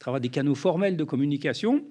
travers 0.00 0.20
des 0.20 0.28
canaux 0.28 0.56
formels 0.56 0.96
de 0.96 1.04
communication. 1.04 1.84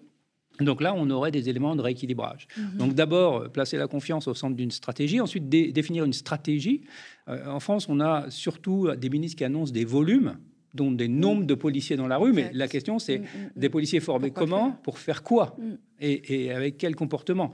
Donc 0.60 0.82
là, 0.82 0.94
on 0.94 1.10
aurait 1.10 1.32
des 1.32 1.48
éléments 1.48 1.76
de 1.78 1.82
rééquilibrage. 1.82 2.48
Mhm. 2.58 2.78
Donc 2.78 2.94
d'abord, 2.94 3.50
placer 3.50 3.78
la 3.78 3.88
confiance 3.88 4.28
au 4.28 4.34
centre 4.34 4.58
d'une 4.58 4.72
stratégie, 4.72 5.22
ensuite 5.22 5.48
définir 5.48 6.04
une 6.04 6.12
stratégie. 6.12 6.82
Euh, 7.30 7.48
en 7.48 7.62
France, 7.62 7.88
on 7.88 8.02
a 8.02 8.30
surtout 8.30 8.90
des 8.98 9.10
ministres 9.10 9.38
qui 9.38 9.46
annoncent 9.46 9.72
des 9.72 9.86
volumes 9.86 10.38
dont 10.74 10.92
des 10.92 11.08
nombres 11.08 11.46
de 11.46 11.56
policiers 11.56 11.96
dans 11.96 12.08
la 12.08 12.18
rue, 12.18 12.34
mais 12.34 12.52
la 12.54 12.68
question 12.68 13.00
c'est 13.00 13.20
mm, 13.20 13.22
mm, 13.22 13.26
mm. 13.26 13.52
des 13.56 13.70
policiers 13.70 14.00
formés 14.00 14.32
comment 14.32 14.72
Pour 14.84 15.00
faire 15.00 15.24
quoi? 15.24 15.56
Et, 16.02 16.52
avec 16.52 16.78
quel 16.78 16.96
comportement? 16.96 17.52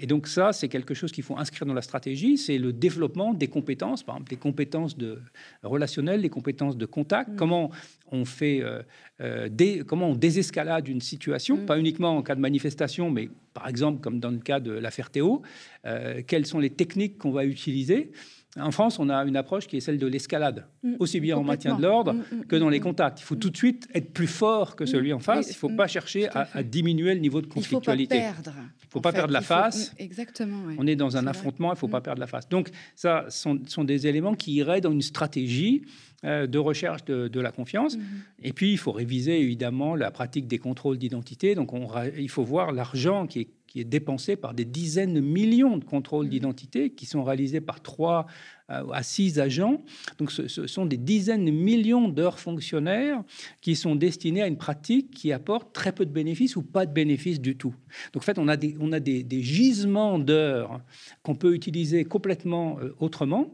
Et 0.00 0.06
donc 0.06 0.26
ça, 0.26 0.52
c'est 0.52 0.68
quelque 0.68 0.94
chose 0.94 1.12
qu'il 1.12 1.22
faut 1.22 1.38
inscrire 1.38 1.64
dans 1.64 1.74
la 1.74 1.82
stratégie, 1.82 2.36
c'est 2.38 2.58
le 2.58 2.72
développement 2.72 3.32
des 3.32 3.46
compétences, 3.46 4.02
par 4.02 4.16
exemple 4.16 4.32
les 4.32 4.36
compétences 4.36 4.96
de 4.96 5.20
relationnelles, 5.62 6.20
les 6.20 6.28
compétences 6.28 6.76
de 6.76 6.86
contact, 6.86 7.30
mm. 7.30 7.36
comment 7.36 7.70
on 8.10 8.24
fait, 8.24 8.60
euh, 8.62 8.82
euh, 9.20 9.48
comment 9.86 10.08
on 10.08 10.14
désescalade 10.14 10.88
une 10.88 11.00
situation, 11.00 11.66
pas 11.66 11.78
uniquement 11.78 12.16
en 12.16 12.22
cas 12.22 12.34
de 12.34 12.40
manifestation, 12.40 13.10
mais 13.10 13.28
par 13.52 13.68
exemple 13.68 14.00
comme 14.00 14.18
dans 14.20 14.30
le 14.30 14.38
cas 14.38 14.60
de 14.60 14.72
l'affaire 14.72 15.10
Théo, 15.10 15.42
euh, 15.86 16.22
quelles 16.26 16.46
sont 16.46 16.58
les 16.58 16.70
techniques 16.70 17.18
qu'on 17.18 17.32
va 17.32 17.44
utiliser? 17.44 18.10
En 18.60 18.70
France, 18.70 18.98
on 18.98 19.08
a 19.08 19.24
une 19.24 19.36
approche 19.36 19.66
qui 19.66 19.76
est 19.76 19.80
celle 19.80 19.98
de 19.98 20.06
l'escalade, 20.06 20.66
mm. 20.82 20.94
aussi 21.00 21.20
bien 21.20 21.36
en 21.36 21.42
maintien 21.42 21.76
de 21.76 21.82
l'ordre 21.82 22.12
mm, 22.12 22.18
mm, 22.18 22.44
que 22.46 22.56
dans 22.56 22.68
les 22.68 22.80
contacts. 22.80 23.20
Il 23.20 23.24
faut 23.24 23.36
tout 23.36 23.50
de 23.50 23.56
suite 23.56 23.88
être 23.94 24.12
plus 24.12 24.28
fort 24.28 24.76
que 24.76 24.86
celui 24.86 25.12
en 25.12 25.18
face. 25.18 25.48
Il 25.48 25.52
ne 25.52 25.56
faut 25.56 25.68
pas 25.70 25.88
chercher 25.88 26.28
à, 26.32 26.62
diminuer 26.62 27.14
le 27.14 27.20
niveau 27.20 27.40
de 27.40 27.46
conflictualité. 27.46 28.16
Il 28.16 28.22
ne 28.22 28.32
faut 28.32 28.40
pas 28.40 28.42
perdre. 28.42 28.54
Il 28.56 28.86
ne 28.86 28.90
faut 28.90 29.00
pas 29.00 29.12
perdre 29.12 29.32
la 29.32 29.40
face. 29.40 29.92
Exactement. 29.98 30.58
On 30.78 30.86
est 30.86 30.96
dans 30.96 31.16
un 31.16 31.26
affrontement, 31.26 31.70
il 31.70 31.74
ne 31.74 31.78
faut 31.78 31.88
pas 31.88 32.00
perdre 32.00 32.20
la 32.20 32.26
face. 32.26 32.48
Donc, 32.48 32.70
ça 32.94 33.26
sont, 33.28 33.60
sont, 33.66 33.84
des 33.84 34.06
éléments 34.06 34.34
qui 34.34 34.54
iraient 34.54 34.80
dans 34.80 34.92
une 34.92 35.02
stratégie 35.02 35.82
euh, 36.24 36.46
de 36.46 36.58
recherche 36.58 37.04
de, 37.04 37.40
la 37.40 37.50
confiance. 37.50 37.98
Et 38.42 38.52
puis, 38.52 38.72
il 38.72 38.78
faut 38.78 38.92
réviser 38.92 39.40
évidemment 39.40 39.94
la 39.96 40.10
pratique 40.10 40.46
des 40.46 40.58
contrôles 40.58 40.96
d'identité. 40.96 41.54
Donc, 41.54 41.72
on, 41.72 41.88
il 42.16 42.30
faut 42.30 42.44
voir 42.44 42.72
l'argent 42.72 43.26
qui 43.26 43.40
est 43.40 43.48
qui 43.74 43.80
est 43.80 43.84
dépensé 43.84 44.36
par 44.36 44.54
des 44.54 44.64
dizaines 44.64 45.14
de 45.14 45.20
millions 45.20 45.78
de 45.78 45.84
contrôles 45.84 46.26
mmh. 46.26 46.30
d'identité 46.30 46.90
qui 46.90 47.06
sont 47.06 47.24
réalisés 47.24 47.60
par 47.60 47.82
trois 47.82 48.26
euh, 48.70 48.88
à 48.92 49.02
six 49.02 49.40
agents. 49.40 49.82
Donc 50.18 50.30
ce, 50.30 50.46
sont 50.46 50.86
des 50.86 50.96
dizaines 50.96 51.44
de 51.44 51.50
millions 51.50 52.08
d'heures 52.08 52.38
fonctionnaires 52.38 53.24
qui 53.60 53.74
sont 53.74 53.96
destinées 53.96 54.42
à 54.42 54.46
une 54.46 54.58
pratique 54.58 55.10
qui 55.10 55.32
apporte 55.32 55.72
très 55.72 55.90
peu 55.90 56.06
de 56.06 56.12
bénéfices 56.12 56.54
ou 56.54 56.62
pas 56.62 56.86
de 56.86 56.92
bénéfices 56.92 57.40
du 57.40 57.56
tout. 57.56 57.74
Donc 58.12 58.22
en 58.22 58.24
fait, 58.24 58.38
on 58.38 58.46
a 58.46 58.56
des, 58.56 58.76
on 58.78 58.92
a 58.92 59.00
des, 59.00 59.42
gisements 59.42 60.20
d'heures 60.20 60.80
qu'on 61.24 61.34
peut 61.34 61.52
utiliser 61.52 62.04
complètement 62.04 62.78
euh, 62.78 62.94
autrement 63.00 63.50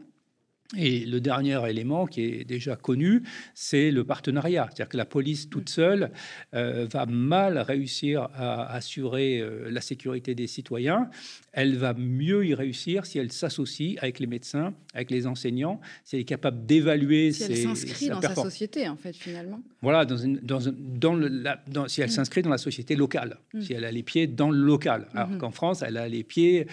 et 0.77 1.05
le 1.05 1.19
dernier 1.19 1.59
élément 1.69 2.05
qui 2.05 2.21
est 2.21 2.43
déjà 2.45 2.75
connu, 2.75 3.23
c'est 3.53 3.91
le 3.91 4.05
partenariat. 4.05 4.67
C'est-à-dire 4.67 4.89
que 4.89 4.97
la 4.97 5.05
police 5.05 5.49
toute 5.49 5.69
seule 5.69 6.11
euh, 6.53 6.87
va 6.89 7.05
mal 7.05 7.57
réussir 7.57 8.29
à 8.33 8.73
assurer 8.73 9.39
euh, 9.39 9.69
la 9.69 9.81
sécurité 9.81 10.33
des 10.33 10.47
citoyens. 10.47 11.09
Elle 11.53 11.77
va 11.77 11.93
mieux 11.93 12.45
y 12.45 12.53
réussir 12.53 13.05
si 13.05 13.17
elle 13.17 13.31
s'associe 13.31 13.97
avec 14.01 14.19
les 14.19 14.27
médecins, 14.27 14.73
avec 14.93 15.11
les 15.11 15.27
enseignants, 15.27 15.81
si 16.03 16.15
elle 16.15 16.21
est 16.21 16.25
capable 16.25 16.65
d'évaluer 16.65 17.31
si 17.31 17.43
elle 17.43 17.57
s'inscrit 17.57 18.07
dans 18.09 18.21
sa 18.21 18.35
société, 18.35 18.87
en 18.87 18.95
fait, 18.95 19.13
finalement. 19.13 19.61
Voilà, 19.81 20.05
dans, 20.05 20.17
dans, 20.41 20.59
dans, 20.73 21.15
le, 21.15 21.43
dans 21.67 21.87
si 21.87 22.01
elle 22.01 22.07
mm. 22.07 22.11
s'inscrit 22.11 22.41
dans 22.41 22.49
la 22.49 22.57
société 22.57 22.95
locale, 22.95 23.37
mm. 23.53 23.61
si 23.61 23.73
elle 23.73 23.85
a 23.85 23.91
les 23.91 24.03
pieds 24.03 24.27
dans 24.27 24.49
le 24.49 24.59
local. 24.59 25.07
Alors 25.13 25.29
mm-hmm. 25.29 25.37
qu'en 25.37 25.51
France, 25.51 25.81
elle 25.81 25.97
a 25.97 26.07
les 26.07 26.23
pieds 26.23 26.67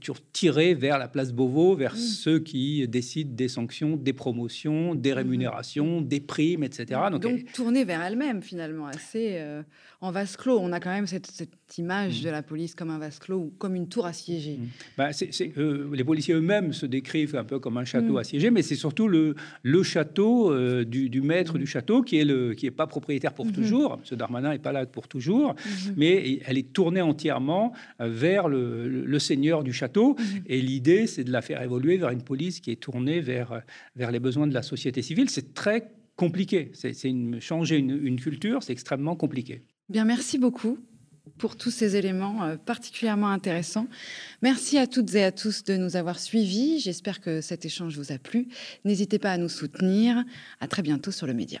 toujours 0.00 0.18
tirés 0.32 0.74
vers 0.74 0.98
la 0.98 1.08
place 1.08 1.32
Beauvau, 1.32 1.76
vers 1.76 1.94
mm. 1.94 1.98
ceux 1.98 2.38
qui 2.40 2.86
décident 2.88 3.34
des 3.34 3.48
sanctions, 3.48 3.96
des 3.96 4.12
promotions, 4.12 4.94
des 4.94 5.10
mhm. 5.10 5.16
rémunérations, 5.16 6.00
des 6.00 6.20
primes, 6.20 6.64
etc. 6.64 7.00
Donc, 7.10 7.22
Donc 7.22 7.52
tourner 7.52 7.84
vers 7.84 8.02
elle-même, 8.02 8.42
finalement, 8.42 8.86
assez 8.86 9.36
euh, 9.38 9.62
en 10.00 10.10
vase 10.10 10.36
clos. 10.36 10.58
On 10.58 10.72
a 10.72 10.80
quand 10.80 10.92
même 10.92 11.06
cette, 11.06 11.50
image 11.78 12.18
mhm. 12.18 12.24
de 12.24 12.30
la 12.30 12.42
police 12.42 12.74
comme 12.74 12.90
un 12.90 12.98
vase 12.98 13.18
clos 13.18 13.38
ou 13.38 13.54
comme 13.58 13.74
une 13.74 13.88
tour 13.88 14.06
assiégée. 14.06 14.58
Mhm. 14.58 14.68
Ben, 14.98 15.10
euh, 15.58 15.94
les 15.94 16.04
policiers 16.04 16.34
eux-mêmes 16.34 16.72
se 16.72 16.86
décrivent 16.86 17.36
un 17.36 17.44
peu 17.44 17.58
comme 17.58 17.76
un 17.76 17.84
château 17.84 18.18
assiégé, 18.18 18.50
mais 18.50 18.62
c'est 18.62 18.74
surtout 18.74 19.08
le, 19.08 19.34
le 19.62 19.82
château 19.82 20.52
euh, 20.52 20.84
du, 20.84 21.20
maître 21.20 21.58
du 21.58 21.66
château 21.66 22.02
qui 22.02 22.18
est 22.18 22.24
le 22.24 22.54
qui 22.54 22.66
est 22.66 22.70
pas 22.70 22.86
propriétaire 22.86 23.34
pour 23.34 23.50
toujours. 23.52 24.00
M. 24.10 24.18
Darmanin 24.18 24.50
n'est 24.50 24.58
pas 24.58 24.72
là 24.72 24.86
pour 24.86 25.08
toujours, 25.08 25.54
mais 25.96 26.40
elle 26.46 26.58
est 26.58 26.72
tournée 26.72 27.00
entièrement 27.00 27.72
vers 27.98 28.48
le, 28.48 28.88
le 28.88 29.18
seigneur 29.18 29.64
du 29.64 29.72
château. 29.72 30.16
Et 30.46 30.60
l'idée, 30.60 31.06
c'est 31.06 31.24
de 31.24 31.32
la 31.32 31.42
faire 31.42 31.62
évoluer 31.62 31.96
vers 31.96 32.10
une 32.10 32.22
police 32.22 32.60
qui 32.60 32.70
est 32.70 32.80
tournée 32.80 33.20
vers 33.20 33.34
vers, 33.96 34.10
les 34.10 34.20
besoins 34.20 34.46
de 34.46 34.54
la 34.54 34.62
société 34.62 35.02
civile. 35.02 35.30
C'est 35.30 35.54
très 35.54 35.90
compliqué. 36.16 36.70
C'est 36.74 36.94
changer 37.40 37.78
une, 37.78 38.20
culture, 38.20 38.62
c'est 38.62 38.72
extrêmement 38.72 39.16
compliqué. 39.16 39.62
Bien, 39.88 40.04
merci 40.04 40.38
beaucoup 40.38 40.78
pour 41.38 41.56
tous 41.56 41.70
ces 41.70 41.96
éléments 41.96 42.44
euh, 42.44 42.56
particulièrement 42.56 43.28
intéressants. 43.28 43.86
Merci 44.42 44.78
à 44.78 44.86
toutes 44.86 45.14
et 45.14 45.24
à 45.24 45.32
tous 45.32 45.64
de 45.64 45.76
nous 45.76 45.96
avoir 45.96 46.18
suivis. 46.18 46.80
J'espère 46.80 47.20
que 47.20 47.40
cet 47.40 47.64
échange 47.64 47.96
vous 47.96 48.12
a 48.12 48.18
plu. 48.18 48.48
N'hésitez 48.84 49.18
pas 49.18 49.32
à 49.32 49.38
nous 49.38 49.48
soutenir. 49.48 50.24
À 50.60 50.68
très 50.68 50.82
bientôt 50.82 51.10
sur 51.10 51.26
le 51.26 51.34
Média. 51.34 51.60